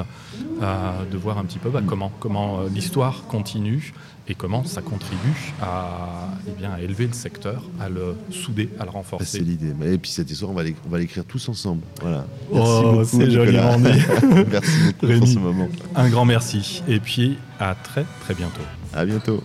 euh, 0.61 0.91
de 1.11 1.17
voir 1.17 1.37
un 1.39 1.43
petit 1.45 1.59
peu 1.59 1.69
bah, 1.69 1.81
comment, 1.85 2.11
comment 2.19 2.59
euh, 2.59 2.69
l'histoire 2.69 3.23
continue 3.27 3.93
et 4.27 4.35
comment 4.35 4.63
ça 4.63 4.81
contribue 4.83 5.53
à, 5.61 6.29
eh 6.47 6.51
bien, 6.51 6.71
à 6.73 6.81
élever 6.81 7.07
le 7.07 7.13
secteur, 7.13 7.63
à 7.79 7.89
le 7.89 8.15
souder, 8.29 8.69
à 8.79 8.83
le 8.83 8.89
Ah, 8.89 8.91
C'est 8.91 8.97
renforcer. 8.97 9.39
l'idée. 9.39 9.73
Et 9.91 9.97
puis 9.97 10.11
cette 10.11 10.29
histoire, 10.29 10.51
on 10.51 10.89
va 10.89 10.97
l'écrire 10.99 11.25
tous 11.25 11.49
ensemble. 11.49 11.81
Voilà. 11.99 12.25
Oh, 12.51 13.01
c'est 13.03 13.31
joliment 13.31 13.77
dit. 13.77 13.83
Merci 14.51 14.71
beaucoup 14.85 14.99
pour 14.99 15.09
Rémi. 15.09 15.33
ce 15.33 15.39
moment. 15.39 15.67
Un 15.95 16.09
grand 16.09 16.25
merci. 16.25 16.83
Et 16.87 16.99
puis 16.99 17.37
à 17.59 17.73
très 17.75 18.05
très 18.21 18.35
bientôt. 18.35 18.61
À 18.93 19.03
bientôt. 19.05 19.41